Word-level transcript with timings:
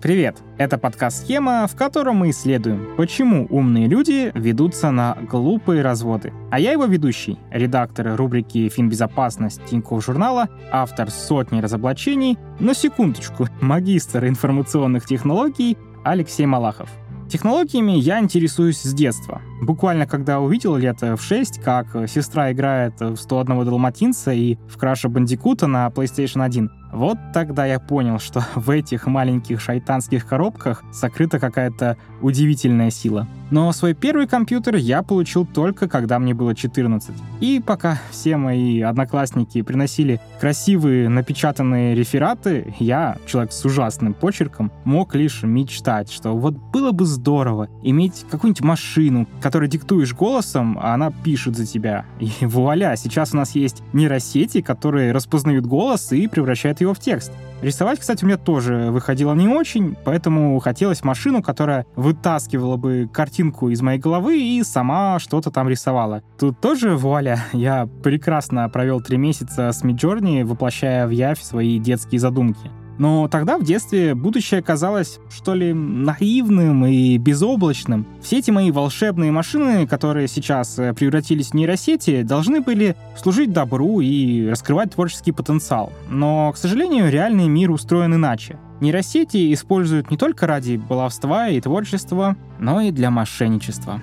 Привет! 0.00 0.36
Это 0.58 0.78
подкаст 0.78 1.24
«Схема», 1.24 1.66
в 1.66 1.74
котором 1.74 2.18
мы 2.18 2.30
исследуем, 2.30 2.94
почему 2.96 3.48
умные 3.50 3.88
люди 3.88 4.30
ведутся 4.32 4.92
на 4.92 5.18
глупые 5.28 5.82
разводы. 5.82 6.32
А 6.52 6.60
я 6.60 6.70
его 6.70 6.84
ведущий, 6.84 7.36
редактор 7.50 8.14
рубрики 8.14 8.68
«Финбезопасность» 8.68 9.60
Тинькофф 9.64 10.04
журнала, 10.04 10.50
автор 10.70 11.10
сотни 11.10 11.60
разоблачений, 11.60 12.38
на 12.60 12.74
секундочку, 12.74 13.48
магистр 13.60 14.26
информационных 14.26 15.04
технологий 15.04 15.76
Алексей 16.04 16.46
Малахов. 16.46 16.90
Технологиями 17.28 17.92
я 17.92 18.20
интересуюсь 18.20 18.80
с 18.80 18.94
детства. 18.94 19.42
Буквально 19.60 20.06
когда 20.06 20.38
увидел 20.38 20.76
лет 20.76 21.02
в 21.02 21.18
6, 21.18 21.60
как 21.60 22.08
сестра 22.08 22.52
играет 22.52 23.00
в 23.00 23.16
101 23.16 23.64
Далматинца 23.64 24.32
и 24.32 24.56
в 24.68 24.78
Краша 24.78 25.08
Бандикута 25.08 25.66
на 25.66 25.88
PlayStation 25.88 26.42
1, 26.42 26.70
вот 26.92 27.18
тогда 27.32 27.66
я 27.66 27.78
понял, 27.78 28.18
что 28.18 28.44
в 28.54 28.70
этих 28.70 29.06
маленьких 29.06 29.60
шайтанских 29.60 30.26
коробках 30.26 30.82
сокрыта 30.92 31.38
какая-то 31.38 31.96
удивительная 32.20 32.90
сила. 32.90 33.26
Но 33.50 33.72
свой 33.72 33.94
первый 33.94 34.26
компьютер 34.26 34.76
я 34.76 35.02
получил 35.02 35.46
только 35.46 35.88
когда 35.88 36.18
мне 36.18 36.34
было 36.34 36.54
14. 36.54 37.14
И 37.40 37.62
пока 37.64 37.98
все 38.10 38.36
мои 38.36 38.82
одноклассники 38.82 39.62
приносили 39.62 40.20
красивые 40.38 41.08
напечатанные 41.08 41.94
рефераты, 41.94 42.74
я, 42.78 43.16
человек 43.26 43.52
с 43.52 43.64
ужасным 43.64 44.12
почерком, 44.12 44.70
мог 44.84 45.14
лишь 45.14 45.42
мечтать, 45.42 46.12
что 46.12 46.32
вот 46.36 46.54
было 46.54 46.92
бы 46.92 47.06
здорово 47.06 47.68
иметь 47.82 48.26
какую-нибудь 48.30 48.62
машину, 48.62 49.26
которой 49.40 49.68
диктуешь 49.68 50.14
голосом, 50.14 50.78
а 50.80 50.94
она 50.94 51.10
пишет 51.10 51.56
за 51.56 51.66
тебя. 51.66 52.04
И 52.20 52.30
вуаля, 52.44 52.96
сейчас 52.96 53.32
у 53.32 53.38
нас 53.38 53.54
есть 53.54 53.82
нейросети, 53.92 54.60
которые 54.60 55.12
распознают 55.12 55.64
голос 55.64 56.12
и 56.12 56.26
превращают 56.26 56.77
его 56.80 56.94
в 56.94 56.98
текст. 56.98 57.32
Рисовать, 57.60 57.98
кстати, 57.98 58.22
у 58.22 58.26
меня 58.28 58.36
тоже 58.36 58.90
выходило 58.92 59.34
не 59.34 59.48
очень, 59.48 59.96
поэтому 60.04 60.58
хотелось 60.60 61.02
машину, 61.02 61.42
которая 61.42 61.86
вытаскивала 61.96 62.76
бы 62.76 63.10
картинку 63.12 63.68
из 63.70 63.82
моей 63.82 63.98
головы 63.98 64.40
и 64.40 64.62
сама 64.62 65.18
что-то 65.18 65.50
там 65.50 65.68
рисовала. 65.68 66.22
Тут 66.38 66.60
тоже 66.60 66.96
вуаля, 66.96 67.44
я 67.52 67.88
прекрасно 68.04 68.68
провел 68.68 69.00
три 69.00 69.16
месяца 69.16 69.72
с 69.72 69.82
Midjourney, 69.82 70.44
воплощая 70.44 71.06
в 71.08 71.10
явь 71.10 71.42
свои 71.42 71.80
детские 71.80 72.20
задумки. 72.20 72.70
Но 72.98 73.28
тогда 73.28 73.58
в 73.58 73.64
детстве 73.64 74.14
будущее 74.14 74.62
казалось, 74.62 75.20
что 75.30 75.54
ли, 75.54 75.72
наивным 75.72 76.84
и 76.86 77.16
безоблачным. 77.16 78.06
Все 78.22 78.38
эти 78.38 78.50
мои 78.50 78.70
волшебные 78.70 79.30
машины, 79.30 79.86
которые 79.86 80.28
сейчас 80.28 80.78
э, 80.78 80.92
превратились 80.92 81.50
в 81.50 81.54
нейросети, 81.54 82.22
должны 82.22 82.60
были 82.60 82.96
служить 83.16 83.52
добру 83.52 84.00
и 84.00 84.48
раскрывать 84.48 84.94
творческий 84.94 85.32
потенциал. 85.32 85.92
Но, 86.10 86.52
к 86.52 86.56
сожалению, 86.56 87.10
реальный 87.10 87.48
мир 87.48 87.70
устроен 87.70 88.14
иначе. 88.14 88.58
Нейросети 88.80 89.52
используют 89.52 90.10
не 90.10 90.16
только 90.16 90.46
ради 90.46 90.76
баловства 90.76 91.48
и 91.48 91.60
творчества, 91.60 92.36
но 92.58 92.80
и 92.80 92.90
для 92.90 93.10
мошенничества. 93.10 94.00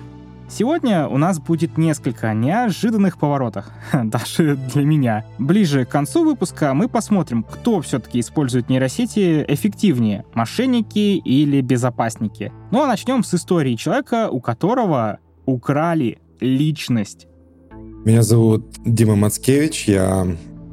Сегодня 0.48 1.08
у 1.08 1.18
нас 1.18 1.40
будет 1.40 1.76
несколько 1.76 2.32
неожиданных 2.32 3.18
поворотов, 3.18 3.66
даже 4.04 4.56
для 4.56 4.84
меня. 4.84 5.26
Ближе 5.38 5.84
к 5.84 5.88
концу 5.88 6.24
выпуска 6.24 6.72
мы 6.72 6.88
посмотрим, 6.88 7.42
кто 7.42 7.80
все-таки 7.80 8.20
использует 8.20 8.68
нейросети 8.68 9.44
эффективнее, 9.48 10.24
мошенники 10.34 11.16
или 11.16 11.60
безопасники. 11.60 12.52
Ну 12.70 12.82
а 12.82 12.86
начнем 12.86 13.24
с 13.24 13.34
истории 13.34 13.74
человека, 13.74 14.28
у 14.30 14.40
которого 14.40 15.18
украли 15.46 16.18
личность. 16.40 17.26
Меня 18.04 18.22
зовут 18.22 18.66
Дима 18.84 19.16
Мацкевич, 19.16 19.88
я 19.88 20.26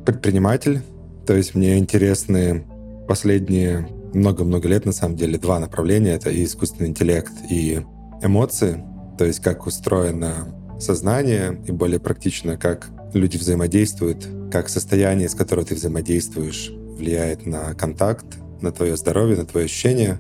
предприниматель, 0.06 0.82
то 1.26 1.34
есть 1.34 1.56
мне 1.56 1.80
интересны 1.80 2.64
последние 3.08 3.88
много-много 4.14 4.68
лет, 4.68 4.86
на 4.86 4.92
самом 4.92 5.16
деле, 5.16 5.40
два 5.40 5.60
направления. 5.60 6.12
Это 6.12 6.30
и 6.30 6.44
искусственный 6.44 6.90
интеллект, 6.90 7.34
и 7.50 7.82
эмоции 8.22 8.84
то 9.18 9.26
есть 9.26 9.40
как 9.42 9.66
устроено 9.66 10.48
сознание 10.80 11.60
и 11.66 11.72
более 11.72 12.00
практично, 12.00 12.58
как 12.58 12.90
люди 13.14 13.38
взаимодействуют, 13.38 14.28
как 14.52 14.70
состояние, 14.70 15.30
с 15.30 15.36
которым 15.36 15.66
ты 15.66 15.76
взаимодействуешь, 15.76 16.72
влияет 16.98 17.46
на 17.46 17.74
контакт, 17.74 18.26
на 18.62 18.72
твое 18.72 18.96
здоровье, 18.96 19.38
на 19.38 19.46
твои 19.46 19.66
ощущения. 19.66 20.20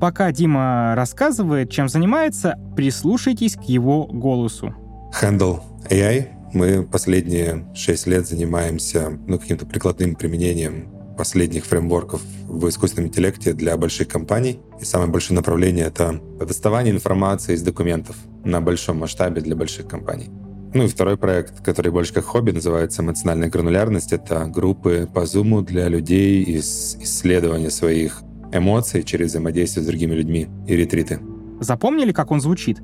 Пока 0.00 0.32
Дима 0.32 0.94
рассказывает, 0.96 1.70
чем 1.70 1.88
занимается, 1.88 2.56
прислушайтесь 2.76 3.56
к 3.56 3.62
его 3.62 4.06
голосу. 4.06 4.74
Handle 5.20 5.60
AI. 5.90 6.28
Мы 6.52 6.82
последние 6.82 7.66
шесть 7.74 8.06
лет 8.06 8.26
занимаемся 8.26 9.18
ну, 9.26 9.38
каким-то 9.38 9.66
прикладным 9.66 10.14
применением 10.14 10.88
последних 11.20 11.66
фреймворков 11.66 12.22
в 12.48 12.66
искусственном 12.70 13.08
интеллекте 13.08 13.52
для 13.52 13.76
больших 13.76 14.08
компаний. 14.08 14.58
И 14.80 14.84
самое 14.86 15.10
большое 15.10 15.36
направление— 15.36 15.84
это 15.86 16.18
доставание 16.38 16.94
информации 16.94 17.52
из 17.52 17.60
документов 17.60 18.16
на 18.42 18.62
большом 18.62 19.00
масштабе 19.00 19.42
для 19.42 19.54
больших 19.54 19.86
компаний. 19.86 20.30
Ну 20.72 20.84
и 20.84 20.88
второй 20.88 21.18
проект, 21.18 21.62
который 21.62 21.92
больше 21.92 22.14
как 22.14 22.24
хобби, 22.24 22.52
называется 22.52 23.02
«Эмоциональная 23.02 23.50
гранулярность». 23.50 24.14
Это 24.14 24.46
группы 24.46 25.06
по 25.12 25.24
Zoom 25.24 25.62
для 25.62 25.88
людей 25.88 26.42
из 26.42 26.96
исследования 26.96 27.68
своих 27.68 28.22
эмоций 28.50 29.02
через 29.02 29.28
взаимодействие 29.28 29.84
с 29.84 29.86
другими 29.86 30.14
людьми 30.14 30.48
и 30.66 30.74
ретриты. 30.74 31.20
Запомнили, 31.60 32.12
как 32.12 32.30
он 32.30 32.40
звучит? 32.40 32.78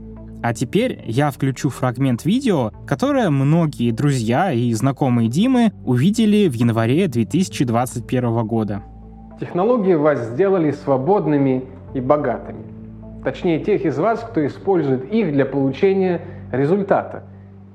А 0.47 0.55
теперь 0.55 1.03
я 1.07 1.33
включу 1.33 1.71
фрагмент 1.71 2.25
видео, 2.25 2.71
которое 2.87 3.31
многие 3.31 3.91
друзья 3.91 4.53
и 4.53 4.73
знакомые 4.75 5.29
Димы 5.29 5.73
увидели 5.85 6.47
в 6.47 6.53
январе 6.53 7.09
2021 7.09 8.47
года. 8.47 8.85
Технологии 9.41 9.95
вас 9.95 10.25
сделали 10.25 10.71
свободными 10.71 11.65
и 11.95 12.01
богатыми. 12.01 12.63
Точнее, 13.25 13.59
тех 13.59 13.85
из 13.85 13.99
вас, 13.99 14.21
кто 14.21 14.47
использует 14.47 15.13
их 15.13 15.33
для 15.33 15.47
получения 15.47 16.21
результата. 16.53 17.25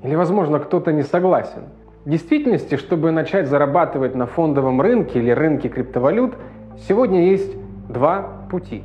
Или, 0.02 0.14
возможно, 0.14 0.58
кто-то 0.58 0.94
не 0.94 1.02
согласен. 1.02 1.64
В 2.06 2.08
действительности, 2.08 2.76
чтобы 2.76 3.10
начать 3.10 3.48
зарабатывать 3.48 4.14
на 4.14 4.24
фондовом 4.24 4.80
рынке 4.80 5.18
или 5.18 5.30
рынке 5.30 5.68
криптовалют, 5.68 6.36
сегодня 6.88 7.28
есть 7.32 7.52
два 7.90 8.46
пути. 8.50 8.82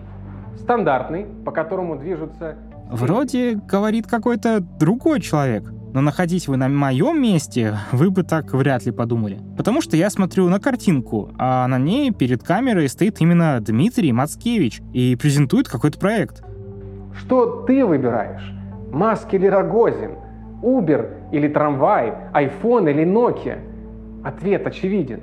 Стандартный, 0.58 1.26
по 1.46 1.52
которому 1.52 1.96
движутся 1.96 2.58
Вроде 2.90 3.56
говорит 3.56 4.08
какой-то 4.08 4.59
другой 4.59 5.20
человек. 5.22 5.64
Но 5.94 6.02
находись 6.02 6.48
вы 6.48 6.58
на 6.58 6.70
моем 6.70 7.22
месте, 7.22 7.75
вы 7.92 8.12
бы 8.12 8.24
так 8.24 8.53
вряд 8.53 8.86
ли 8.86 8.92
подумали. 8.92 9.40
Потому 9.58 9.81
что 9.81 9.98
я 9.98 10.09
смотрю 10.09 10.48
на 10.48 10.59
картинку, 10.59 11.31
а 11.38 11.68
на 11.68 11.80
ней 11.80 12.12
перед 12.12 12.44
камерой 12.44 12.88
стоит 12.88 13.20
именно 13.20 13.59
Дмитрий 13.62 14.12
Мацкевич 14.12 14.81
и 14.94 15.16
презентует 15.16 15.68
какой-то 15.68 15.97
проект. 15.97 16.44
Что 17.18 17.64
ты 17.68 17.84
выбираешь? 17.86 18.53
Маск 18.92 19.34
или 19.34 19.47
Рогозин? 19.47 20.12
Uber 20.62 21.31
или 21.31 21.47
трамвай? 21.47 22.14
iPhone 22.34 22.90
или 22.92 23.03
Nokia? 23.03 23.59
Ответ 24.24 24.68
очевиден. 24.68 25.22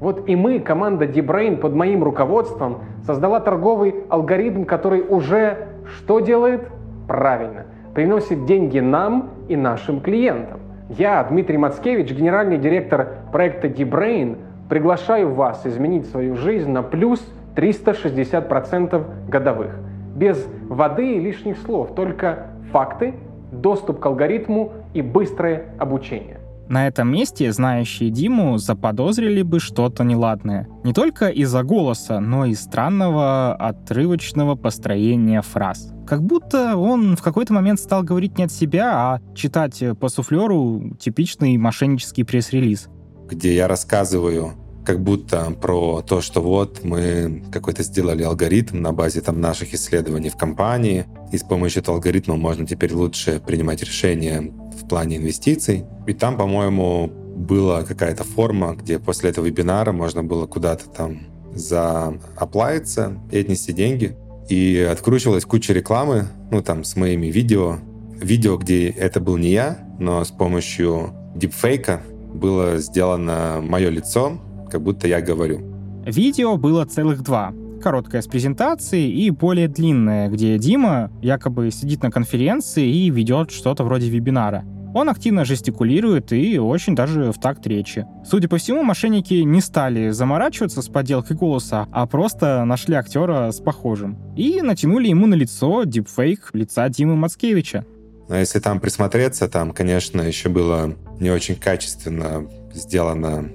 Вот 0.00 0.28
и 0.28 0.36
мы, 0.36 0.58
команда 0.58 1.06
DeBrain 1.06 1.56
под 1.56 1.74
моим 1.74 2.02
руководством, 2.02 2.82
создала 3.04 3.40
торговый 3.40 3.94
алгоритм, 4.08 4.64
который 4.64 5.02
уже 5.02 5.68
что 5.98 6.20
делает? 6.20 6.68
Правильно. 7.06 7.66
Приносит 7.94 8.46
деньги 8.46 8.80
нам 8.80 9.30
и 9.48 9.56
нашим 9.56 10.00
клиентам. 10.00 10.60
Я, 10.90 11.22
Дмитрий 11.24 11.58
Мацкевич, 11.58 12.10
генеральный 12.12 12.58
директор 12.58 13.08
проекта 13.32 13.68
D-Brain, 13.68 14.36
приглашаю 14.68 15.34
вас 15.34 15.66
изменить 15.66 16.06
свою 16.06 16.36
жизнь 16.36 16.70
на 16.70 16.82
плюс 16.82 17.24
360% 17.56 19.28
годовых. 19.28 19.76
Без 20.16 20.46
воды 20.68 21.16
и 21.16 21.20
лишних 21.20 21.58
слов, 21.58 21.94
только 21.94 22.46
факты, 22.72 23.14
доступ 23.52 24.00
к 24.00 24.06
алгоритму 24.06 24.72
и 24.92 25.02
быстрое 25.02 25.66
обучение. 25.78 26.40
На 26.68 26.86
этом 26.86 27.12
месте 27.12 27.52
знающие 27.52 28.10
Диму 28.10 28.56
заподозрили 28.56 29.42
бы 29.42 29.60
что-то 29.60 30.02
неладное. 30.02 30.66
Не 30.82 30.94
только 30.94 31.28
из-за 31.28 31.62
голоса, 31.62 32.20
но 32.20 32.46
и 32.46 32.54
странного 32.54 33.54
отрывочного 33.54 34.54
построения 34.54 35.42
фраз. 35.42 35.93
Как 36.06 36.22
будто 36.22 36.76
он 36.76 37.16
в 37.16 37.22
какой-то 37.22 37.52
момент 37.52 37.80
стал 37.80 38.02
говорить 38.02 38.36
не 38.38 38.44
от 38.44 38.52
себя, 38.52 38.92
а 38.94 39.20
читать 39.34 39.82
по 39.98 40.08
суфлеру 40.08 40.96
типичный 40.98 41.56
мошеннический 41.56 42.24
пресс-релиз. 42.24 42.88
Где 43.28 43.54
я 43.54 43.68
рассказываю 43.68 44.54
как 44.84 45.00
будто 45.02 45.50
про 45.60 46.02
то, 46.02 46.20
что 46.20 46.42
вот 46.42 46.84
мы 46.84 47.42
какой-то 47.50 47.82
сделали 47.82 48.22
алгоритм 48.22 48.82
на 48.82 48.92
базе 48.92 49.22
там 49.22 49.40
наших 49.40 49.72
исследований 49.72 50.28
в 50.28 50.36
компании, 50.36 51.06
и 51.32 51.38
с 51.38 51.42
помощью 51.42 51.82
этого 51.82 51.96
алгоритма 51.96 52.36
можно 52.36 52.66
теперь 52.66 52.92
лучше 52.92 53.40
принимать 53.44 53.82
решения 53.82 54.52
в 54.78 54.86
плане 54.86 55.16
инвестиций. 55.16 55.84
И 56.06 56.12
там, 56.12 56.36
по-моему, 56.36 57.10
была 57.34 57.82
какая-то 57.82 58.24
форма, 58.24 58.74
где 58.76 58.98
после 58.98 59.30
этого 59.30 59.46
вебинара 59.46 59.92
можно 59.92 60.22
было 60.22 60.46
куда-то 60.46 60.88
там 60.88 61.20
зааплавиться 61.54 63.18
и 63.30 63.38
отнести 63.38 63.72
деньги. 63.72 64.16
И 64.48 64.78
откручивалась 64.78 65.44
куча 65.44 65.72
рекламы, 65.72 66.26
ну 66.50 66.62
там 66.62 66.84
с 66.84 66.96
моими 66.96 67.28
видео. 67.28 67.78
Видео, 68.20 68.56
где 68.56 68.88
это 68.88 69.20
был 69.20 69.36
не 69.36 69.50
я, 69.50 69.78
но 69.98 70.24
с 70.24 70.30
помощью 70.30 71.12
дипфейка 71.34 72.02
было 72.32 72.78
сделано 72.78 73.60
мое 73.62 73.90
лицо, 73.90 74.38
как 74.70 74.82
будто 74.82 75.08
я 75.08 75.20
говорю. 75.20 75.60
Видео 76.04 76.56
было 76.56 76.84
целых 76.84 77.22
два. 77.22 77.52
короткая 77.82 78.22
с 78.22 78.26
презентацией 78.26 79.10
и 79.10 79.30
более 79.30 79.68
длинная, 79.68 80.30
где 80.30 80.58
Дима 80.58 81.10
якобы 81.20 81.70
сидит 81.70 82.02
на 82.02 82.10
конференции 82.10 82.88
и 82.88 83.10
ведет 83.10 83.50
что-то 83.50 83.84
вроде 83.84 84.08
вебинара. 84.08 84.64
Он 84.94 85.10
активно 85.10 85.44
жестикулирует 85.44 86.32
и 86.32 86.58
очень 86.58 86.94
даже 86.94 87.32
в 87.32 87.38
такт 87.38 87.66
речи. 87.66 88.06
Судя 88.24 88.48
по 88.48 88.58
всему, 88.58 88.84
мошенники 88.84 89.34
не 89.34 89.60
стали 89.60 90.10
заморачиваться 90.10 90.82
с 90.82 90.88
подделкой 90.88 91.36
голоса, 91.36 91.88
а 91.90 92.06
просто 92.06 92.64
нашли 92.64 92.94
актера 92.94 93.50
с 93.50 93.60
похожим. 93.60 94.16
И 94.36 94.62
натянули 94.62 95.08
ему 95.08 95.26
на 95.26 95.34
лицо 95.34 95.82
дипфейк 95.82 96.50
лица 96.52 96.88
Димы 96.88 97.16
Мацкевича. 97.16 97.84
Но 98.28 98.36
если 98.36 98.60
там 98.60 98.78
присмотреться, 98.78 99.48
там, 99.48 99.72
конечно, 99.72 100.22
еще 100.22 100.48
было 100.48 100.94
не 101.18 101.30
очень 101.30 101.56
качественно 101.56 102.48
сделано 102.72 103.50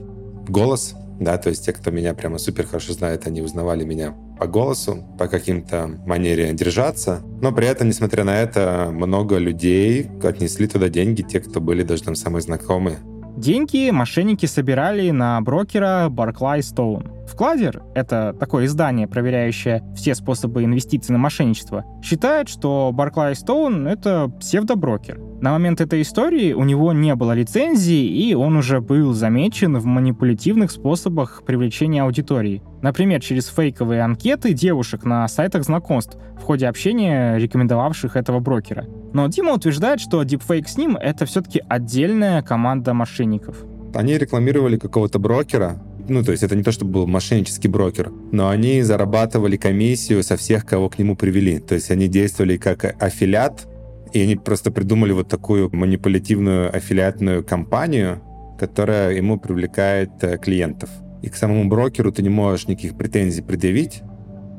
голос, 0.47 0.94
да, 1.19 1.38
то 1.38 1.50
есть 1.50 1.65
те, 1.65 1.74
кто 1.74 1.89
меня 1.89 2.13
прямо 2.13 2.38
супер 2.38 2.65
хорошо 2.68 2.94
знает, 2.94 3.27
они 3.27 3.42
узнавали 3.42 3.83
меня 3.83 4.13
по 4.39 4.47
голосу, 4.47 5.03
по 5.18 5.27
каким-то 5.27 5.89
манере 6.06 6.53
держаться. 6.53 7.21
Но 7.41 7.51
при 7.51 7.68
этом, 7.68 7.89
несмотря 7.89 8.24
на 8.24 8.41
это, 8.41 8.89
много 8.91 9.38
людей 9.38 10.07
отнесли 10.24 10.68
туда 10.68 10.89
деньги, 10.89 11.21
те, 11.21 11.41
кто 11.41 11.59
были 11.59 11.83
даже 11.83 12.03
там 12.03 12.15
самые 12.15 12.41
знакомые. 12.41 13.00
Деньги 13.36 13.89
мошенники 13.89 14.45
собирали 14.45 15.12
на 15.12 15.39
брокера 15.41 16.07
Barclay 16.09 16.59
Stone. 16.59 17.27
Вкладер— 17.27 17.83
это 17.95 18.36
такое 18.38 18.65
издание, 18.65 19.07
проверяющее 19.07 19.83
все 19.95 20.15
способы 20.15 20.63
инвестиций 20.63 21.13
на 21.13 21.19
мошенничество, 21.19 21.85
считает, 22.03 22.50
что 22.50 22.94
Barclay 22.94 23.33
Stone— 23.33 23.88
это 23.89 24.30
псевдоброкер. 24.39 25.29
На 25.41 25.51
момент 25.51 25.80
этой 25.80 26.01
истории 26.01 26.51
у 26.51 26.65
него 26.65 26.91
не 26.91 27.15
было 27.15 27.31
лицензии, 27.31 28.06
и 28.06 28.33
он 28.33 28.57
уже 28.57 28.81
был 28.81 29.13
замечен 29.13 29.77
в 29.77 29.86
манипулятивных 29.86 30.69
способах 30.69 31.44
привлечения 31.45 32.03
аудитории. 32.03 32.62
Например, 32.81 33.21
через 33.21 33.47
фейковые 33.47 34.01
анкеты 34.01 34.51
девушек 34.51 35.06
на 35.06 35.25
сайтах 35.30 35.63
знакомств 35.63 36.18
в 36.38 36.44
ходе 36.44 36.68
общения, 36.68 37.38
рекомендовавших 37.38 38.18
этого 38.18 38.41
брокера. 38.41 38.86
Но 39.13 39.27
Дима 39.27 39.53
утверждает, 39.53 40.01
что 40.01 40.24
дипфейк 40.24 40.68
с 40.68 40.77
ним— 40.77 40.97
это 41.01 41.25
все-таки 41.25 41.62
отдельная 41.69 42.42
команда 42.42 42.94
мошенников. 42.94 43.63
Они 43.94 44.18
рекламировали 44.18 44.77
какого-то 44.77 45.19
брокера, 45.19 45.81
ну, 46.09 46.24
то 46.24 46.31
есть 46.31 46.44
это 46.44 46.56
не 46.56 46.63
то, 46.63 46.71
чтобы 46.71 46.92
был 46.92 47.07
мошеннический 47.07 47.69
брокер, 47.69 48.12
но 48.31 48.50
они 48.50 48.81
зарабатывали 48.81 49.57
комиссию 49.57 50.24
со 50.24 50.38
всех, 50.38 50.65
кого 50.65 50.89
к 50.89 50.97
нему 50.97 51.15
привели. 51.15 51.59
То 51.59 51.75
есть 51.75 51.92
они 51.92 52.07
действовали 52.07 52.57
как 52.57 52.95
аффилиат, 53.01 53.68
и 54.13 54.21
они 54.21 54.35
просто 54.35 54.71
придумали 54.71 55.11
вот 55.11 55.27
такую 55.27 55.69
манипулятивную 55.75 56.75
аффилиатную 56.75 57.44
компанию, 57.44 58.21
которая 58.59 59.13
ему 59.13 59.39
привлекает 59.39 60.11
э, 60.21 60.38
клиентов. 60.38 60.89
И 61.21 61.29
к 61.29 61.35
самому 61.35 61.67
брокеру 61.69 62.11
ты 62.11 62.21
не 62.21 62.29
можешь 62.29 62.67
никаких 62.67 62.97
претензий 62.97 63.41
предъявить, 63.41 64.01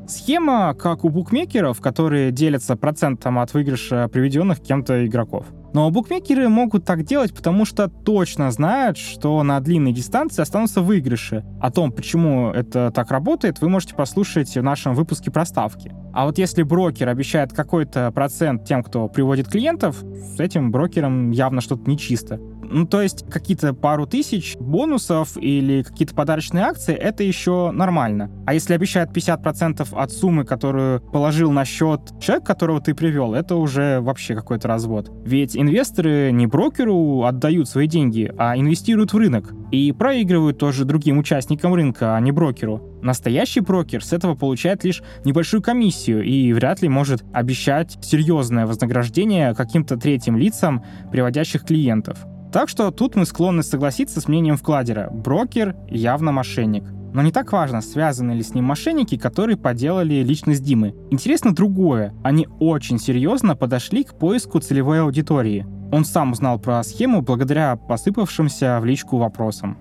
Схема, 0.07 0.73
как 0.73 1.05
у 1.05 1.09
букмекеров, 1.09 1.79
которые 1.79 2.31
делятся 2.31 2.75
процентом 2.75 3.39
от 3.39 3.53
выигрыша 3.53 4.09
приведенных 4.09 4.59
кем-то 4.59 5.05
игроков. 5.05 5.45
Но 5.73 5.89
букмекеры 5.89 6.49
могут 6.49 6.83
так 6.85 7.03
делать, 7.03 7.33
потому 7.33 7.65
что 7.65 7.87
точно 7.87 8.51
знают, 8.51 8.97
что 8.97 9.41
на 9.43 9.59
длинной 9.59 9.93
дистанции 9.93 10.41
останутся 10.41 10.81
выигрыши. 10.81 11.45
О 11.61 11.71
том, 11.71 11.91
почему 11.91 12.51
это 12.51 12.91
так 12.91 13.11
работает, 13.11 13.61
вы 13.61 13.69
можете 13.69 13.95
послушать 13.95 14.53
в 14.55 14.61
нашем 14.61 14.95
выпуске 14.95 15.31
про 15.31 15.45
ставки. 15.45 15.93
А 16.13 16.25
вот 16.25 16.37
если 16.37 16.63
брокер 16.63 17.07
обещает 17.07 17.53
какой-то 17.53 18.11
процент 18.11 18.65
тем, 18.65 18.83
кто 18.83 19.07
приводит 19.07 19.47
клиентов, 19.47 20.03
с 20.35 20.39
этим 20.39 20.71
брокером 20.71 21.31
явно 21.31 21.61
что-то 21.61 21.89
нечисто. 21.89 22.39
Ну, 22.71 22.85
то 22.85 23.01
есть 23.01 23.29
какие-то 23.29 23.73
пару 23.73 24.07
тысяч 24.07 24.55
бонусов 24.57 25.37
или 25.37 25.83
какие-то 25.83 26.15
подарочные 26.15 26.63
акции, 26.63 26.95
это 26.95 27.23
еще 27.23 27.71
нормально. 27.71 28.31
А 28.45 28.53
если 28.53 28.73
обещают 28.73 29.11
50% 29.11 29.87
от 29.91 30.11
суммы, 30.11 30.45
которую 30.45 31.01
положил 31.01 31.51
на 31.51 31.65
счет 31.65 31.99
человек, 32.21 32.45
которого 32.45 32.79
ты 32.79 32.95
привел, 32.95 33.33
это 33.33 33.55
уже 33.55 33.99
вообще 33.99 34.35
какой-то 34.35 34.67
развод. 34.67 35.11
Ведь 35.25 35.57
инвесторы 35.57 36.31
не 36.31 36.47
брокеру 36.47 37.23
отдают 37.23 37.67
свои 37.67 37.87
деньги, 37.87 38.31
а 38.37 38.57
инвестируют 38.57 39.13
в 39.13 39.17
рынок. 39.17 39.53
И 39.71 39.91
проигрывают 39.91 40.57
тоже 40.57 40.85
другим 40.85 41.17
участникам 41.17 41.73
рынка, 41.73 42.15
а 42.15 42.19
не 42.19 42.31
брокеру. 42.31 42.99
Настоящий 43.01 43.61
брокер 43.61 44.03
с 44.03 44.13
этого 44.13 44.35
получает 44.35 44.83
лишь 44.83 45.01
небольшую 45.25 45.61
комиссию 45.61 46.23
и 46.23 46.53
вряд 46.53 46.81
ли 46.81 46.89
может 46.89 47.23
обещать 47.33 47.97
серьезное 48.01 48.67
вознаграждение 48.67 49.55
каким-то 49.55 49.97
третьим 49.97 50.37
лицам, 50.37 50.83
приводящих 51.11 51.63
клиентов. 51.63 52.19
Так 52.51 52.67
что 52.67 52.91
тут 52.91 53.15
мы 53.15 53.25
склонны 53.25 53.63
согласиться 53.63 54.19
с 54.19 54.27
мнением 54.27 54.57
вкладера. 54.57 55.09
Брокер 55.09 55.75
явно 55.87 56.33
мошенник. 56.33 56.83
Но 57.13 57.21
не 57.21 57.31
так 57.31 57.51
важно, 57.51 57.81
связаны 57.81 58.33
ли 58.33 58.43
с 58.43 58.53
ним 58.53 58.65
мошенники, 58.65 59.17
которые 59.17 59.57
поделали 59.57 60.15
личность 60.15 60.63
Димы. 60.63 60.93
Интересно 61.11 61.53
другое. 61.55 62.13
Они 62.23 62.47
очень 62.59 62.99
серьезно 62.99 63.55
подошли 63.55 64.03
к 64.03 64.15
поиску 64.15 64.59
целевой 64.59 65.01
аудитории. 65.01 65.65
Он 65.91 66.05
сам 66.05 66.33
узнал 66.33 66.59
про 66.59 66.83
схему 66.83 67.21
благодаря 67.21 67.75
посыпавшимся 67.75 68.79
в 68.81 68.85
личку 68.85 69.17
вопросам. 69.17 69.77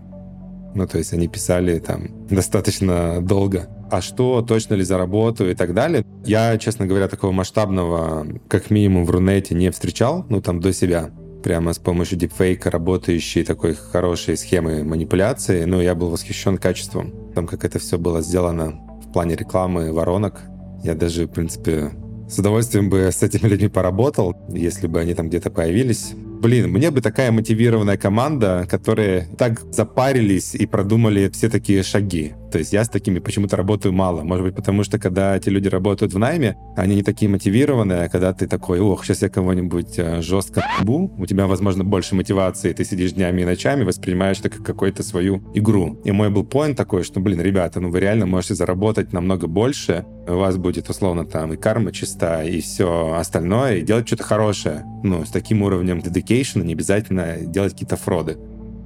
Ну, 0.75 0.87
то 0.87 0.99
есть 0.99 1.13
они 1.13 1.27
писали 1.27 1.79
там 1.81 2.27
достаточно 2.29 3.21
долго. 3.21 3.69
А 3.91 4.01
что, 4.01 4.43
точно 4.43 4.75
ли 4.75 4.85
заработаю 4.85 5.51
и 5.51 5.55
так 5.55 5.75
далее. 5.75 6.05
Я, 6.25 6.57
честно 6.59 6.87
говоря, 6.87 7.09
такого 7.09 7.33
масштабного, 7.33 8.27
как 8.49 8.71
минимум 8.71 9.05
в 9.05 9.11
Рунете, 9.11 9.57
не 9.57 9.71
встречал, 9.71 10.25
ну, 10.29 10.41
там, 10.41 10.61
до 10.61 10.73
себя 10.73 11.11
прямо 11.43 11.73
с 11.73 11.79
помощью 11.79 12.19
дипфейка 12.19 12.71
работающей 12.71 13.45
такой 13.45 13.75
хорошей 13.75 14.37
схемы 14.37 14.85
манипуляции. 14.85 15.65
Ну, 15.65 15.81
я 15.81 15.95
был 15.95 16.11
восхищен 16.11 16.59
качеством. 16.59 17.13
Там, 17.35 17.47
как 17.47 17.65
это 17.65 17.79
все 17.79 17.99
было 17.99 18.23
сделано 18.23 18.81
в 19.03 19.13
плане 19.13 19.37
рекламы 19.37 19.93
воронок. 19.93 20.41
Я 20.85 20.95
даже, 20.95 21.27
в 21.27 21.31
принципе, 21.31 21.91
с 22.29 22.39
удовольствием 22.39 22.91
бы 22.91 23.11
с 23.13 23.23
этими 23.23 23.49
людьми 23.49 23.69
поработал, 23.69 24.37
если 24.49 24.87
бы 24.87 25.01
они 25.01 25.15
там 25.15 25.29
где-то 25.29 25.51
появились. 25.51 26.13
Блин, 26.15 26.71
мне 26.71 26.91
бы 26.91 27.01
такая 27.01 27.33
мотивированная 27.33 27.99
команда, 27.99 28.67
которые 28.71 29.29
так 29.37 29.61
запарились 29.75 30.55
и 30.55 30.65
продумали 30.67 31.29
все 31.29 31.51
такие 31.51 31.83
шаги. 31.83 32.35
То 32.51 32.59
есть 32.59 32.73
я 32.73 32.85
с 32.85 32.89
такими 32.89 33.19
почему-то 33.19 33.57
работаю 33.57 33.93
мало. 33.93 34.23
Может 34.23 34.47
быть, 34.47 34.55
потому 34.55 34.85
что 34.85 34.99
когда 34.99 35.37
эти 35.37 35.49
люди 35.49 35.69
работают 35.69 36.13
в 36.13 36.19
найме, 36.19 36.57
они 36.77 36.97
не 36.97 37.03
такие 37.03 37.31
мотивированные, 37.31 38.05
а 38.05 38.09
когда 38.09 38.33
ты 38.33 38.47
такой, 38.47 38.81
ох, 38.81 39.05
сейчас 39.05 39.23
я 39.23 39.29
кого-нибудь 39.29 39.99
э, 39.99 40.23
жестко 40.23 40.65
бу, 40.83 41.13
у 41.19 41.27
тебя, 41.27 41.47
возможно, 41.47 41.85
больше 41.85 42.15
мотивации, 42.15 42.73
ты 42.73 42.85
сидишь 42.85 43.13
днями 43.13 43.43
и 43.43 43.45
ночами, 43.45 43.85
воспринимаешь 43.85 44.41
это 44.41 44.51
как 44.51 44.65
какую-то 44.65 45.03
свою 45.03 45.43
игру. 45.55 46.01
И 46.05 46.13
мой 46.13 46.31
был 46.31 46.45
поинт 46.45 46.77
такой, 46.77 47.05
что, 47.05 47.21
блин, 47.21 47.41
ребята, 47.41 47.81
ну 47.81 47.91
вы 47.91 48.01
реально 48.01 48.27
можете 48.27 48.55
заработать 48.55 49.13
намного 49.13 49.47
больше, 49.47 50.05
у 50.27 50.37
вас 50.37 50.57
будет 50.57 50.89
условно 50.89 51.25
там 51.25 51.53
и 51.53 51.57
карма 51.57 51.93
чиста, 51.93 52.43
и 52.45 52.61
все 52.61 53.15
остальное, 53.15 53.77
и 53.77 53.83
делать 53.83 54.07
что-то 54.07 54.25
хорошее. 54.25 54.85
Ну, 55.03 55.25
с 55.25 55.31
таким 55.31 55.63
уровнем 55.63 55.99
dedication 55.99 56.65
не 56.65 56.75
обязательно 56.75 57.37
делать 57.41 57.73
какие-то 57.73 57.97
фроды. 57.97 58.37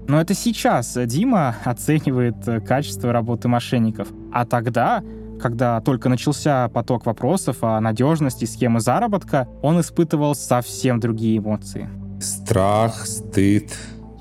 Но 0.07 0.21
это 0.21 0.35
сейчас 0.35 0.99
Дима 1.07 1.57
оценивает 1.65 2.37
качество 2.67 3.13
работы 3.13 3.49
мошенников. 3.49 4.09
А 4.33 4.45
тогда, 4.45 5.03
когда 5.41 5.81
только 5.81 6.09
начался 6.09 6.69
поток 6.69 7.07
вопросов 7.07 7.59
о 7.63 7.81
надежности 7.81 8.45
схемы 8.45 8.81
заработка, 8.81 9.49
он 9.63 9.81
испытывал 9.81 10.35
совсем 10.35 11.01
другие 11.01 11.39
эмоции. 11.39 11.89
Страх, 12.21 13.07
стыд, 13.07 13.73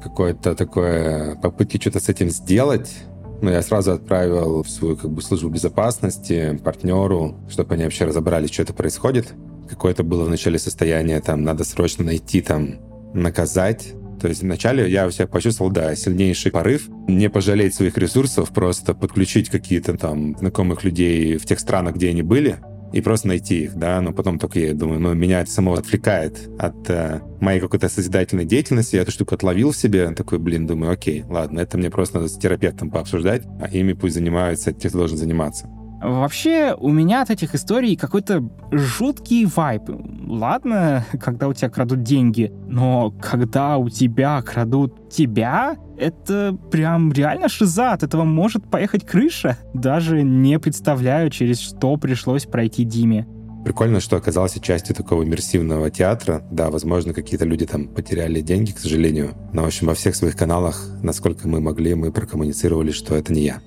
какое-то 0.02 0.56
такое 0.56 1.36
попытки 1.36 1.80
что-то 1.80 2.00
с 2.00 2.10
этим 2.10 2.30
сделать. 2.30 2.94
Но 3.42 3.52
я 3.52 3.62
сразу 3.62 3.92
отправил 3.92 4.64
в 4.64 4.70
свою 4.70 4.96
как 4.96 5.12
бы, 5.12 5.22
службу 5.22 5.50
безопасности 5.50 6.60
партнеру, 6.64 7.36
чтобы 7.50 7.74
они 7.74 7.84
вообще 7.84 8.06
разобрались, 8.06 8.52
что 8.52 8.64
это 8.64 8.74
происходит. 8.74 9.34
Какое-то 9.70 10.04
было 10.04 10.24
в 10.24 10.30
начале 10.30 10.58
состояние, 10.58 11.20
там, 11.20 11.44
надо 11.44 11.66
срочно 11.66 12.06
найти, 12.06 12.42
там, 12.42 12.76
наказать. 13.14 13.94
То 14.20 14.28
есть 14.28 14.42
вначале 14.42 14.90
я 14.90 15.08
у 15.08 15.12
себя 15.12 15.28
почувствовал, 15.28 15.72
да, 15.72 15.96
сильнейший 15.96 16.52
порыв. 16.52 16.90
Не 17.08 17.30
пожалеть 17.30 17.76
своих 17.76 17.98
ресурсов, 17.98 18.50
просто 18.50 18.94
подключить 18.94 19.50
какие-то 19.50 19.98
там 19.98 20.38
знакомых 20.38 20.84
людей 20.84 21.38
в 21.38 21.46
тех 21.46 21.60
странах, 21.60 21.96
где 21.96 22.10
они 22.10 22.22
были, 22.22 22.60
и 22.94 23.02
просто 23.02 23.28
найти 23.28 23.64
их, 23.64 23.76
да, 23.76 24.00
но 24.02 24.14
потом 24.14 24.38
только 24.38 24.60
я 24.60 24.74
думаю, 24.74 25.00
ну, 25.00 25.14
меня 25.16 25.42
это 25.42 25.50
само 25.50 25.74
отвлекает 25.74 26.48
от 26.60 26.90
э, 26.92 27.22
моей 27.42 27.60
какой-то 27.60 27.90
созидательной 27.90 28.46
деятельности, 28.46 28.96
я 28.96 29.02
эту 29.02 29.12
штуку 29.12 29.34
отловил 29.34 29.72
в 29.72 29.78
себе, 29.78 30.12
такой, 30.12 30.38
блин, 30.38 30.68
думаю, 30.68 30.94
окей, 30.94 31.24
ладно, 31.28 31.60
это 31.60 31.80
мне 31.80 31.90
просто 31.90 32.18
надо 32.18 32.30
с 32.30 32.38
терапевтом 32.38 32.92
пообсуждать, 32.92 33.44
а 33.60 33.68
ими 33.68 33.94
пусть 33.94 34.14
занимаются 34.14 34.72
те, 34.72 34.90
кто 34.90 35.00
должен 35.00 35.18
заниматься. 35.18 35.68
Вообще, 36.04 36.76
у 36.78 36.90
меня 36.90 37.22
от 37.22 37.30
этих 37.30 37.56
историй 37.56 37.96
какой-то 37.96 38.44
жуткий 38.72 39.46
вайп. 39.46 39.84
Ладно, 40.28 41.06
когда 41.22 41.48
у 41.48 41.54
тебя 41.54 41.70
крадут 41.70 42.04
деньги, 42.04 42.52
но 42.68 43.12
когда 43.12 43.78
у 43.78 43.90
тебя 43.90 44.42
крадут 44.42 45.10
тебя, 45.10 45.78
это 45.98 46.58
прям 46.72 47.14
реально 47.14 47.48
шиза, 47.48 47.94
от 47.94 48.04
этого 48.04 48.26
может 48.26 48.70
поехать 48.70 49.06
крыша. 49.06 49.58
Даже 49.74 50.24
не 50.24 50.60
представляю, 50.60 51.30
через 51.30 51.60
что 51.60 51.96
пришлось 51.96 52.46
пройти 52.46 52.84
Диме. 52.84 53.26
Прикольно, 53.64 54.02
что 54.02 54.18
оказался 54.18 54.60
частью 54.60 54.94
такого 54.94 55.24
иммерсивного 55.24 55.90
театра. 55.90 56.46
Да, 56.52 56.70
возможно, 56.70 57.14
какие-то 57.14 57.46
люди 57.46 57.66
там 57.66 57.88
потеряли 57.88 58.42
деньги, 58.42 58.72
к 58.72 58.80
сожалению. 58.80 59.36
Но, 59.54 59.62
в 59.64 59.68
общем, 59.68 59.88
во 59.88 59.94
всех 59.94 60.18
своих 60.18 60.36
каналах, 60.36 60.86
насколько 61.02 61.48
мы 61.48 61.62
могли, 61.62 61.96
мы 61.96 62.12
прокоммуницировали, 62.12 62.92
что 62.92 63.16
это 63.16 63.32
не 63.32 63.44
я. 63.44 63.62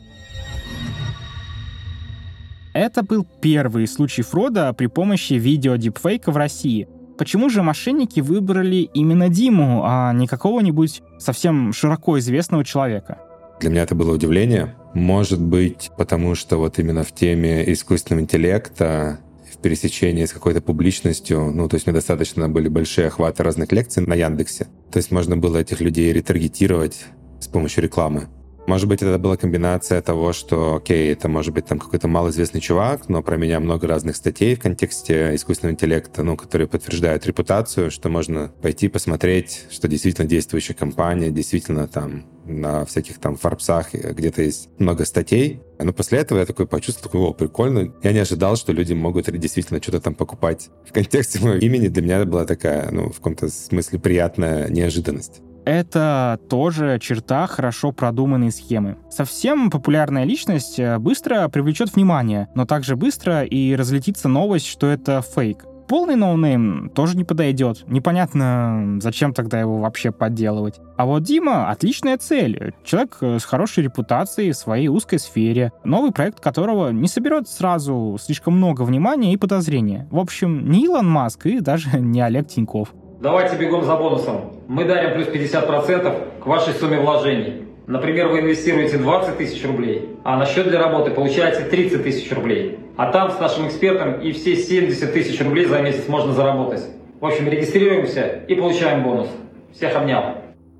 Это 2.76 3.02
был 3.02 3.26
первый 3.40 3.87
случай 3.87 4.21
фрода 4.21 4.71
при 4.75 4.87
помощи 4.87 5.33
видео 5.33 5.76
дипфейка 5.76 6.30
в 6.30 6.37
России. 6.37 6.87
Почему 7.16 7.49
же 7.49 7.62
мошенники 7.62 8.21
выбрали 8.21 8.90
именно 8.92 9.30
Диму, 9.30 9.80
а 9.87 10.12
не 10.12 10.26
какого-нибудь 10.26 11.00
совсем 11.18 11.73
широко 11.73 12.18
известного 12.18 12.66
человека? 12.66 13.18
Для 13.61 13.71
меня 13.71 13.85
это 13.85 13.95
было 13.95 14.14
удивление. 14.14 14.75
Может 14.92 15.40
быть, 15.40 15.90
потому 15.97 16.35
что 16.35 16.59
вот 16.59 16.78
именно 16.78 17.02
в 17.02 17.12
теме 17.12 17.73
искусственного 17.73 18.25
интеллекта 18.25 19.21
в 19.50 19.56
пересечении 19.56 20.26
с 20.26 20.35
какой-то 20.35 20.61
публичностью, 20.61 21.50
ну, 21.54 21.71
то 21.71 21.76
есть 21.76 21.87
мне 21.87 21.95
достаточно 21.95 22.47
были 22.50 22.68
большие 22.68 23.06
охваты 23.06 23.42
разных 23.42 23.73
лекций 23.73 24.06
на 24.06 24.12
Яндексе. 24.12 24.66
То 24.92 24.99
есть 24.99 25.11
можно 25.11 25.38
было 25.38 25.56
этих 25.56 25.80
людей 25.80 26.12
ретаргетировать 26.12 27.06
с 27.40 27.49
помощью 27.49 27.85
рекламы. 27.85 28.28
Может 28.66 28.88
быть, 28.88 29.00
это 29.00 29.16
была 29.18 29.37
комбинация 29.37 30.02
того, 30.02 30.32
что, 30.32 30.76
окей, 30.76 31.12
это 31.12 31.28
может 31.28 31.54
быть 31.54 31.66
там 31.66 31.78
какой-то 31.78 32.08
малоизвестный 32.08 32.61
чувак, 32.61 33.08
но 33.08 33.23
про 33.23 33.37
меня 33.37 33.61
много 33.61 33.87
разных 33.87 34.16
статей 34.16 34.56
в 34.56 34.61
контексте 34.61 35.35
искусственного 35.37 35.75
интеллекта, 35.75 36.25
ну, 36.25 36.37
которые 36.37 36.66
подтверждают 36.66 37.25
репутацию, 37.26 37.92
что 37.92 38.08
можно 38.08 38.52
пойти 38.61 38.88
посмотреть, 38.88 39.66
что 39.70 39.87
действительно 39.87 40.26
действующая 40.26 40.75
компания, 40.75 41.30
действительно 41.30 41.87
там 41.87 42.25
на 42.44 42.85
всяких 42.85 43.18
там 43.18 43.37
фарпсах 43.37 43.92
где-то 43.92 44.42
есть 44.42 44.68
много 44.78 45.04
статей. 45.04 45.61
Но 45.78 45.92
после 45.92 46.18
этого 46.18 46.40
я 46.40 46.46
такой 46.46 46.66
почувствовал, 46.66 47.08
такой, 47.08 47.20
о, 47.20 47.32
прикольно. 47.35 47.92
Я 48.02 48.12
не 48.12 48.20
ожидал, 48.20 48.56
что 48.56 48.73
люди 48.73 48.92
могут 48.94 49.30
действительно 49.38 49.80
что-то 49.80 50.00
там 50.00 50.14
покупать. 50.14 50.70
В 50.85 50.92
контексте 50.92 51.40
моего 51.40 51.58
имени 51.58 51.88
для 51.88 52.02
меня 52.02 52.25
была 52.25 52.44
такая, 52.44 52.90
ну, 52.90 53.11
в 53.11 53.16
каком-то 53.16 53.49
смысле 53.49 53.99
приятная 53.99 54.68
неожиданность 54.68 55.40
это 55.66 56.38
тоже 56.49 56.99
черта 57.00 57.46
хорошо 57.46 57.92
продуманной 57.92 58.52
схемы. 58.52 58.96
Совсем 59.11 59.70
популярная 59.70 60.25
личность 60.25 60.78
э, 60.78 60.99
быстро 60.99 61.49
привлечет 61.49 61.94
внимание, 61.94 62.49
но 62.54 62.64
также 62.64 62.96
быстро 62.96 63.42
и 63.42 63.75
разлетится 63.75 64.28
новость, 64.28 64.66
что 64.66 64.87
это 64.87 65.20
фейк. 65.23 65.66
Полный 65.88 66.16
ноунейм 66.16 66.90
тоже 66.94 67.16
не 67.16 67.25
подойдет. 67.25 67.85
Непонятно, 67.87 68.99
зачем 69.00 69.32
тогда 69.32 69.61
его 69.61 69.78
вообще 69.78 70.11
подделывать. 70.11 70.80
А 70.96 71.04
вот 71.04 71.23
Дима— 71.23 71.70
отличная 71.70 72.16
цель. 72.18 72.75
Человек 72.85 73.18
э, 73.20 73.38
с 73.38 73.44
хорошей 73.44 73.85
репутацией 73.85 74.52
в 74.52 74.56
своей 74.56 74.88
узкой 74.88 75.18
сфере, 75.18 75.73
новый 75.85 76.12
проект 76.12 76.40
которого 76.40 76.90
не 76.90 77.08
соберет 77.08 77.49
сразу 77.49 78.18
слишком 78.20 78.56
много 78.56 78.82
внимания 78.82 79.32
и 79.32 79.37
подозрения. 79.37 80.06
В 80.11 80.18
общем, 80.18 80.70
не 80.70 80.85
Илон 80.85 81.08
Маск 81.08 81.46
и 81.46 81.58
даже 81.58 81.88
не 82.00 82.20
Олег 82.20 82.46
Тиньков. 82.46 82.94
Давайте 83.20 83.56
бегом 83.56 83.82
за 83.82 83.96
бонусом. 83.96 84.52
Мы 84.68 84.85
дарим 84.85 85.14
плюс 85.14 85.28
50% 85.28 86.40
к 86.40 86.46
вашей 86.46 86.75
сумме 86.75 87.00
вложений. 87.00 87.62
Например, 87.87 88.28
вы 88.28 88.40
инвестируете 88.40 88.99
20 88.99 89.38
тысяч 89.38 89.64
рублей, 89.64 90.16
а 90.23 90.37
на 90.37 90.44
счет 90.44 90.68
для 90.68 90.78
работы 90.78 91.12
получаете 91.12 91.64
30 91.64 92.02
тысяч 92.02 92.30
рублей. 92.32 92.78
А 92.96 93.11
там 93.12 93.30
с 93.30 93.38
нашим 93.38 93.68
экспертом 93.68 94.20
и 94.20 94.32
все 94.32 94.54
70 94.56 95.14
тысяч 95.14 95.40
рублей 95.40 95.64
за 95.64 95.80
месяц 95.80 96.08
можно 96.08 96.35
заработать. 96.35 96.82
В 97.20 97.25
общем, 97.25 97.49
регистрируемся 97.49 98.40
и 98.49 98.54
получаем 98.54 99.02
бонус. 99.02 99.28
Всех 99.73 99.96
обнял. 99.96 100.35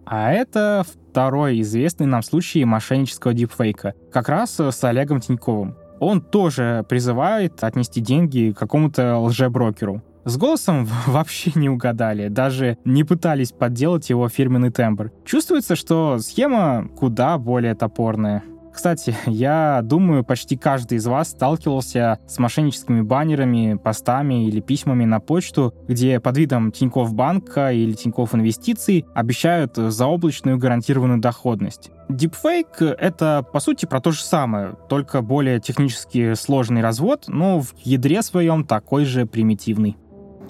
А 0.05 0.33
это 0.33 0.85
второй 0.85 1.61
известный 1.63 2.07
нам 2.07 2.23
случай 2.23 2.65
мошеннического 2.67 3.33
дипфейка. 3.33 3.95
Как 4.13 4.29
раз 4.29 4.61
с 4.61 4.85
Олегом 4.85 5.21
Тиньковым. 5.21 5.77
Он 6.01 6.21
тоже 6.21 6.85
призывает 6.89 7.65
отнести 7.65 8.01
деньги 8.03 8.55
какому-то 8.57 9.17
лжеброкеру. 9.19 10.03
С 10.27 10.37
голосом 10.39 10.89
вообще 11.07 11.53
не 11.55 11.71
угадали, 11.71 12.27
даже 12.27 12.79
не 12.85 13.05
пытались 13.05 13.53
подделать 13.53 14.11
его 14.11 14.29
фирменный 14.29 14.71
тембр. 14.71 15.13
Чувствуется, 15.25 15.77
что 15.77 16.19
схема 16.19 16.89
куда 16.97 17.39
более 17.39 17.77
топорная. 17.77 18.43
Кстати, 18.75 19.17
я 19.27 19.81
думаю, 19.83 20.25
почти 20.25 20.57
каждый 20.57 20.99
из 20.99 21.07
вас 21.07 21.31
сталкивался 21.31 22.19
с 22.27 22.39
мошенническими 22.39 23.01
баннерами, 23.01 23.79
постами 23.83 24.47
или 24.47 24.61
письмами 24.61 25.05
на 25.07 25.21
почту, 25.21 25.73
где 25.89 26.21
под 26.21 26.37
видом 26.37 26.73
Тинькофф 26.73 27.15
банка 27.15 27.73
или 27.73 27.93
Тинькофф 27.93 28.35
инвестиций 28.35 29.07
обещают 29.15 29.77
заоблачную 29.77 30.59
гарантированную 30.59 31.21
доходность. 31.21 31.91
Deepfake— 32.11 32.95
это, 32.99 33.47
по 33.51 33.61
сути, 33.61 33.87
про 33.87 34.01
то 34.01 34.11
же 34.11 34.23
самое, 34.23 34.75
только 34.89 35.23
более 35.23 35.59
технически 35.59 36.35
сложный 36.35 36.83
развод, 36.83 37.25
но 37.29 37.61
в 37.61 37.75
ядре 37.79 38.21
своем 38.23 38.65
такой 38.65 39.07
же 39.07 39.25
примитивный. 39.25 39.97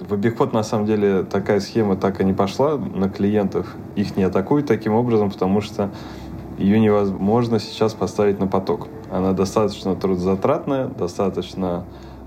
В 0.01 0.13
обиход, 0.13 0.53
на 0.53 0.63
самом 0.63 0.87
деле, 0.87 1.23
такая 1.23 1.61
схема 1.61 1.97
так 1.97 2.21
и 2.21 2.25
не 2.25 2.33
пошла 2.33 2.77
на 2.77 3.09
клиентов. 3.09 3.75
Их 3.97 4.17
не 4.17 4.25
атакуют 4.25 4.67
таким 4.67 4.95
образом, 4.95 5.31
потому 5.31 5.61
что 5.61 5.91
ее 6.59 6.79
невозможно 6.79 7.59
сейчас 7.59 7.95
поставить 7.95 8.39
на 8.39 8.47
поток. 8.47 8.89
Она 9.11 9.33
достаточно 9.33 9.95
трудозатратная, 9.95 10.89
достаточно 10.89 11.85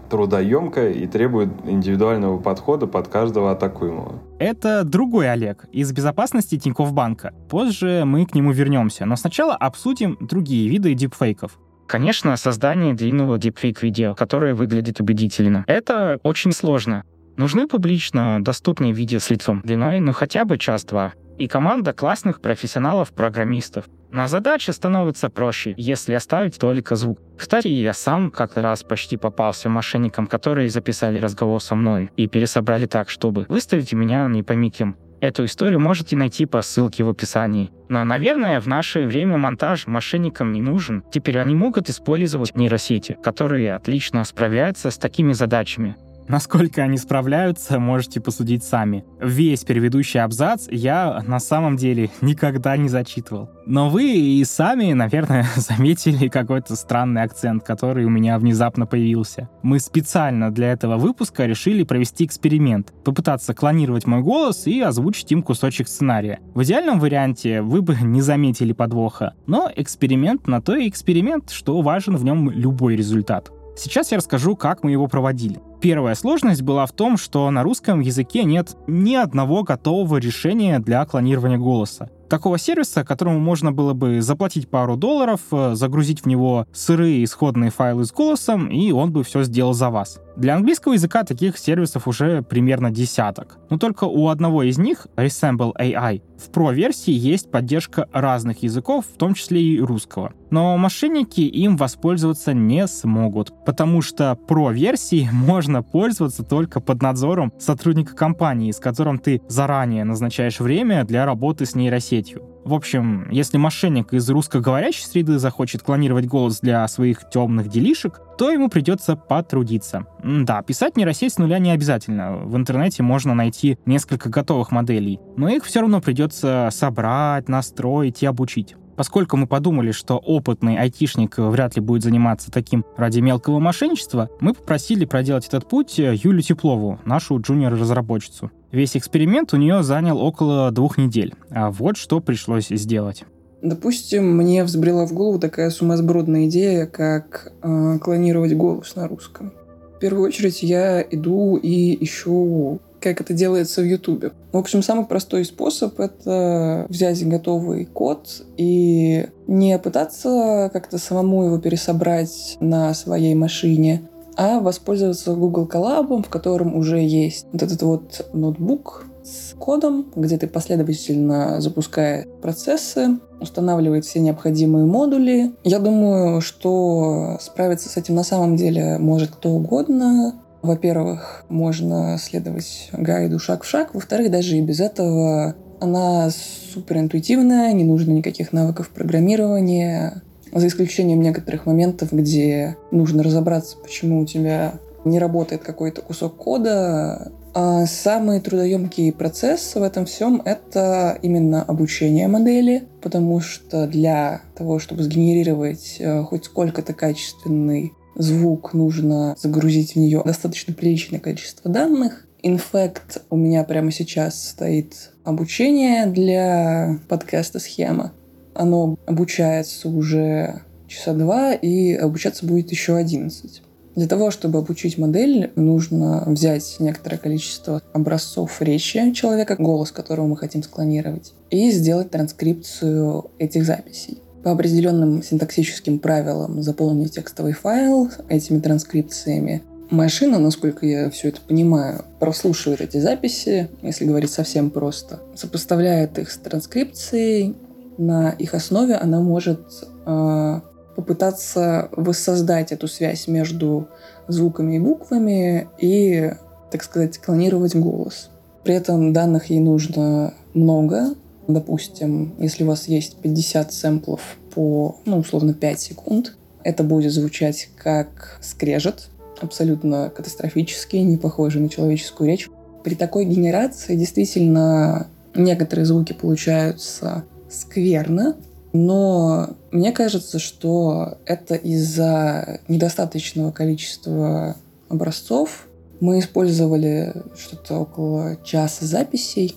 трудоемкая 0.10 0.92
и 0.92 1.06
требует 1.08 1.50
индивидуального 1.66 2.40
подхода 2.40 2.88
под 2.88 3.08
каждого 3.08 3.52
атакуемого. 3.52 4.16
Это 4.40 4.84
другой 4.84 5.32
Олег 5.32 5.66
из 5.72 5.92
безопасности 5.92 6.58
Тинькофф 6.58 6.92
Банка. 6.92 7.34
Позже 7.50 8.04
мы 8.06 8.26
к 8.26 8.34
нему 8.34 8.52
вернемся, 8.52 9.06
но 9.06 9.16
сначала 9.16 9.56
обсудим 9.56 10.18
другие 10.20 10.68
виды 10.70 10.94
дипфейков. 10.96 11.60
Конечно, 11.88 12.36
создание 12.38 12.94
длинного 12.94 13.38
дипфейк-видео, 13.38 14.14
которое 14.14 14.54
выглядит 14.54 15.00
убедительно. 15.00 15.64
Это 15.68 16.20
очень 16.24 16.52
сложно. 16.52 17.04
Нужны 17.40 17.68
публично 17.68 18.44
доступные 18.44 18.92
видео 18.92 19.20
с 19.20 19.30
лицом 19.30 19.62
длиной, 19.64 20.02
ну 20.02 20.12
хотя 20.12 20.44
бы 20.44 20.58
час-два. 20.58 21.14
И 21.38 21.48
команда 21.48 21.94
классных 21.94 22.42
профессионалов-программистов. 22.42 23.86
Но 24.12 24.28
задача 24.28 24.74
становится 24.74 25.30
проще, 25.30 25.74
если 25.78 26.16
оставить 26.16 26.60
только 26.60 26.98
звук. 26.98 27.18
Кстати, 27.38 27.70
я 27.70 27.94
сам 27.94 28.30
как-то 28.30 28.62
раз 28.62 28.84
почти 28.84 29.16
попался 29.16 29.70
мошенникам, 29.70 30.28
которые 30.28 30.68
записали 30.68 31.18
разговор 31.18 31.62
со 31.62 31.76
мной 31.76 32.12
и 32.18 32.28
пересобрали 32.28 32.88
так, 32.88 33.10
чтобы 33.10 33.46
выставить 33.48 33.94
меня 33.94 34.28
не 34.28 34.44
пойми 34.44 34.70
кем. 34.70 34.98
Эту 35.22 35.46
историю 35.46 35.80
можете 35.80 36.18
найти 36.18 36.46
по 36.46 36.62
ссылке 36.62 37.06
в 37.06 37.10
описании. 37.10 37.72
Но, 37.88 38.04
наверное, 38.04 38.60
в 38.60 38.68
наше 38.68 39.06
время 39.06 39.38
монтаж 39.38 39.88
мошенникам 39.88 40.52
не 40.52 40.62
нужен. 40.62 41.06
Теперь 41.10 41.40
они 41.40 41.56
могут 41.56 41.90
использовать 41.90 42.58
нейросети, 42.58 43.18
которые 43.24 43.76
отлично 43.76 44.26
справляются 44.26 44.92
с 44.92 44.98
такими 44.98 45.32
задачами. 45.32 45.96
Насколько 46.30 46.84
они 46.84 47.00
справляются, 47.00 47.80
можете 47.80 48.22
посудить 48.22 48.64
сами. 48.64 49.04
Весь 49.20 49.64
предыдущий 49.64 50.22
абзац 50.22 50.68
я 50.70 51.24
на 51.26 51.40
самом 51.40 51.76
деле 51.76 52.12
никогда 52.22 52.78
не 52.78 52.88
зачитывал. 52.88 53.50
Но 53.66 53.90
вы 53.90 54.14
и 54.14 54.44
сами, 54.44 54.94
наверное, 54.94 55.48
заметили 55.56 56.28
какой-то 56.28 56.76
странный 56.76 57.24
акцент, 57.24 57.64
который 57.64 58.06
у 58.06 58.12
меня 58.12 58.38
внезапно 58.38 58.86
появился. 58.86 59.50
Мы 59.64 59.80
специально 59.80 60.52
для 60.52 60.72
этого 60.72 60.98
выпуска 60.98 61.48
решили 61.48 61.82
провести 61.82 62.26
эксперимент, 62.26 62.94
попытаться 63.04 63.56
клонировать 63.56 64.06
мой 64.06 64.22
голос 64.22 64.68
и 64.68 64.80
озвучить 64.82 65.32
им 65.32 65.42
кусочек 65.42 65.88
сценария. 65.88 66.42
В 66.54 66.62
идеальном 66.62 67.00
варианте 67.00 67.64
вы 67.64 67.82
бы 67.82 67.98
не 68.04 68.22
заметили 68.22 68.74
подвоха, 68.74 69.34
но 69.48 69.72
эксперимент 69.76 70.46
на 70.46 70.62
то 70.62 70.76
и 70.76 70.88
эксперимент, 70.88 71.50
что 71.50 71.82
важен 71.82 72.16
в 72.18 72.24
нем 72.24 72.52
любой 72.52 72.96
результат. 72.96 73.52
Сейчас 73.80 74.12
я 74.12 74.18
расскажу, 74.18 74.58
как 74.58 74.84
мы 74.84 74.92
его 74.92 75.08
проводили. 75.08 75.62
Первая 75.80 76.14
сложность 76.14 76.62
была 76.64 76.86
в 76.86 76.92
том, 76.92 77.16
что 77.16 77.50
на 77.50 77.64
русском 77.64 78.02
языке 78.02 78.44
нет 78.44 78.76
ни 78.88 79.16
одного 79.16 79.64
готового 79.64 80.18
решения 80.18 80.80
для 80.80 81.06
клонирования 81.06 81.58
голоса 81.58 82.10
такого 82.30 82.58
сервиса, 82.58 83.04
которому 83.04 83.40
можно 83.40 83.72
было 83.72 83.94
бы 83.94 84.22
заплатить 84.22 84.70
пару 84.70 84.96
долларов, 84.96 85.42
э, 85.52 85.74
загрузить 85.74 86.22
в 86.22 86.26
него 86.28 86.68
сырые 86.72 87.24
исходные 87.24 87.72
файлы 87.72 88.06
с 88.06 88.12
голосом, 88.12 88.68
и 88.68 88.92
он 88.92 89.12
бы 89.12 89.24
все 89.24 89.44
сделал 89.44 89.74
за 89.74 89.90
вас. 89.90 90.20
Для 90.40 90.56
английского 90.56 90.94
языка 90.94 91.24
таких 91.24 91.58
сервисов 91.58 92.08
уже 92.08 92.42
примерно 92.42 92.92
десяток. 92.92 93.58
Но 93.70 93.78
только 93.78 94.06
у 94.06 94.30
одного 94.30 94.64
из 94.64 94.78
них, 94.78 95.08
Resemble 95.18 95.74
AI, 95.78 96.22
в 96.38 96.50
Pro-версии 96.50 97.12
есть 97.12 97.52
поддержка 97.52 98.08
разных 98.14 98.64
языков, 98.64 99.06
в 99.14 99.18
том 99.18 99.34
числе 99.34 99.62
и 99.62 99.82
русского. 99.82 100.32
Но 100.50 100.78
мошенники 100.78 101.42
им 101.42 101.76
воспользоваться 101.76 102.54
не 102.54 102.88
смогут, 102.88 103.54
потому 103.66 104.02
что 104.02 104.40
Pro-версии 104.48 105.28
можно 105.34 105.84
пользоваться 105.84 106.44
только 106.44 106.80
под 106.80 107.02
надзором 107.02 107.52
сотрудника 107.60 108.16
компании, 108.16 108.72
с 108.72 108.80
которым 108.80 109.20
ты 109.20 109.42
заранее 109.50 110.06
назначаешь 110.06 110.62
время 110.62 111.04
для 111.04 111.26
работы 111.26 111.66
с 111.66 111.76
нейросетью 111.76 112.10
сетью. 112.10 112.44
В 112.70 112.74
общем, 112.76 113.28
если 113.32 113.58
мошенник 113.58 114.14
из 114.14 114.30
русскоговорящей 114.30 115.04
среды 115.04 115.40
захочет 115.40 115.82
клонировать 115.82 116.28
голос 116.28 116.60
для 116.60 116.88
своих 116.88 117.28
темных 117.28 117.68
делишек, 117.68 118.22
то 118.38 118.52
ему 118.52 118.70
придется 118.70 119.16
потрудиться. 119.16 120.06
Да, 120.24 120.62
писать 120.62 120.96
нейросеть 120.96 121.34
с 121.34 121.40
нуля 121.40 121.58
не 121.58 121.72
обязательно. 121.72 122.38
В 122.38 122.56
интернете 122.56 123.02
можно 123.02 123.34
найти 123.34 123.80
несколько 123.88 124.30
готовых 124.30 124.70
моделей, 124.70 125.20
но 125.36 125.50
их 125.50 125.66
все 125.66 125.82
равно 125.82 126.00
придется 126.00 126.70
собрать, 126.72 127.50
настроить 127.50 128.22
и 128.22 128.28
обучить. 128.28 128.76
Поскольку 129.00 129.38
мы 129.38 129.48
подумали, 129.48 129.92
что 129.94 130.18
опытный 130.18 130.78
айтишник 130.78 131.38
вряд 131.38 131.78
ли 131.78 131.82
будет 131.82 132.04
заниматься 132.04 132.52
таким 132.52 132.84
ради 132.98 133.22
мелкого 133.22 133.60
мошенничества, 133.60 134.30
мы 134.42 134.54
попросили 134.54 135.06
проделать 135.06 135.48
этот 135.48 135.70
путь 135.70 135.98
Юлю 135.98 136.42
Теплову, 136.42 137.00
нашу 137.06 137.40
джуниор-разработчицу. 137.40 138.52
Весь 138.74 138.98
эксперимент 138.98 139.54
у 139.54 139.56
нее 139.56 139.84
занял 139.84 140.20
около 140.20 140.70
двух 140.72 140.98
недель. 140.98 141.34
А 141.50 141.72
вот 141.72 141.96
что 141.96 142.20
пришлось 142.20 142.68
сделать. 142.68 143.24
Допустим, 143.62 144.36
мне 144.36 144.66
взбрела 144.66 145.08
в 145.08 145.14
голову 145.14 145.40
такая 145.40 145.70
сумасбродная 145.70 146.48
идея, 146.48 146.86
как 146.86 147.54
э, 147.62 148.00
клонировать 148.00 148.54
голос 148.54 148.98
на 148.98 149.08
русском. 149.08 149.54
В 149.96 150.00
первую 150.00 150.28
очередь 150.28 150.62
я 150.62 151.02
иду 151.02 151.56
и 151.56 152.04
ищу, 152.04 152.82
как 153.02 153.22
это 153.22 153.34
делается 153.34 153.82
в 153.82 153.86
Ютубе. 153.86 154.32
В 154.52 154.58
общем, 154.58 154.84
самый 154.84 155.06
простой 155.06 155.46
способ— 155.46 156.00
это 156.02 156.86
взять 156.90 157.28
готовый 157.28 157.86
код 157.86 158.44
и 158.58 159.28
не 159.48 159.78
пытаться 159.80 160.70
как-то 160.74 160.98
самому 160.98 161.46
его 161.46 161.60
пересобрать 161.60 162.58
на 162.60 162.94
своей 162.94 163.36
машине, 163.36 164.10
а 164.36 164.60
воспользоваться 164.60 165.34
Google 165.34 165.68
Colab, 165.68 166.24
в 166.24 166.30
котором 166.30 166.76
уже 166.76 167.00
есть 167.00 167.46
вот 167.52 167.62
этот 167.64 167.82
вот 167.82 168.26
ноутбук 168.34 169.06
с 169.24 169.54
кодом, 169.54 170.12
где 170.16 170.38
ты 170.38 170.48
последовательно 170.48 171.62
запускаешь 171.62 172.26
процессы, 172.42 173.20
устанавливает 173.40 174.06
все 174.06 174.20
необходимые 174.20 174.86
модули. 174.86 175.54
Я 175.64 175.80
думаю, 175.80 176.42
что 176.42 177.38
справиться 177.42 177.90
с 177.90 177.98
этим 177.98 178.16
на 178.16 178.24
самом 178.24 178.56
деле 178.56 178.98
может 178.98 179.32
кто 179.32 179.52
угодно. 179.52 180.42
Во-первых, 180.62 181.46
можно 181.50 182.18
следовать 182.20 182.90
гайду 182.92 183.40
шаг 183.40 183.64
в 183.64 183.68
шаг. 183.68 183.94
Во-вторых, 183.94 184.32
даже 184.32 184.58
и 184.58 184.62
без 184.62 184.80
этого 184.80 185.56
она 185.80 186.30
суперинтуитивная, 186.74 187.72
не 187.74 187.86
нужно 187.86 188.12
никаких 188.12 188.52
навыков 188.52 188.90
программирования, 188.90 190.22
за 190.52 190.68
исключением 190.68 191.22
некоторых 191.22 191.66
моментов, 191.66 192.12
где 192.12 192.76
нужно 192.92 193.24
разобраться, 193.24 193.78
почему 193.78 194.22
у 194.22 194.26
тебя 194.26 194.74
не 195.06 195.20
работает 195.20 195.64
какой-то 195.64 196.02
кусок 196.02 196.36
кода. 196.36 197.32
А 197.54 197.86
самый 197.88 198.40
трудоемкий 198.42 199.12
процесс 199.12 199.74
в 199.74 199.82
этом 199.82 200.06
всем— 200.06 200.42
это 200.46 201.18
именно 201.22 201.64
обучение 201.64 202.28
модели, 202.28 202.84
потому 203.02 203.40
что 203.40 203.88
для 203.88 204.42
того, 204.56 204.78
чтобы 204.78 205.04
сгенерировать 205.04 205.98
э, 206.00 206.24
хоть 206.24 206.46
сколько-то 206.46 206.94
качественный 206.94 207.94
звук, 208.20 208.74
нужно 208.74 209.36
загрузить 209.42 209.94
в 209.94 209.96
нее 209.96 210.22
достаточно 210.24 210.74
приличное 210.74 211.20
количество 211.20 211.72
данных. 211.72 212.28
Инфект 212.44 213.24
у 213.30 213.36
меня 213.36 213.64
прямо 213.64 213.92
сейчас 213.92 214.50
стоит 214.50 215.12
обучение 215.24 216.06
для 216.06 217.00
подкаста 217.08 217.60
«Схема». 217.60 218.14
Оно 218.54 218.98
обучается 219.08 219.90
уже 219.90 220.62
часа 220.88 221.14
два, 221.14 221.54
и 221.54 221.94
обучаться 221.94 222.46
будет 222.46 222.72
еще 222.72 222.96
11. 222.96 223.62
Для 223.96 224.08
того, 224.08 224.32
чтобы 224.32 224.60
обучить 224.60 224.98
модель, 224.98 225.52
нужно 225.56 226.24
взять 226.26 226.78
некоторое 226.80 227.18
количество 227.18 227.82
образцов 227.94 228.62
речи 228.62 229.12
человека, 229.14 229.56
голос 229.58 229.92
которого 229.92 230.28
мы 230.28 230.38
хотим 230.38 230.64
склонировать, 230.64 231.34
и 231.50 231.72
сделать 231.72 232.12
транскрипцию 232.12 233.32
этих 233.40 233.66
записей. 233.66 234.20
По 234.50 234.54
определенным 234.54 235.22
синтаксическим 235.22 236.00
правилам 236.00 236.64
заполнить 236.64 237.14
текстовый 237.14 237.54
файл 237.54 238.10
этими 238.30 238.60
транскрипциями. 238.60 239.62
Машина, 239.92 240.40
насколько 240.40 240.88
я 240.88 241.12
все 241.12 241.28
это 241.28 241.40
понимаю, 241.48 242.04
прослушивает 242.20 242.82
эти 242.82 242.98
записи, 242.98 243.70
если 243.84 244.06
говорить 244.06 244.32
совсем 244.32 244.72
просто, 244.72 245.20
сопоставляет 245.36 246.18
их 246.18 246.32
с 246.32 246.38
транскрипцией, 246.38 247.58
на 248.00 248.32
их 248.32 248.56
основе 248.56 248.96
она 248.96 249.20
может 249.20 249.62
э, 250.08 250.62
попытаться 250.96 251.90
воссоздать 251.92 252.72
эту 252.72 252.88
связь 252.88 253.28
между 253.28 253.88
звуками 254.28 254.78
и 254.78 254.80
буквами 254.80 255.68
и, 255.78 256.32
так 256.72 256.82
сказать, 256.82 257.20
клонировать 257.20 257.76
голос. 257.76 258.32
При 258.64 258.74
этом 258.74 259.14
данных 259.14 259.52
ей 259.52 259.60
нужно 259.60 260.34
много. 260.56 261.14
Допустим, 261.48 262.34
если 262.40 262.64
у 262.64 262.68
вас 262.68 262.88
есть 262.88 263.18
50 263.18 263.72
сэмплов 263.72 264.39
по, 264.54 264.98
ну, 265.06 265.20
условно, 265.20 265.54
5 265.54 265.80
секунд, 265.80 266.36
это 266.64 266.84
будет 266.84 267.12
звучать 267.12 267.70
как 267.78 268.40
скрежет, 268.42 269.10
абсолютно 269.42 270.10
катастрофический, 270.10 271.02
не 271.02 271.18
похожий 271.18 271.62
на 271.62 271.70
человеческую 271.70 272.30
речь. 272.30 272.50
При 272.84 272.96
такой 272.96 273.26
генерации 273.26 273.96
действительно 273.96 275.08
некоторые 275.36 275.86
звуки 275.86 276.14
получаются 276.14 277.24
скверно, 277.50 278.38
но 278.74 279.50
мне 279.72 279.92
кажется, 279.92 280.40
что 280.40 281.18
это 281.26 281.56
из-за 281.56 282.60
недостаточного 282.68 283.52
количества 283.52 284.56
образцов. 284.90 285.68
Мы 286.00 286.20
использовали 286.20 287.14
что-то 287.38 287.80
около 287.80 288.38
часа 288.44 288.86
записей, 288.86 289.56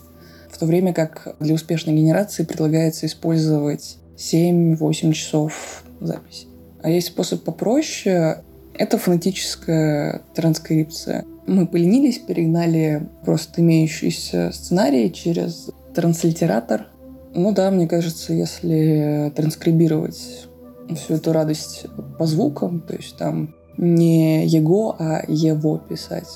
в 0.50 0.59
то 0.59 0.66
время 0.66 0.92
как 0.92 1.37
для 1.40 1.55
успешной 1.55 1.94
генерации 1.94 2.44
предлагается 2.44 3.07
использовать 3.07 3.98
7-8 4.16 5.12
часов 5.12 5.85
записи. 6.01 6.46
А 6.83 6.90
есть 6.90 7.09
способ 7.09 7.44
попроще. 7.44 8.42
Это 8.75 8.98
фонетическая 8.98 10.22
транскрипция. 10.35 11.25
Мы 11.46 11.66
поленились, 11.66 12.18
перегнали 12.18 13.09
просто 13.25 13.61
имеющийся 13.61 14.51
сценарий 14.53 15.12
через 15.12 15.70
транслитератор 15.94 16.87
ну 17.35 17.53
да, 17.53 17.70
мне 17.70 17.88
кажется, 17.88 18.35
если 18.35 19.33
транскрибировать 19.35 20.48
всю 20.94 21.14
эту 21.14 21.33
радость 21.33 21.87
по 22.18 22.27
звукам, 22.27 22.81
то 22.81 22.94
есть 22.94 23.16
там 23.16 23.55
не 23.79 24.46
его, 24.46 24.96
а 24.98 25.22
его 25.27 25.79
писать, 25.79 26.29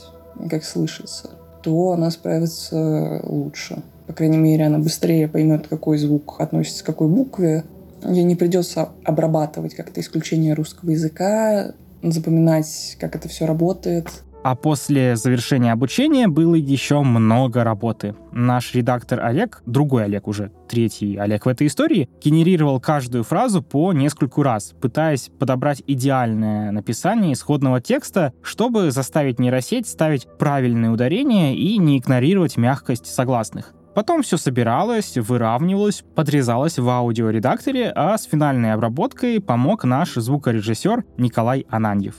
как 0.49 0.65
слышится, 0.65 1.31
то 1.63 1.91
она 1.91 2.11
справится 2.11 3.21
лучше. 3.25 3.83
По 4.07 4.13
крайней 4.13 4.39
мере, 4.39 4.67
она 4.67 4.79
быстрее 4.79 5.29
поймет, 5.29 5.67
какой 5.69 5.99
звук 5.99 6.37
относится 6.41 6.83
к 6.83 6.87
какой 6.87 7.09
букве. 7.09 7.65
Ей 8.05 8.25
не 8.25 8.37
придется 8.37 8.91
обрабатывать 9.05 9.75
как-то 9.75 10.01
исключение 10.01 10.55
русского 10.55 10.91
языка, 10.91 11.73
запоминать, 12.03 12.97
как 13.01 13.17
это 13.17 13.29
все 13.29 13.47
работает. 13.47 14.09
А 14.49 14.55
после 14.55 15.17
завершения 15.17 15.73
обучения 15.73 16.29
было 16.29 16.55
еще 16.55 17.03
много 17.03 17.65
работы. 17.65 18.15
Наш 18.31 18.77
редактор 18.77 19.25
Олег, 19.25 19.61
другой 19.67 20.05
Олег 20.05 20.29
уже, 20.29 20.53
третий 20.69 21.17
Олег 21.17 21.47
в 21.47 21.49
этой 21.49 21.67
истории, 21.67 22.09
генерировал 22.23 22.79
каждую 22.79 23.25
фразу 23.25 23.61
по 23.61 23.93
нескольку 23.93 24.45
раз, 24.45 24.73
пытаясь 24.81 25.31
подобрать 25.37 25.83
идеальное 25.89 26.71
написание 26.71 27.33
исходного 27.33 27.81
текста, 27.81 28.33
чтобы 28.41 28.93
заставить 28.93 29.41
нейросеть 29.41 29.89
ставить 29.89 30.29
правильные 30.39 30.93
ударения 30.93 31.53
и 31.53 31.77
не 31.79 31.99
игнорировать 31.99 32.57
мягкость 32.57 33.07
согласных. 33.07 33.75
Потом 33.97 34.21
все 34.21 34.37
собиралось, 34.37 35.17
выравнивалось, 35.17 36.05
подрезалось 36.15 36.79
в 36.79 36.87
аудиоредакторе, 36.87 37.91
а 37.97 38.19
с 38.19 38.25
финальной 38.25 38.75
обработкой 38.75 39.41
помог 39.41 39.85
наш 39.85 40.17
звукорежиссер 40.17 41.07
Николай 41.17 41.65
Ананьев. 41.71 42.17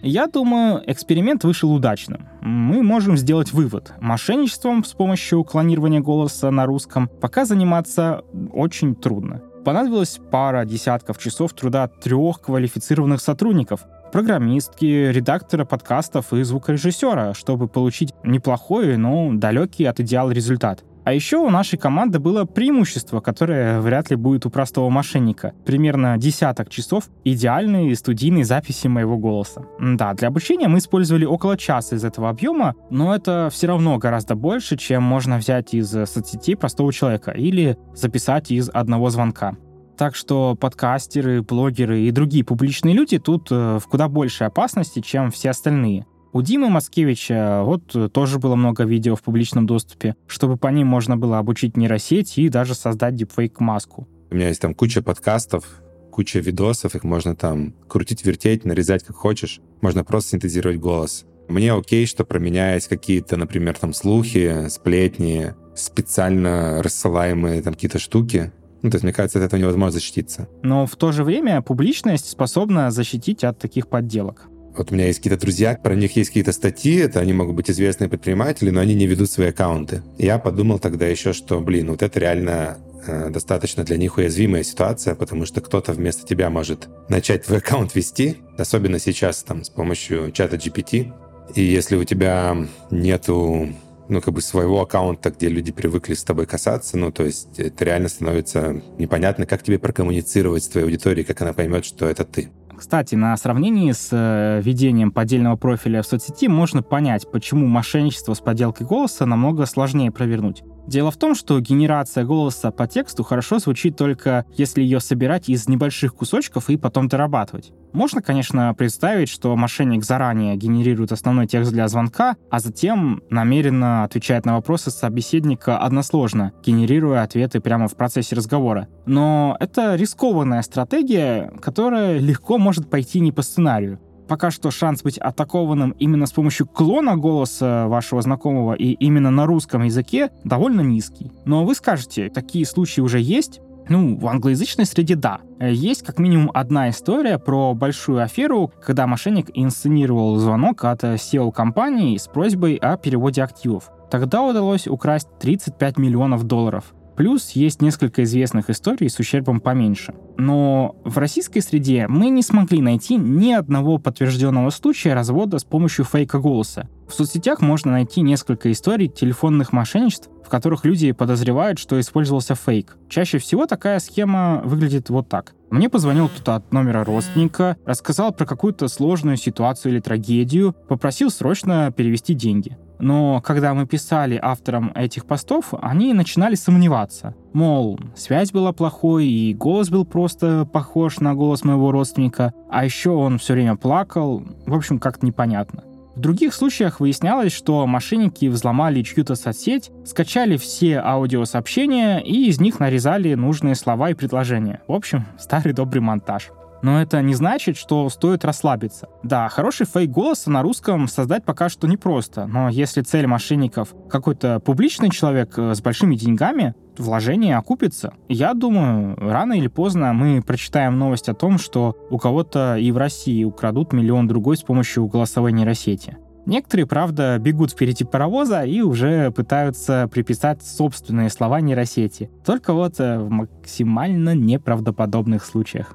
Я 0.00 0.28
думаю, 0.28 0.80
эксперимент 0.86 1.42
вышел 1.42 1.74
удачным. 1.74 2.28
Мы 2.40 2.84
можем 2.84 3.16
сделать 3.16 3.52
вывод. 3.52 3.94
Мошенничеством 4.00 4.84
с 4.84 4.92
помощью 4.92 5.42
клонирования 5.42 5.98
голоса 5.98 6.52
на 6.52 6.64
русском 6.64 7.08
пока 7.08 7.46
заниматься 7.46 8.22
очень 8.52 8.94
трудно. 8.94 9.42
Понадобилось 9.64 10.20
пара 10.30 10.64
десятков 10.64 11.18
часов 11.18 11.52
труда 11.52 11.88
трех 11.88 12.40
квалифицированных 12.42 13.20
сотрудников, 13.20 13.80
программистки, 14.10 15.10
редактора 15.10 15.64
подкастов 15.64 16.32
и 16.32 16.42
звукорежиссера, 16.42 17.34
чтобы 17.34 17.68
получить 17.68 18.12
неплохой, 18.24 18.96
но 18.96 19.30
далекий 19.32 19.84
от 19.84 20.00
идеала 20.00 20.30
результат. 20.30 20.84
А 21.08 21.14
еще 21.14 21.38
у 21.38 21.48
нашей 21.48 21.78
команды 21.78 22.18
было 22.18 22.44
преимущество, 22.44 23.20
которое 23.20 23.80
вряд 23.80 24.10
ли 24.10 24.16
будет 24.16 24.44
у 24.44 24.50
простого 24.50 24.90
мошенника. 24.90 25.54
Примерно 25.64 26.18
десяток 26.18 26.68
часов 26.68 27.04
идеальной 27.24 27.96
студийной 27.96 28.44
записи 28.44 28.88
моего 28.88 29.16
голоса. 29.16 29.64
Да, 29.80 30.12
для 30.12 30.28
обучения 30.28 30.68
мы 30.68 30.76
использовали 30.76 31.24
около 31.24 31.56
часа 31.56 31.96
из 31.96 32.04
этого 32.04 32.28
объема, 32.28 32.74
но 32.90 33.14
это 33.14 33.48
все 33.50 33.68
равно 33.68 33.96
гораздо 33.96 34.34
больше, 34.34 34.76
чем 34.76 35.02
можно 35.02 35.38
взять 35.38 35.72
из 35.72 35.88
соцсетей 35.88 36.56
простого 36.56 36.92
человека 36.92 37.30
или 37.30 37.78
записать 37.94 38.50
из 38.50 38.68
одного 38.68 39.08
звонка. 39.08 39.56
Так 39.98 40.14
что 40.14 40.54
подкастеры, 40.54 41.42
блогеры 41.42 42.02
и 42.02 42.12
другие 42.12 42.44
публичные 42.44 42.94
люди 42.94 43.18
тут 43.18 43.48
э, 43.50 43.80
в 43.82 43.88
куда 43.88 44.08
большей 44.08 44.46
опасности, 44.46 45.00
чем 45.00 45.32
все 45.32 45.50
остальные. 45.50 46.06
У 46.32 46.40
Димы 46.40 46.70
Маскевича 46.70 47.62
вот 47.64 47.96
э, 47.96 48.08
тоже 48.08 48.38
было 48.38 48.54
много 48.54 48.84
видео 48.84 49.16
в 49.16 49.22
публичном 49.22 49.66
доступе, 49.66 50.14
чтобы 50.28 50.56
по 50.56 50.68
ним 50.68 50.86
можно 50.86 51.16
было 51.16 51.38
обучить 51.38 51.76
нейросеть 51.76 52.38
и 52.38 52.48
даже 52.48 52.76
создать 52.76 53.16
дипфейк-маску. 53.16 54.06
У 54.30 54.34
меня 54.36 54.48
есть 54.48 54.60
там 54.60 54.72
куча 54.72 55.02
подкастов, 55.02 55.64
куча 56.12 56.38
видосов, 56.38 56.94
их 56.94 57.02
можно 57.02 57.34
там 57.34 57.74
крутить, 57.88 58.24
вертеть, 58.24 58.64
нарезать 58.64 59.02
как 59.02 59.16
хочешь. 59.16 59.60
Можно 59.80 60.04
просто 60.04 60.30
синтезировать 60.30 60.78
голос. 60.78 61.26
Мне 61.48 61.72
окей, 61.72 62.06
что 62.06 62.24
про 62.24 62.38
меня 62.38 62.74
есть 62.74 62.86
какие-то, 62.86 63.36
например, 63.36 63.76
там 63.76 63.92
слухи, 63.92 64.68
сплетни, 64.68 65.54
специально 65.74 66.82
рассылаемые 66.84 67.62
там 67.62 67.74
какие-то 67.74 67.98
штуки. 67.98 68.52
Ну, 68.82 68.90
то 68.90 68.96
есть, 68.96 69.04
мне 69.04 69.12
кажется, 69.12 69.38
от 69.38 69.44
этого 69.44 69.60
невозможно 69.60 69.92
защититься. 69.92 70.48
Но 70.62 70.86
в 70.86 70.96
то 70.96 71.12
же 71.12 71.24
время 71.24 71.62
публичность 71.62 72.28
способна 72.28 72.90
защитить 72.90 73.44
от 73.44 73.58
таких 73.58 73.88
подделок. 73.88 74.48
Вот 74.76 74.92
у 74.92 74.94
меня 74.94 75.06
есть 75.06 75.18
какие-то 75.18 75.40
друзья, 75.40 75.76
про 75.82 75.96
них 75.96 76.14
есть 76.14 76.30
какие-то 76.30 76.52
статьи, 76.52 76.98
это 76.98 77.18
они 77.18 77.32
могут 77.32 77.56
быть 77.56 77.68
известные 77.68 78.08
предприниматели, 78.08 78.70
но 78.70 78.80
они 78.80 78.94
не 78.94 79.08
ведут 79.08 79.28
свои 79.28 79.48
аккаунты. 79.48 80.02
Я 80.18 80.38
подумал 80.38 80.78
тогда 80.78 81.04
еще, 81.06 81.32
что, 81.32 81.58
блин, 81.58 81.90
вот 81.90 82.02
это 82.02 82.20
реально 82.20 82.78
э, 83.04 83.30
достаточно 83.30 83.82
для 83.82 83.96
них 83.96 84.18
уязвимая 84.18 84.62
ситуация, 84.62 85.16
потому 85.16 85.46
что 85.46 85.60
кто-то 85.60 85.92
вместо 85.92 86.24
тебя 86.24 86.48
может 86.48 86.88
начать 87.08 87.46
твой 87.46 87.58
аккаунт 87.58 87.96
вести, 87.96 88.36
особенно 88.56 89.00
сейчас 89.00 89.42
там 89.42 89.64
с 89.64 89.68
помощью 89.68 90.30
чата 90.30 90.54
GPT. 90.54 91.12
И 91.56 91.62
если 91.62 91.96
у 91.96 92.04
тебя 92.04 92.56
нету 92.92 93.70
ну, 94.08 94.20
как 94.20 94.34
бы 94.34 94.40
своего 94.40 94.80
аккаунта, 94.80 95.30
где 95.30 95.48
люди 95.48 95.72
привыкли 95.72 96.14
с 96.14 96.24
тобой 96.24 96.46
касаться, 96.46 96.96
ну, 96.96 97.12
то 97.12 97.24
есть 97.24 97.58
это 97.58 97.84
реально 97.84 98.08
становится 98.08 98.80
непонятно, 98.98 99.46
как 99.46 99.62
тебе 99.62 99.78
прокоммуницировать 99.78 100.64
с 100.64 100.68
твоей 100.68 100.86
аудиторией, 100.86 101.24
как 101.24 101.40
она 101.42 101.52
поймет, 101.52 101.84
что 101.84 102.06
это 102.06 102.24
ты. 102.24 102.50
Кстати, 102.76 103.16
на 103.16 103.36
сравнении 103.36 103.90
с 103.90 104.10
э, 104.12 104.60
ведением 104.62 105.10
поддельного 105.10 105.56
профиля 105.56 106.00
в 106.02 106.06
соцсети 106.06 106.46
можно 106.46 106.80
понять, 106.80 107.28
почему 107.30 107.66
мошенничество 107.66 108.34
с 108.34 108.40
подделкой 108.40 108.86
голоса 108.86 109.26
намного 109.26 109.66
сложнее 109.66 110.12
провернуть. 110.12 110.62
Дело 110.88 111.10
в 111.10 111.18
том, 111.18 111.34
что 111.34 111.60
генерация 111.60 112.24
голоса 112.24 112.70
по 112.70 112.86
тексту 112.86 113.22
хорошо 113.22 113.58
звучит 113.58 113.94
только 113.98 114.46
если 114.56 114.80
ее 114.80 115.00
собирать 115.00 115.50
из 115.50 115.68
небольших 115.68 116.14
кусочков 116.14 116.70
и 116.70 116.78
потом 116.78 117.08
дорабатывать. 117.08 117.72
Можно, 117.92 118.22
конечно, 118.22 118.72
представить, 118.72 119.28
что 119.28 119.54
мошенник 119.54 120.02
заранее 120.02 120.56
генерирует 120.56 121.12
основной 121.12 121.46
текст 121.46 121.72
для 121.72 121.88
звонка, 121.88 122.36
а 122.50 122.58
затем 122.58 123.22
намеренно 123.28 124.04
отвечает 124.04 124.46
на 124.46 124.54
вопросы 124.54 124.90
собеседника 124.90 125.76
односложно, 125.76 126.52
генерируя 126.64 127.22
ответы 127.22 127.60
прямо 127.60 127.86
в 127.86 127.94
процессе 127.94 128.34
разговора. 128.34 128.88
Но 129.04 129.58
это 129.60 129.94
рискованная 129.94 130.62
стратегия, 130.62 131.52
которая 131.60 132.18
легко 132.18 132.56
может 132.56 132.88
пойти 132.88 133.20
не 133.20 133.30
по 133.30 133.42
сценарию 133.42 134.00
пока 134.28 134.50
что 134.50 134.70
шанс 134.70 135.02
быть 135.02 135.18
атакованным 135.18 135.90
именно 135.98 136.26
с 136.26 136.32
помощью 136.32 136.66
клона 136.66 137.16
голоса 137.16 137.88
вашего 137.88 138.22
знакомого 138.22 138.74
и 138.74 138.92
именно 138.92 139.30
на 139.30 139.46
русском 139.46 139.82
языке 139.82 140.30
довольно 140.44 140.82
низкий. 140.82 141.32
Но 141.44 141.64
вы 141.64 141.74
скажете, 141.74 142.28
такие 142.28 142.66
случаи 142.66 143.00
уже 143.00 143.20
есть? 143.20 143.60
Ну, 143.88 144.18
в 144.18 144.26
англоязычной 144.26 144.84
среде 144.84 145.16
да. 145.16 145.40
Есть 145.60 146.02
как 146.02 146.18
минимум 146.18 146.50
одна 146.52 146.90
история 146.90 147.38
про 147.38 147.72
большую 147.72 148.22
аферу, 148.22 148.70
когда 148.84 149.06
мошенник 149.06 149.50
инсценировал 149.54 150.36
звонок 150.36 150.84
от 150.84 151.04
SEO-компании 151.04 152.18
с 152.18 152.28
просьбой 152.28 152.74
о 152.74 152.98
переводе 152.98 153.42
активов. 153.42 153.90
Тогда 154.10 154.42
удалось 154.42 154.86
украсть 154.86 155.28
35 155.40 155.98
миллионов 155.98 156.44
долларов. 156.44 156.92
Плюс 157.18 157.50
есть 157.50 157.82
несколько 157.82 158.22
известных 158.22 158.70
историй 158.70 159.10
с 159.10 159.18
ущербом 159.18 159.58
поменьше. 159.58 160.14
Но 160.36 160.94
в 161.02 161.18
российской 161.18 161.58
среде 161.58 162.06
мы 162.06 162.30
не 162.30 162.44
смогли 162.44 162.80
найти 162.80 163.16
ни 163.16 163.50
одного 163.50 163.98
подтвержденного 163.98 164.70
случая 164.70 165.14
развода 165.14 165.58
с 165.58 165.64
помощью 165.64 166.04
фейка 166.04 166.38
голоса. 166.38 166.88
В 167.08 167.14
соцсетях 167.14 167.60
можно 167.60 167.90
найти 167.90 168.20
несколько 168.20 168.70
историй 168.70 169.08
телефонных 169.08 169.72
мошенничеств, 169.72 170.28
в 170.46 170.48
которых 170.48 170.84
люди 170.84 171.10
подозревают, 171.10 171.80
что 171.80 171.98
использовался 171.98 172.54
фейк. 172.54 172.96
Чаще 173.08 173.38
всего 173.38 173.66
такая 173.66 173.98
схема 173.98 174.62
выглядит 174.64 175.10
вот 175.10 175.28
так. 175.28 175.56
Мне 175.70 175.90
позвонил 175.90 176.28
кто-то 176.28 176.54
от 176.54 176.72
номера 176.72 177.02
родственника, 177.02 177.76
рассказал 177.84 178.30
про 178.30 178.46
какую-то 178.46 178.86
сложную 178.86 179.38
ситуацию 179.38 179.94
или 179.94 180.00
трагедию, 180.00 180.72
попросил 180.88 181.30
срочно 181.32 181.92
перевести 181.96 182.34
деньги. 182.34 182.78
Но 182.98 183.40
когда 183.40 183.74
мы 183.74 183.86
писали 183.86 184.38
авторам 184.40 184.92
этих 184.94 185.26
постов, 185.26 185.74
они 185.80 186.12
начинали 186.12 186.54
сомневаться. 186.54 187.34
Мол, 187.52 187.98
связь 188.16 188.52
была 188.52 188.72
плохой, 188.72 189.26
и 189.26 189.54
голос 189.54 189.88
был 189.90 190.04
просто 190.04 190.68
похож 190.70 191.20
на 191.20 191.34
голос 191.34 191.64
моего 191.64 191.92
родственника, 191.92 192.52
а 192.70 192.84
еще 192.84 193.10
он 193.10 193.38
все 193.38 193.54
время 193.54 193.76
плакал. 193.76 194.42
В 194.66 194.74
общем, 194.74 194.98
как-то 194.98 195.24
непонятно. 195.26 195.84
В 196.18 196.20
других 196.20 196.52
случаях 196.52 196.98
выяснялось, 196.98 197.52
что 197.52 197.86
мошенники 197.86 198.46
взломали 198.46 199.02
чью-то 199.02 199.36
соцсеть, 199.36 199.92
скачали 200.04 200.56
все 200.56 200.98
аудиосообщения 200.98 202.18
и 202.18 202.48
из 202.48 202.58
них 202.60 202.80
нарезали 202.80 203.34
нужные 203.34 203.76
слова 203.76 204.10
и 204.10 204.14
предложения. 204.14 204.82
В 204.88 204.94
общем, 204.94 205.26
старый 205.38 205.72
добрый 205.72 206.02
монтаж. 206.02 206.50
Но 206.82 207.00
это 207.00 207.20
не 207.22 207.34
значит, 207.34 207.76
что 207.76 208.08
стоит 208.08 208.44
расслабиться. 208.44 209.08
Да, 209.22 209.48
хороший 209.48 209.86
фейк 209.86 210.10
голоса 210.10 210.50
на 210.50 210.62
русском 210.62 211.08
создать 211.08 211.44
пока 211.44 211.68
что 211.68 211.86
непросто, 211.86 212.46
но 212.46 212.68
если 212.68 213.02
цель 213.02 213.26
мошенников 213.26 213.94
какой-то 214.10 214.60
публичный 214.60 215.10
человек 215.10 215.58
э, 215.58 215.74
с 215.74 215.80
большими 215.80 216.14
деньгами, 216.14 216.74
вложение 216.96 217.56
окупится. 217.56 218.12
Я 218.28 218.54
думаю, 218.54 219.16
рано 219.16 219.52
или 219.54 219.68
поздно 219.68 220.12
мы 220.12 220.42
прочитаем 220.42 220.98
новость 220.98 221.28
о 221.28 221.34
том, 221.34 221.58
что 221.58 221.96
у 222.10 222.18
кого-то 222.18 222.76
и 222.76 222.90
в 222.90 222.96
России 222.96 223.44
украдут 223.44 223.92
миллион 223.92 224.26
другой 224.26 224.56
с 224.56 224.62
помощью 224.62 225.06
голосовой 225.06 225.52
нейросети. 225.52 226.18
Некоторые, 226.46 226.86
правда, 226.86 227.38
бегут 227.38 227.72
впереди 227.72 228.04
паровоза 228.04 228.64
и 228.64 228.80
уже 228.80 229.30
пытаются 229.32 230.08
приписать 230.10 230.62
собственные 230.62 231.28
слова 231.28 231.60
нейросети. 231.60 232.30
Только 232.44 232.72
вот 232.72 232.98
э, 233.00 233.18
в 233.18 233.28
максимально 233.28 234.34
неправдоподобных 234.34 235.44
случаях. 235.44 235.94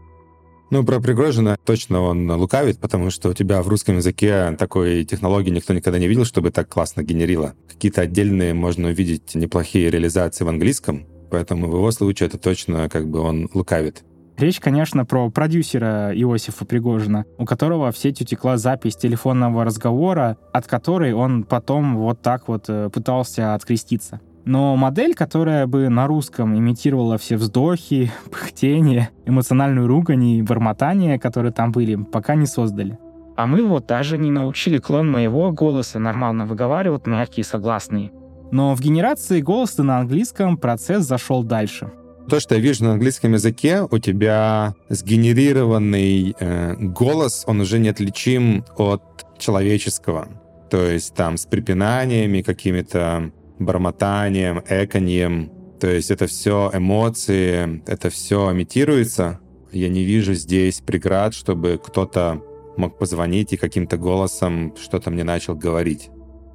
Ну, 0.70 0.84
про 0.84 1.00
Пригожина 1.00 1.58
точно 1.66 2.02
он 2.02 2.32
лукавит, 2.32 2.80
потому 2.80 3.12
что 3.12 3.30
у 3.30 3.34
тебя 3.34 3.62
в 3.62 3.68
русском 3.68 3.98
языке 3.98 4.56
такой 4.58 5.04
технологии 5.04 5.52
никто 5.52 5.74
никогда 5.74 6.00
не 6.00 6.08
видел, 6.08 6.26
чтобы 6.26 6.52
так 6.52 6.68
классно 6.68 7.04
генерило. 7.04 7.54
Какие-то 7.72 8.02
отдельные 8.02 8.54
можно 8.54 8.90
увидеть 8.90 9.36
неплохие 9.36 9.92
реализации 9.92 10.44
в 10.44 10.50
английском, 10.50 11.06
поэтому 11.30 11.68
в 11.68 11.76
его 11.76 11.92
случае 11.92 12.28
это 12.28 12.38
точно 12.38 12.90
как 12.90 13.08
бы 13.08 13.20
он 13.20 13.50
лукавит. 13.54 14.04
Речь, 14.38 14.60
конечно, 14.60 15.06
про 15.06 15.30
продюсера 15.30 16.12
Иосифа 16.16 16.66
Пригожина, 16.66 17.26
у 17.38 17.46
которого 17.46 17.92
в 17.92 17.98
сеть 17.98 18.20
утекла 18.20 18.58
запись 18.58 18.96
телефонного 18.96 19.64
разговора, 19.64 20.38
от 20.52 20.66
которой 20.66 21.14
он 21.14 21.44
потом 21.44 21.98
вот 21.98 22.22
так 22.22 22.48
вот 22.48 22.66
э, 22.68 22.90
пытался 22.92 23.54
откреститься. 23.54 24.22
Но 24.46 24.76
модель, 24.76 25.14
которая 25.14 25.68
бы 25.68 25.90
на 25.90 26.06
русском 26.06 26.58
имитировала 26.58 27.18
все 27.18 27.38
вздохи, 27.38 28.12
пыхтение, 28.32 29.10
эмоциональную 29.26 29.88
ругань 29.88 30.24
и 30.24 30.42
бормотание, 30.42 31.18
которые 31.18 31.54
там 31.54 31.72
были, 31.72 31.96
пока 31.96 32.36
не 32.36 32.46
создали. 32.46 32.98
А 33.36 33.48
мы 33.48 33.66
вот 33.66 33.88
даже 33.88 34.18
не 34.18 34.30
научили 34.30 34.78
клон 34.78 35.10
моего 35.10 35.52
голоса 35.52 35.98
нормально 36.00 36.46
выговаривать 36.46 37.08
мягкие 37.08 37.44
согласные. 37.44 38.12
Но 38.52 38.76
в 38.76 38.82
генерации 38.82 39.42
голоса 39.42 39.82
на 39.82 40.00
английском 40.00 40.58
процесс 40.58 41.06
зашел 41.06 41.44
дальше. 41.44 41.92
То, 42.30 42.40
что 42.40 42.56
я 42.56 42.62
вижу 42.62 42.84
на 42.86 42.94
английском 42.94 43.34
языке, 43.34 43.82
у 43.90 43.98
тебя 43.98 44.76
сгенерированный 44.90 46.36
э, 46.40 46.76
голос, 46.78 47.44
он 47.48 47.62
уже 47.62 47.80
неотличим 47.80 48.64
от 48.78 49.02
человеческого. 49.40 50.28
То 50.70 50.86
есть 50.86 51.16
там 51.16 51.38
с 51.38 51.46
припинаниями 51.46 52.42
какими-то 52.42 53.32
бормотанием, 53.60 54.62
эканьем. 54.68 55.52
То 55.80 55.88
есть 55.90 56.12
это 56.12 56.28
все 56.28 56.72
эмоции, 56.74 57.84
это 57.88 58.10
все 58.10 58.52
имитируется. 58.52 59.40
Я 59.72 59.90
не 59.90 60.04
вижу 60.04 60.34
здесь 60.34 60.82
преград, 60.82 61.34
чтобы 61.34 61.80
кто-то 61.84 62.42
мог 62.78 62.98
позвонить 62.98 63.54
и 63.54 63.58
каким-то 63.58 63.98
голосом 63.98 64.76
что-то 64.78 65.12
мне 65.12 65.24
начал 65.24 65.56
говорить. 65.56 66.10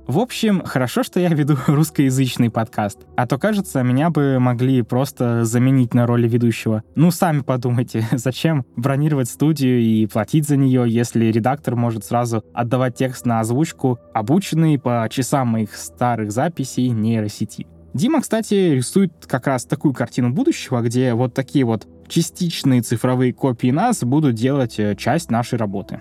В 0.08 0.20
общем, 0.20 0.62
хорошо, 0.64 1.02
что 1.02 1.20
я 1.20 1.28
веду 1.28 1.58
русскоязычный 1.66 2.48
подкаст. 2.48 3.00
А 3.14 3.26
то, 3.26 3.36
кажется, 3.36 3.82
меня 3.82 4.08
бы 4.08 4.38
могли 4.38 4.80
просто 4.80 5.44
заменить 5.44 5.92
на 5.92 6.06
роли 6.06 6.26
ведущего. 6.26 6.82
Ну, 6.94 7.10
сами 7.10 7.40
подумайте, 7.40 8.08
зачем 8.12 8.64
бронировать 8.74 9.28
студию 9.28 9.80
и 9.80 10.06
платить 10.06 10.48
за 10.48 10.56
нее, 10.56 10.86
если 10.88 11.26
редактор 11.26 11.76
может 11.76 12.06
сразу 12.06 12.42
отдавать 12.54 12.96
текст 12.96 13.26
на 13.26 13.40
озвучку, 13.40 13.98
обученный 14.14 14.78
по 14.78 15.06
часам 15.10 15.48
моих 15.48 15.76
старых 15.76 16.32
записей 16.32 16.88
нейросети. 16.88 17.66
Дима, 17.92 18.22
кстати, 18.22 18.54
рисует 18.54 19.12
как 19.26 19.46
раз 19.46 19.66
такую 19.66 19.92
картину 19.92 20.30
будущего, 20.30 20.80
где 20.80 21.12
вот 21.12 21.34
такие 21.34 21.66
вот 21.66 21.86
частичные 22.08 22.80
цифровые 22.80 23.34
копии 23.34 23.70
нас 23.70 24.02
будут 24.02 24.36
делать 24.36 24.78
э, 24.78 24.96
часть 24.96 25.30
нашей 25.30 25.58
работы. 25.58 26.00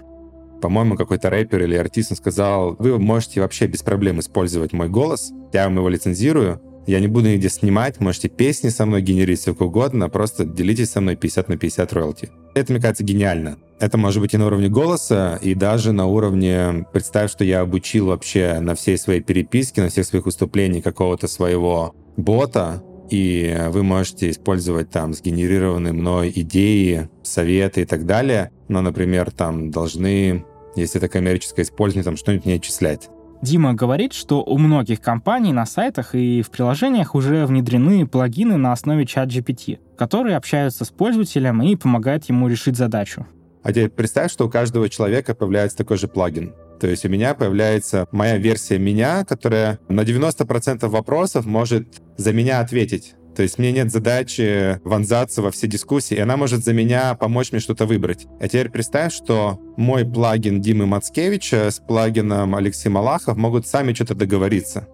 По-моему, 0.62 0.96
какой-то 0.96 1.30
рэпер 1.30 1.64
или 1.64 1.76
артист 1.76 2.16
сказал, 2.16 2.76
вы 2.80 2.98
можете 3.00 3.42
вообще 3.42 3.68
без 3.68 3.84
проблем 3.84 4.20
использовать 4.20 4.74
мой 4.74 4.90
голос, 4.90 5.32
я 5.54 5.66
вам 5.66 5.78
его 5.78 5.90
лицензирую, 5.90 6.62
я 6.88 7.02
не 7.02 7.08
буду 7.08 7.28
нигде 7.30 7.50
снимать, 7.50 8.00
можете 8.00 8.30
песни 8.30 8.70
со 8.70 8.86
мной 8.86 9.02
генерить 9.02 9.42
сколько 9.42 9.64
угодно, 9.64 10.08
просто 10.08 10.46
делитесь 10.46 10.90
со 10.90 11.02
мной 11.02 11.18
50 11.18 11.50
на 11.50 11.58
50 11.58 11.94
роялти. 11.94 12.30
Это, 12.56 12.72
мне 12.72 12.82
кажется, 12.82 13.04
гениально. 13.04 13.58
Это 13.80 13.98
может 13.98 14.22
быть 14.22 14.34
и 14.34 14.38
на 14.38 14.48
уровне 14.48 14.70
голоса, 14.70 15.38
и 15.42 15.54
даже 15.54 15.92
на 15.92 16.06
уровне, 16.08 16.86
представь, 16.94 17.30
что 17.30 17.44
я 17.44 17.60
обучил 17.60 18.08
вообще 18.08 18.60
на 18.62 18.74
всей 18.74 18.98
своей 18.98 19.22
переписке, 19.22 19.82
на 19.82 19.90
всех 19.90 20.06
своих 20.06 20.26
выступлениях 20.26 20.84
какого-то 20.84 21.28
своего 21.28 21.94
бота, 22.16 22.82
и 23.10 23.56
вы 23.70 23.84
можете 23.84 24.30
использовать 24.30 24.90
там 24.90 25.14
сгенерированные 25.14 25.94
мной 25.94 26.32
идеи, 26.36 27.10
советы 27.24 27.82
и 27.82 27.86
так 27.86 28.06
далее, 28.06 28.52
но, 28.68 28.82
например, 28.82 29.32
там 29.32 29.72
должны, 29.72 30.46
если 30.76 31.00
это 31.00 31.10
коммерческое 31.10 31.66
использование, 31.66 32.04
там 32.04 32.18
что-нибудь 32.18 32.46
не 32.46 32.54
отчислять. 32.54 33.10
Дима 33.42 33.74
говорит, 33.74 34.14
что 34.14 34.44
у 34.44 34.58
многих 34.58 35.00
компаний 35.00 35.54
на 35.54 35.66
сайтах 35.66 36.16
и 36.16 36.42
в 36.42 36.50
приложениях 36.50 37.14
уже 37.14 37.46
внедрены 37.46 38.08
плагины 38.08 38.58
на 38.58 38.72
основе 38.72 39.04
ChatGPT, 39.04 39.80
которые 39.96 40.36
общаются 40.36 40.86
с 40.86 40.90
пользователем 40.90 41.62
и 41.62 41.76
помогают 41.76 42.26
ему 42.26 42.48
решить 42.48 42.78
задачу. 42.78 43.28
А 43.62 43.72
теперь 43.72 43.90
представь, 43.90 44.32
что 44.32 44.48
у 44.48 44.50
каждого 44.50 44.90
человека 44.90 45.36
появляется 45.36 45.78
такой 45.78 45.98
же 45.98 46.08
плагин. 46.08 46.54
То 46.80 46.88
есть 46.88 47.06
у 47.06 47.10
меня 47.10 47.34
появляется 47.34 48.08
моя 48.12 48.38
версия 48.38 48.78
меня, 48.78 49.26
которая 49.26 49.80
на 49.90 50.02
90% 50.02 50.88
вопросов 50.88 51.46
может 51.46 52.02
за 52.18 52.34
меня 52.34 52.60
ответить. 52.60 53.16
То 53.38 53.44
есть 53.44 53.60
мне 53.60 53.72
нет 53.72 53.92
задачи 53.92 54.80
вонзаться 54.84 55.44
во 55.44 55.52
все 55.52 55.68
дискуссии, 55.68 56.16
и 56.16 56.20
она 56.20 56.38
может 56.38 56.64
за 56.64 56.74
меня 56.74 57.14
помочь 57.14 57.52
мне 57.52 57.62
что-то 57.62 57.86
выбрать. 57.86 58.26
А 58.40 58.48
теперь 58.48 58.70
представь, 58.70 59.14
что 59.14 59.60
мой 59.78 60.06
плагин 60.06 60.60
Димы 60.60 60.88
Мацкевича 60.88 61.70
с 61.70 61.80
плагином 61.80 62.56
Алексей 62.56 62.90
Малахов 62.90 63.38
могут 63.38 63.68
сами 63.68 63.94
что-то 63.94 64.16
договориться. 64.16 64.88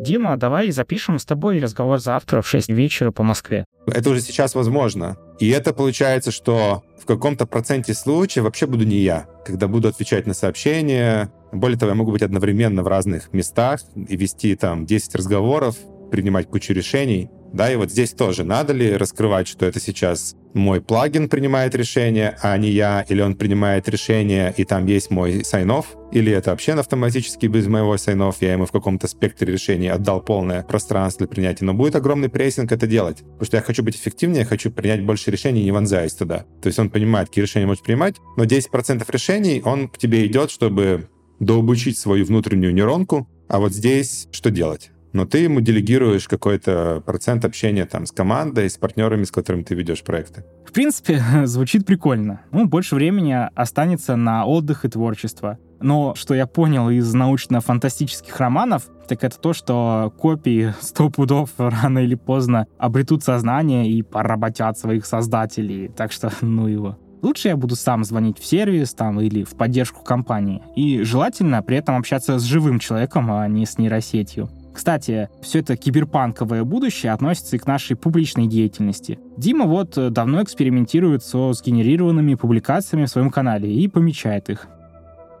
Дима, 0.00 0.36
давай 0.36 0.70
запишем 0.70 1.18
с 1.18 1.24
тобой 1.24 1.58
разговор 1.58 1.98
завтра 1.98 2.40
в 2.40 2.48
6 2.48 2.68
вечера 2.68 3.10
по 3.10 3.24
Москве. 3.24 3.64
Это 3.86 4.10
уже 4.10 4.20
сейчас 4.20 4.54
возможно. 4.54 5.16
И 5.40 5.48
это 5.48 5.74
получается, 5.74 6.30
что 6.30 6.84
в 7.00 7.06
каком-то 7.06 7.46
проценте 7.46 7.94
случаев 7.94 8.44
вообще 8.44 8.66
буду 8.66 8.84
не 8.84 8.98
я, 8.98 9.26
когда 9.44 9.66
буду 9.66 9.88
отвечать 9.88 10.24
на 10.26 10.34
сообщения. 10.34 11.32
Более 11.50 11.76
того, 11.76 11.90
я 11.90 11.96
могу 11.96 12.12
быть 12.12 12.22
одновременно 12.22 12.84
в 12.84 12.86
разных 12.86 13.32
местах 13.32 13.80
и 13.96 14.16
вести 14.16 14.54
там 14.54 14.86
10 14.86 15.16
разговоров, 15.16 15.76
принимать 16.12 16.46
кучу 16.46 16.72
решений. 16.72 17.28
Да, 17.52 17.72
и 17.72 17.76
вот 17.76 17.90
здесь 17.90 18.12
тоже 18.12 18.44
надо 18.44 18.72
ли 18.72 18.96
раскрывать, 18.96 19.48
что 19.48 19.66
это 19.66 19.80
сейчас 19.80 20.36
мой 20.54 20.80
плагин 20.80 21.28
принимает 21.28 21.74
решение, 21.74 22.36
а 22.42 22.56
не 22.56 22.70
я, 22.70 23.04
или 23.08 23.20
он 23.20 23.36
принимает 23.36 23.88
решение, 23.88 24.52
и 24.56 24.64
там 24.64 24.86
есть 24.86 25.10
мой 25.10 25.40
sign-off, 25.40 25.86
или 26.12 26.32
это 26.32 26.50
вообще 26.50 26.72
автоматически 26.72 27.46
без 27.46 27.66
моего 27.66 27.94
sign-off, 27.94 28.36
я 28.40 28.52
ему 28.52 28.66
в 28.66 28.72
каком-то 28.72 29.08
спектре 29.08 29.52
решений 29.52 29.88
отдал 29.88 30.20
полное 30.20 30.62
пространство 30.62 31.26
для 31.26 31.28
принятия. 31.28 31.64
Но 31.64 31.74
будет 31.74 31.96
огромный 31.96 32.28
прессинг 32.28 32.72
это 32.72 32.86
делать, 32.86 33.18
потому 33.18 33.44
что 33.44 33.56
я 33.56 33.62
хочу 33.62 33.82
быть 33.82 33.96
эффективнее, 33.96 34.40
я 34.40 34.46
хочу 34.46 34.70
принять 34.70 35.02
больше 35.02 35.30
решений, 35.30 35.64
не 35.64 35.72
вонзаясь 35.72 36.14
туда. 36.14 36.44
То 36.62 36.66
есть 36.66 36.78
он 36.78 36.90
понимает, 36.90 37.28
какие 37.28 37.42
решения 37.42 37.66
может 37.66 37.84
принимать, 37.84 38.16
но 38.36 38.44
10% 38.44 39.04
решений 39.08 39.62
он 39.64 39.88
к 39.88 39.98
тебе 39.98 40.26
идет, 40.26 40.50
чтобы 40.50 41.08
дообучить 41.40 41.98
свою 41.98 42.24
внутреннюю 42.24 42.74
нейронку, 42.74 43.28
а 43.48 43.58
вот 43.58 43.72
здесь 43.72 44.28
что 44.32 44.50
делать? 44.50 44.90
Но 45.12 45.26
ты 45.26 45.38
ему 45.38 45.60
делегируешь 45.60 46.28
какой-то 46.28 47.02
процент 47.04 47.44
общения 47.44 47.86
там 47.86 48.06
с 48.06 48.12
командой, 48.12 48.68
с 48.68 48.76
партнерами, 48.76 49.24
с 49.24 49.30
которыми 49.30 49.62
ты 49.62 49.74
ведешь 49.74 50.02
проекты. 50.02 50.44
В 50.66 50.72
принципе, 50.72 51.22
звучит 51.44 51.86
прикольно. 51.86 52.42
Ну, 52.52 52.66
больше 52.66 52.94
времени 52.94 53.48
останется 53.54 54.16
на 54.16 54.44
отдых 54.44 54.84
и 54.84 54.88
творчество. 54.88 55.58
Но 55.80 56.14
что 56.14 56.34
я 56.34 56.46
понял 56.46 56.90
из 56.90 57.12
научно-фантастических 57.14 58.36
романов, 58.38 58.88
так 59.08 59.22
это 59.22 59.38
то, 59.38 59.52
что 59.52 60.12
копии 60.18 60.74
сто 60.80 61.08
пудов 61.08 61.50
рано 61.58 62.00
или 62.00 62.14
поздно 62.14 62.66
обретут 62.78 63.22
сознание 63.22 63.88
и 63.90 64.02
поработят 64.02 64.78
своих 64.78 65.06
создателей. 65.06 65.88
Так 65.88 66.12
что, 66.12 66.30
ну 66.40 66.66
его. 66.66 66.98
Лучше 67.20 67.48
я 67.48 67.56
буду 67.56 67.74
сам 67.74 68.04
звонить 68.04 68.38
в 68.38 68.46
сервис 68.46 68.94
там 68.94 69.20
или 69.20 69.42
в 69.42 69.56
поддержку 69.56 70.04
компании. 70.04 70.62
И 70.76 71.02
желательно 71.02 71.62
при 71.62 71.78
этом 71.78 71.96
общаться 71.96 72.38
с 72.38 72.42
живым 72.42 72.78
человеком, 72.78 73.32
а 73.32 73.48
не 73.48 73.66
с 73.66 73.76
нейросетью. 73.76 74.48
Кстати, 74.78 75.28
все 75.42 75.58
это 75.58 75.76
киберпанковое 75.76 76.62
будущее 76.62 77.10
относится 77.10 77.56
и 77.56 77.58
к 77.58 77.66
нашей 77.66 77.96
публичной 77.96 78.46
деятельности. 78.46 79.18
Дима 79.36 79.64
вот 79.64 79.98
э, 79.98 80.10
давно 80.10 80.40
экспериментирует 80.40 81.24
со 81.24 81.52
сгенерированными 81.52 82.36
публикациями 82.36 83.06
в 83.06 83.08
своем 83.08 83.32
канале 83.32 83.68
и 83.68 83.88
помечает 83.88 84.50
их. 84.50 84.68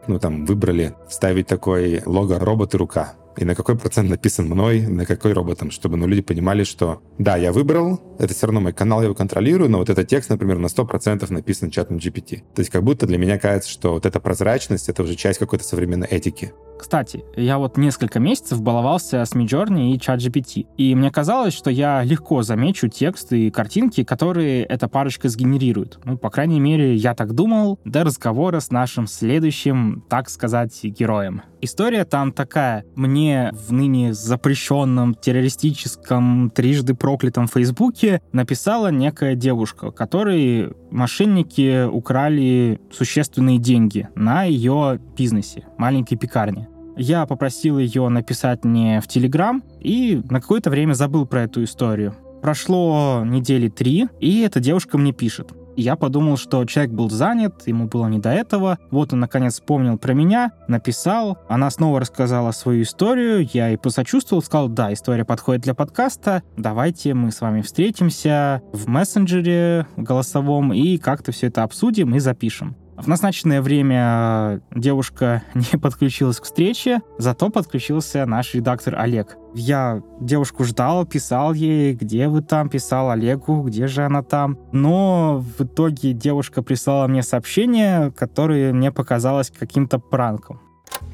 Ну, 0.08 0.18
там 0.18 0.44
выбрали 0.44 0.96
ставить 1.08 1.46
такой 1.46 2.02
лого 2.04 2.40
робот 2.40 2.74
и 2.74 2.78
рука 2.78 3.12
и 3.38 3.44
на 3.44 3.54
какой 3.54 3.78
процент 3.78 4.10
написан 4.10 4.46
мной, 4.46 4.80
на 4.86 5.06
какой 5.06 5.32
роботом, 5.32 5.70
чтобы 5.70 5.96
ну, 5.96 6.06
люди 6.06 6.22
понимали, 6.22 6.64
что 6.64 7.02
да, 7.18 7.36
я 7.36 7.52
выбрал, 7.52 8.00
это 8.18 8.34
все 8.34 8.46
равно 8.46 8.60
мой 8.60 8.72
канал, 8.72 9.00
я 9.00 9.04
его 9.04 9.14
контролирую, 9.14 9.70
но 9.70 9.78
вот 9.78 9.90
этот 9.90 10.08
текст, 10.08 10.30
например, 10.30 10.58
на 10.58 10.66
100% 10.66 11.32
написан 11.32 11.70
чатом 11.70 11.98
GPT. 11.98 12.42
То 12.54 12.60
есть 12.60 12.70
как 12.70 12.82
будто 12.82 13.06
для 13.06 13.18
меня 13.18 13.38
кажется, 13.38 13.70
что 13.70 13.92
вот 13.92 14.06
эта 14.06 14.20
прозрачность— 14.20 14.88
это 14.90 15.02
уже 15.02 15.14
часть 15.14 15.38
какой-то 15.38 15.64
современной 15.64 16.08
этики. 16.08 16.52
Кстати, 16.78 17.24
я 17.36 17.58
вот 17.58 17.76
несколько 17.76 18.20
месяцев 18.20 18.62
баловался 18.62 19.24
с 19.24 19.34
Midjourney 19.34 19.90
и 19.90 19.98
ChatGPT, 19.98 20.66
и 20.76 20.94
мне 20.94 21.10
казалось, 21.10 21.52
что 21.52 21.70
я 21.70 22.04
легко 22.04 22.42
замечу 22.42 22.88
тексты 22.88 23.48
и 23.48 23.50
картинки, 23.50 24.04
которые 24.04 24.62
эта 24.62 24.88
парочка 24.88 25.28
сгенерирует. 25.28 25.98
Ну, 26.04 26.16
по 26.16 26.30
крайней 26.30 26.60
мере, 26.60 26.94
я 26.94 27.14
так 27.14 27.34
думал 27.34 27.80
до 27.84 28.04
разговора 28.04 28.60
с 28.60 28.70
нашим 28.70 29.08
следующим, 29.08 30.04
так 30.08 30.30
сказать, 30.30 30.78
героем. 30.84 31.42
История 31.60 32.04
там 32.04 32.32
такая. 32.32 32.84
Мне 32.94 33.50
в 33.52 33.72
ныне 33.72 34.14
запрещенном 34.14 35.14
террористическом 35.14 36.50
трижды 36.54 36.94
проклятом 36.94 37.48
Фейсбуке 37.48 38.22
написала 38.32 38.92
некая 38.92 39.34
девушка, 39.34 39.90
которой 39.90 40.72
мошенники 40.90 41.84
украли 41.84 42.80
существенные 42.92 43.58
деньги 43.58 44.08
на 44.14 44.44
ее 44.44 45.00
бизнесе, 45.16 45.64
маленькой 45.78 46.16
пекарне. 46.16 46.68
Я 46.96 47.26
попросил 47.26 47.78
ее 47.78 48.08
написать 48.08 48.64
мне 48.64 49.00
в 49.00 49.08
Телеграм 49.08 49.62
и 49.80 50.20
на 50.30 50.40
какое-то 50.40 50.70
время 50.70 50.94
забыл 50.94 51.26
про 51.26 51.42
эту 51.42 51.64
историю. 51.64 52.14
Прошло 52.40 53.24
недели 53.24 53.68
три, 53.68 54.06
и 54.20 54.40
эта 54.42 54.60
девушка 54.60 54.96
мне 54.96 55.12
пишет 55.12 55.52
я 55.82 55.96
подумал, 55.96 56.36
что 56.36 56.64
человек 56.64 56.92
был 56.92 57.10
занят, 57.10 57.66
ему 57.66 57.86
было 57.86 58.06
не 58.08 58.18
до 58.18 58.30
этого. 58.30 58.78
Вот 58.90 59.12
он, 59.12 59.20
наконец, 59.20 59.54
вспомнил 59.54 59.98
про 59.98 60.12
меня, 60.12 60.52
написал. 60.66 61.38
Она 61.48 61.70
снова 61.70 62.00
рассказала 62.00 62.50
свою 62.52 62.82
историю. 62.82 63.48
Я 63.52 63.68
ей 63.68 63.78
посочувствовал, 63.78 64.42
сказал, 64.42 64.68
да, 64.68 64.92
история 64.92 65.24
подходит 65.24 65.62
для 65.62 65.74
подкаста. 65.74 66.42
Давайте 66.56 67.14
мы 67.14 67.30
с 67.30 67.40
вами 67.40 67.62
встретимся 67.62 68.62
в 68.72 68.88
мессенджере 68.88 69.86
голосовом 69.96 70.72
и 70.72 70.98
как-то 70.98 71.32
все 71.32 71.46
это 71.46 71.62
обсудим 71.62 72.14
и 72.14 72.18
запишем. 72.18 72.76
В 72.98 73.06
назначенное 73.06 73.62
время 73.62 74.60
девушка 74.74 75.44
не 75.54 75.78
подключилась 75.78 76.40
к 76.40 76.44
встрече, 76.44 77.00
зато 77.16 77.48
подключился 77.48 78.26
наш 78.26 78.54
редактор 78.54 78.96
Олег. 78.98 79.36
Я 79.54 80.02
девушку 80.20 80.64
ждал, 80.64 81.06
писал 81.06 81.54
ей, 81.54 81.94
где 81.94 82.26
вы 82.26 82.42
там, 82.42 82.68
писал 82.68 83.10
Олегу, 83.10 83.62
где 83.62 83.86
же 83.86 84.02
она 84.02 84.22
там. 84.22 84.58
Но 84.72 85.44
в 85.58 85.62
итоге 85.62 86.12
девушка 86.12 86.60
прислала 86.60 87.06
мне 87.06 87.22
сообщение, 87.22 88.10
которое 88.10 88.72
мне 88.72 88.90
показалось 88.90 89.50
каким-то 89.50 90.00
пранком. 90.00 90.60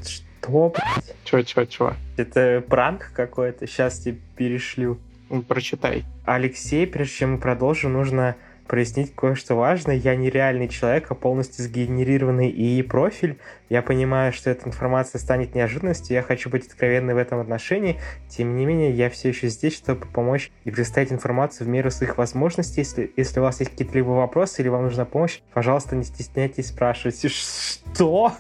Что, 0.02 0.72
блядь? 0.74 1.14
Чё, 1.24 1.42
чё, 1.42 1.66
чё? 1.66 1.92
Это 2.16 2.64
пранк 2.66 3.12
какой-то? 3.14 3.66
Сейчас 3.66 3.98
тебе 3.98 4.18
перешлю. 4.36 4.98
Прочитай. 5.48 6.04
Алексей, 6.24 6.86
прежде 6.86 7.14
чем 7.14 7.32
мы 7.32 7.38
продолжим, 7.38 7.92
нужно 7.92 8.36
прояснить 8.66 9.14
кое-что 9.14 9.54
важное. 9.54 9.96
Я 9.96 10.16
не 10.16 10.30
реальный 10.30 10.68
человек, 10.68 11.10
а 11.10 11.14
полностью 11.14 11.64
сгенерированный 11.64 12.50
ИИ 12.50 12.82
профиль. 12.82 13.38
Я 13.68 13.82
понимаю, 13.82 14.32
что 14.32 14.50
эта 14.50 14.68
информация 14.68 15.18
станет 15.18 15.54
неожиданностью, 15.54 16.14
я 16.14 16.22
хочу 16.22 16.50
быть 16.50 16.66
откровенной 16.66 17.14
в 17.14 17.18
этом 17.18 17.40
отношении. 17.40 18.00
Тем 18.28 18.56
не 18.56 18.66
менее, 18.66 18.90
я 18.92 19.10
все 19.10 19.28
еще 19.28 19.48
здесь, 19.48 19.74
чтобы 19.74 20.06
помочь 20.06 20.50
и 20.64 20.70
представить 20.70 21.12
информацию 21.12 21.66
в 21.66 21.70
меру 21.70 21.90
своих 21.90 22.18
возможностей. 22.18 22.80
Если, 22.80 23.12
если 23.16 23.40
у 23.40 23.42
вас 23.42 23.60
есть 23.60 23.72
какие-то 23.72 23.94
либо 23.94 24.10
вопросы 24.10 24.62
или 24.62 24.68
вам 24.68 24.84
нужна 24.84 25.04
помощь, 25.04 25.40
пожалуйста, 25.52 25.96
не 25.96 26.04
стесняйтесь 26.04 26.68
спрашивать. 26.68 27.24
Что? 27.30 28.32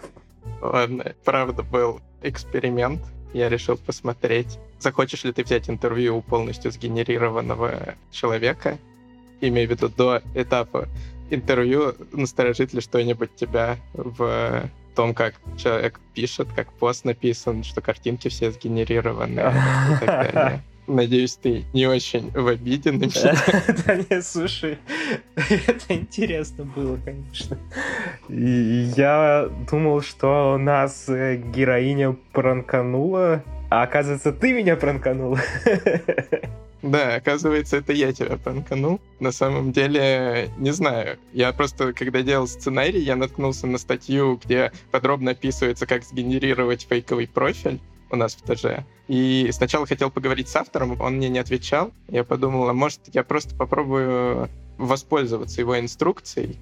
Ладно, 0.60 1.14
правда 1.24 1.62
был 1.62 2.00
эксперимент. 2.22 3.00
Я 3.32 3.48
решил 3.48 3.76
посмотреть, 3.76 4.58
захочешь 4.78 5.24
ли 5.24 5.32
ты 5.32 5.42
взять 5.42 5.68
интервью 5.68 6.18
у 6.18 6.22
полностью 6.22 6.70
сгенерированного 6.70 7.94
человека, 8.12 8.78
имею 9.40 9.68
в 9.68 9.70
виду 9.70 9.88
до 9.88 10.22
этапа 10.34 10.88
интервью, 11.30 11.94
насторожит 12.12 12.72
ли 12.72 12.80
что-нибудь 12.80 13.34
тебя 13.34 13.76
в 13.92 14.68
том, 14.94 15.14
как 15.14 15.34
человек 15.56 16.00
пишет, 16.14 16.48
как 16.54 16.72
пост 16.72 17.04
написан, 17.04 17.64
что 17.64 17.80
картинки 17.80 18.28
все 18.28 18.50
сгенерированы 18.50 19.40
и 19.40 20.06
так 20.06 20.32
далее. 20.32 20.62
Надеюсь, 20.86 21.36
ты 21.36 21.64
не 21.72 21.86
очень 21.86 22.30
в 22.30 22.46
обиде 22.46 22.92
на 22.92 23.04
меня. 23.04 23.34
Да 23.86 23.96
не, 23.96 24.20
слушай, 24.20 24.78
это 25.34 25.94
интересно 25.94 26.64
было, 26.64 26.98
конечно. 27.02 27.56
Я 28.28 29.48
думал, 29.70 30.02
что 30.02 30.58
нас 30.58 31.08
э, 31.08 31.36
героиня 31.36 32.14
пранканула, 32.32 33.42
а 33.70 33.82
оказывается, 33.82 34.30
ты 34.30 34.52
меня 34.52 34.76
пранканула. 34.76 35.40
Да, 36.84 37.14
оказывается, 37.14 37.78
это 37.78 37.94
я 37.94 38.12
тебя 38.12 38.36
пранканул. 38.36 39.00
На 39.18 39.32
самом 39.32 39.72
деле, 39.72 40.50
не 40.58 40.70
знаю. 40.70 41.18
Я 41.32 41.50
просто, 41.54 41.94
когда 41.94 42.20
делал 42.20 42.46
сценарий, 42.46 43.00
я 43.00 43.16
наткнулся 43.16 43.66
на 43.66 43.78
статью, 43.78 44.38
где 44.44 44.70
подробно 44.90 45.30
описывается, 45.30 45.86
как 45.86 46.04
сгенерировать 46.04 46.86
фейковый 46.86 47.26
профиль 47.26 47.80
у 48.10 48.16
нас 48.16 48.36
в 48.36 48.42
ТЖ. 48.42 48.84
И 49.08 49.48
сначала 49.52 49.86
хотел 49.86 50.10
поговорить 50.10 50.48
с 50.48 50.56
автором, 50.56 51.00
он 51.00 51.14
мне 51.14 51.30
не 51.30 51.38
отвечал. 51.38 51.90
Я 52.08 52.22
подумал, 52.22 52.68
а 52.68 52.74
может, 52.74 53.00
я 53.14 53.24
просто 53.24 53.54
попробую 53.54 54.50
воспользоваться 54.76 55.62
его 55.62 55.80
инструкцией. 55.80 56.58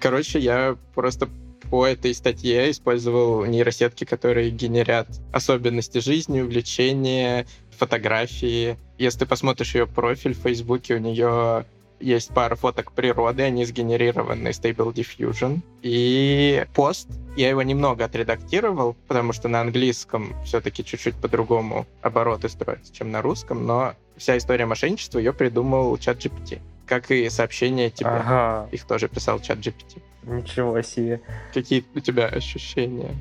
Короче, 0.00 0.40
я 0.40 0.76
просто 0.96 1.28
по 1.70 1.86
этой 1.86 2.14
статье 2.14 2.70
использовал 2.70 3.44
нейросетки, 3.44 4.04
которые 4.04 4.50
генерят 4.50 5.08
особенности 5.32 5.98
жизни, 5.98 6.40
увлечения, 6.40 7.46
фотографии. 7.78 8.76
Если 8.98 9.20
ты 9.20 9.26
посмотришь 9.26 9.74
ее 9.74 9.86
профиль 9.86 10.34
в 10.34 10.38
Фейсбуке, 10.38 10.94
у 10.94 10.98
нее 10.98 11.64
есть 12.00 12.32
пара 12.32 12.56
фоток 12.56 12.92
природы, 12.92 13.42
они 13.42 13.64
сгенерированы 13.64 14.48
Stable 14.48 14.92
Diffusion. 14.92 15.60
И 15.82 16.64
пост, 16.74 17.08
я 17.36 17.50
его 17.50 17.62
немного 17.62 18.04
отредактировал, 18.04 18.96
потому 19.06 19.32
что 19.32 19.48
на 19.48 19.60
английском 19.60 20.34
все-таки 20.44 20.84
чуть-чуть 20.84 21.16
по-другому 21.16 21.86
обороты 22.02 22.48
строятся, 22.48 22.92
чем 22.92 23.10
на 23.10 23.22
русском, 23.22 23.66
но 23.66 23.94
вся 24.16 24.36
история 24.36 24.66
мошенничества 24.66 25.18
ее 25.18 25.32
придумал 25.32 25.96
чат 25.98 26.18
GPT. 26.24 26.60
Как 26.86 27.10
и 27.10 27.28
сообщения 27.30 27.90
тебе. 27.90 28.10
Ага, 28.10 28.68
Их 28.72 28.84
тоже 28.84 29.08
писал 29.08 29.40
чат 29.40 29.58
GPT. 29.58 30.02
Ничего 30.22 30.82
себе. 30.82 31.20
Какие 31.52 31.84
у 31.94 32.00
тебя 32.00 32.26
ощущения? 32.26 33.14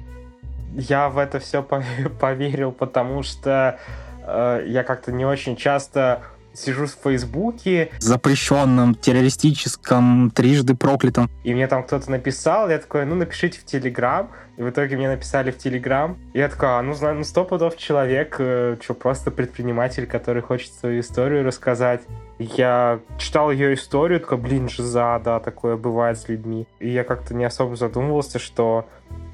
Я 0.73 1.09
в 1.09 1.17
это 1.17 1.39
все 1.39 1.63
поверил, 2.19 2.71
потому 2.71 3.23
что 3.23 3.79
э, 4.23 4.63
я 4.67 4.83
как-то 4.83 5.11
не 5.11 5.25
очень 5.25 5.55
часто 5.55 6.23
сижу 6.59 6.85
в 6.85 6.95
Фейсбуке, 7.03 7.91
Запрещенным, 7.99 8.95
террористическом, 8.95 10.31
трижды 10.31 10.75
проклятым. 10.75 11.29
и 11.43 11.53
мне 11.53 11.67
там 11.67 11.83
кто-то 11.83 12.11
написал, 12.11 12.69
я 12.69 12.79
такой, 12.79 13.05
ну 13.05 13.15
напишите 13.15 13.59
в 13.59 13.65
Телеграм, 13.65 14.29
и 14.57 14.61
в 14.61 14.69
итоге 14.69 14.97
мне 14.97 15.07
написали 15.07 15.51
в 15.51 15.57
Телеграм, 15.57 16.17
и 16.33 16.39
я 16.39 16.49
такой, 16.49 16.69
а, 16.69 16.81
ну, 16.81 16.93
знаю, 16.93 17.15
ну 17.15 17.23
сто 17.23 17.45
пудов 17.45 17.77
человек, 17.77 18.35
э, 18.39 18.75
что, 18.81 18.93
просто 18.93 19.31
предприниматель, 19.31 20.05
который 20.05 20.41
хочет 20.41 20.73
свою 20.73 20.99
историю 20.99 21.45
рассказать. 21.45 22.01
Я 22.39 22.99
читал 23.17 23.51
ее 23.51 23.73
историю, 23.73 24.19
такой, 24.19 24.37
блин, 24.37 24.69
жиза, 24.69 25.21
да, 25.23 25.39
такое 25.39 25.77
бывает 25.77 26.17
с 26.17 26.27
людьми. 26.27 26.67
И 26.79 26.89
я 26.89 27.03
как-то 27.03 27.33
не 27.33 27.45
особо 27.45 27.77
задумывался, 27.77 28.37
что 28.37 28.85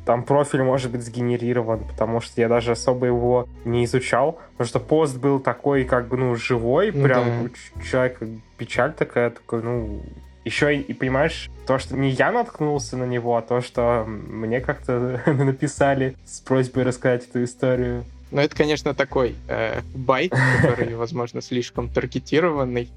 там 0.05 0.23
профиль 0.23 0.61
может 0.63 0.91
быть 0.91 1.01
сгенерирован, 1.03 1.79
потому 1.85 2.21
что 2.21 2.39
я 2.41 2.47
даже 2.47 2.71
особо 2.71 3.07
его 3.07 3.47
не 3.65 3.85
изучал, 3.85 4.39
потому 4.51 4.67
что 4.67 4.79
пост 4.79 5.17
был 5.17 5.39
такой, 5.39 5.83
как 5.85 6.07
бы, 6.07 6.17
ну, 6.17 6.35
живой, 6.35 6.91
Ну 6.91 7.03
прям 7.03 7.23
да. 7.25 7.41
у 7.43 7.49
ч- 7.49 7.89
человека 7.89 8.27
печаль 8.57 8.93
такая, 8.93 9.31
такой, 9.31 9.63
ну, 9.63 10.03
еще 10.43 10.75
и, 10.75 10.79
и 10.81 10.93
понимаешь, 10.93 11.49
то, 11.65 11.79
что 11.79 11.97
не 11.97 12.11
я 12.11 12.31
наткнулся 12.31 12.97
на 12.97 13.05
него, 13.05 13.35
а 13.35 13.41
то, 13.41 13.61
что 13.61 14.05
мне 14.07 14.61
как-то 14.61 15.19
написали 15.25 16.15
с 16.23 16.39
просьбой 16.39 16.83
рассказать 16.83 17.27
эту 17.27 17.43
историю. 17.43 18.05
Ну, 18.31 18.41
это, 18.41 18.55
конечно, 18.55 18.93
такой 18.93 19.35
э, 19.47 19.81
байт, 19.95 20.33
который, 20.61 20.93
возможно, 20.95 21.41
слишком 21.41 21.89
таргетированный. 21.89 22.89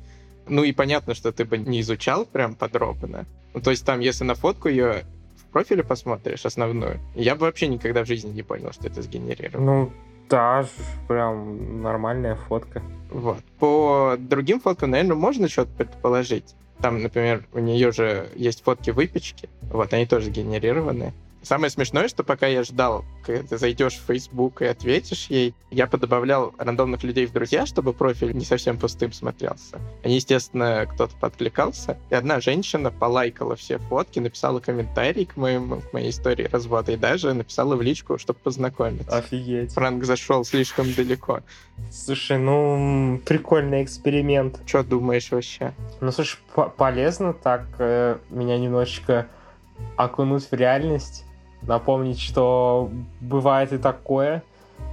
Ну 0.46 0.64
и 0.64 0.72
понятно, 0.72 1.14
что 1.14 1.32
ты 1.32 1.44
бы 1.44 1.58
не 1.58 1.80
изучал 1.80 2.24
прям 2.26 2.54
подробно. 2.54 3.24
Ну, 3.54 3.60
то 3.60 3.70
есть 3.70 3.84
там, 3.84 4.00
если 4.00 4.24
на 4.24 4.34
фотку 4.34 4.68
ее 4.68 5.04
профиле 5.48 5.82
посмотришь, 5.82 6.46
основную, 6.46 7.00
я 7.14 7.34
бы 7.34 7.46
вообще 7.46 7.68
никогда 7.68 8.04
в 8.04 8.06
жизни 8.06 8.30
не 8.30 8.42
понял, 8.42 8.72
что 8.72 8.87
это 8.87 9.02
сгенерировано. 9.02 9.64
Ну, 9.64 9.92
да, 10.28 10.66
прям 11.08 11.82
нормальная 11.82 12.37
фотка. 12.37 12.82
Вот. 13.11 13.42
По 13.58 14.16
другим 14.18 14.61
фоткам, 14.61 14.90
наверное, 14.90 15.16
можно 15.16 15.48
что-то 15.48 15.70
предположить. 15.72 16.54
Там, 16.80 17.02
например, 17.02 17.44
у 17.52 17.58
нее 17.58 17.90
же 17.92 18.28
есть 18.34 18.62
фотки 18.62 18.90
выпечки. 18.90 19.48
Вот, 19.62 19.92
они 19.92 20.06
тоже 20.06 20.30
генерированы. 20.30 21.12
Самое 21.42 21.70
смешное, 21.70 22.09
что 22.09 22.24
пока 22.24 22.46
я 22.46 22.62
ждал, 22.64 23.05
когда 23.24 23.42
ты 23.42 23.59
зайдешь 23.59 23.94
в 23.94 24.07
Facebook 24.07 24.62
и 24.62 24.66
ответишь 24.66 25.27
ей, 25.29 25.55
я 25.70 25.87
подобавлял 25.87 26.55
рандомных 26.59 27.03
людей 27.05 27.27
в 27.27 27.33
друзья, 27.33 27.64
чтобы 27.66 27.92
профиль 27.92 28.33
не 28.33 28.44
совсем 28.44 28.79
пустым 28.79 29.12
смотрелся. 29.12 29.79
Они, 30.03 30.16
естественно, 30.16 30.87
кто-то 30.92 31.14
подкликался. 31.16 31.98
И 32.11 32.14
одна 32.14 32.40
женщина 32.40 32.90
полайкала 32.90 33.57
все 33.57 33.79
фотки, 33.79 34.18
написала 34.18 34.61
комментарий 34.61 35.27
к, 35.27 35.37
моему, 35.37 35.81
к 35.81 35.92
моей 35.92 36.11
истории 36.11 36.44
развода 36.44 36.92
и 36.92 36.96
даже 36.96 37.33
написала 37.35 37.77
в 37.77 37.83
личку, 37.83 38.18
чтобы 38.18 38.40
познакомиться. 38.40 39.16
Офигеть. 39.16 39.72
Франк 39.72 40.05
зашел 40.05 40.44
слишком 40.44 40.92
далеко. 40.92 41.40
Слушай, 41.90 42.38
ну, 42.38 43.20
прикольный 43.24 43.85
эксперимент. 43.85 44.61
Что 44.66 44.83
думаешь 44.83 45.31
вообще? 45.31 45.72
Ну, 46.01 46.11
слушай, 46.11 46.38
по- 46.55 46.68
полезно 46.68 47.33
так 47.33 47.66
э, 47.79 48.18
меня 48.31 48.59
немножечко 48.59 49.29
окунуть 49.96 50.51
в 50.51 50.53
реальность, 50.55 51.24
напомнить, 51.62 52.20
что 52.20 52.90
бывает 53.20 53.72
и 53.72 53.78
такое, 53.78 54.42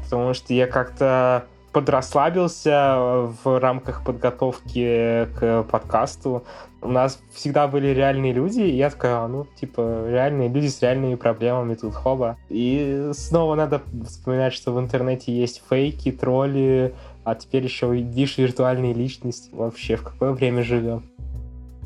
потому 0.04 0.34
что 0.34 0.54
я 0.54 0.68
как-то 0.68 1.46
подрасслабился 1.76 3.34
в 3.44 3.60
рамках 3.60 4.06
подготовки 4.06 5.28
к 5.38 5.64
подкасту. 5.64 6.46
У 6.82 6.88
нас 6.88 7.20
всегда 7.34 7.68
были 7.68 7.88
реальные 7.88 8.32
люди, 8.32 8.62
и 8.62 8.78
я 8.78 8.90
такой, 8.90 9.10
а, 9.12 9.28
ну, 9.28 9.46
типа, 9.60 10.06
реальные 10.08 10.48
люди 10.48 10.68
с 10.68 10.82
реальными 10.82 11.16
проблемами 11.16 11.74
тут 11.74 11.94
хоба. 11.94 12.38
И 12.48 13.10
снова 13.14 13.56
надо 13.56 13.82
вспоминать, 14.08 14.54
что 14.54 14.72
в 14.72 14.80
интернете 14.80 15.34
есть 15.34 15.64
фейки, 15.70 16.14
тролли, 16.14 16.96
а 17.26 17.36
теперь 17.36 17.66
еще 17.66 17.94
видишь 17.94 18.38
виртуальные 18.38 18.94
личности. 18.94 19.50
Вообще, 19.52 19.98
в 19.98 20.04
какое 20.04 20.32
время 20.32 20.64
живем? 20.64 21.04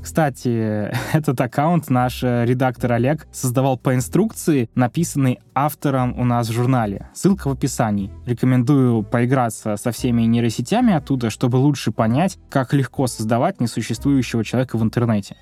Кстати, 0.02 0.92
этот 1.14 1.40
аккаунт 1.42 1.90
наш 1.90 2.24
э, 2.24 2.46
редактор 2.46 2.94
Олег 2.94 3.28
создавал 3.32 3.78
по 3.78 3.94
инструкции, 3.94 4.70
написанной 4.76 5.40
автором 5.54 6.20
у 6.20 6.24
нас 6.24 6.50
в 6.50 6.54
журнале. 6.54 7.10
Ссылка 7.14 7.48
в 7.48 7.52
описании. 7.52 8.12
Рекомендую 8.26 9.04
поиграться 9.04 9.76
со 9.78 9.92
всеми 9.92 10.24
нейросетями 10.24 10.94
оттуда, 10.94 11.30
чтобы 11.30 11.58
лучше 11.58 11.92
понять, 11.92 12.38
как 12.50 12.74
легко 12.74 13.08
создавать 13.08 13.60
несуществующего 13.60 14.44
человека 14.44 14.78
в 14.78 14.84
интернете. 14.84 15.36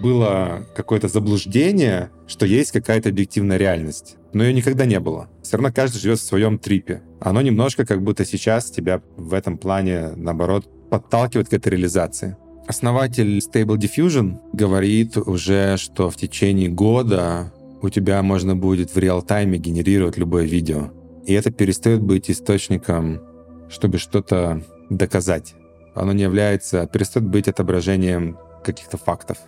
Было 0.00 0.66
какое-то 0.74 1.08
заблуждение, 1.08 2.10
что 2.26 2.44
есть 2.44 2.70
какая-то 2.70 3.08
объективная 3.08 3.56
реальность. 3.56 4.16
Но 4.34 4.44
ее 4.44 4.52
никогда 4.52 4.84
не 4.84 5.00
было. 5.00 5.30
Все 5.42 5.56
равно 5.56 5.72
каждый 5.72 5.98
живет 5.98 6.18
в 6.18 6.22
своем 6.22 6.58
трипе. 6.58 7.02
Оно 7.20 7.40
немножко 7.40 7.86
как 7.86 8.02
будто 8.02 8.26
сейчас 8.26 8.70
тебя 8.70 9.00
в 9.16 9.32
этом 9.32 9.56
плане, 9.56 10.10
наоборот, 10.16 10.68
подталкивает 10.90 11.48
к 11.48 11.52
этой 11.52 11.68
реализации. 11.70 12.36
Основатель 12.66 13.38
Stable 13.38 13.76
Diffusion 13.76 14.38
говорит 14.52 15.16
уже, 15.16 15.76
что 15.76 16.10
в 16.10 16.16
течение 16.16 16.68
года 16.68 17.52
у 17.80 17.88
тебя 17.88 18.22
можно 18.22 18.56
будет 18.56 18.94
в 18.94 18.98
реал-тайме 18.98 19.58
генерировать 19.58 20.16
любое 20.16 20.44
видео. 20.44 20.90
И 21.26 21.32
это 21.32 21.50
перестает 21.50 22.02
быть 22.02 22.30
источником, 22.30 23.20
чтобы 23.68 23.98
что-то 23.98 24.62
доказать. 24.90 25.54
Оно 25.94 26.12
не 26.12 26.22
является, 26.22 26.86
перестает 26.86 27.28
быть 27.28 27.48
отображением 27.48 28.38
каких-то 28.64 28.96
фактов. 28.96 29.38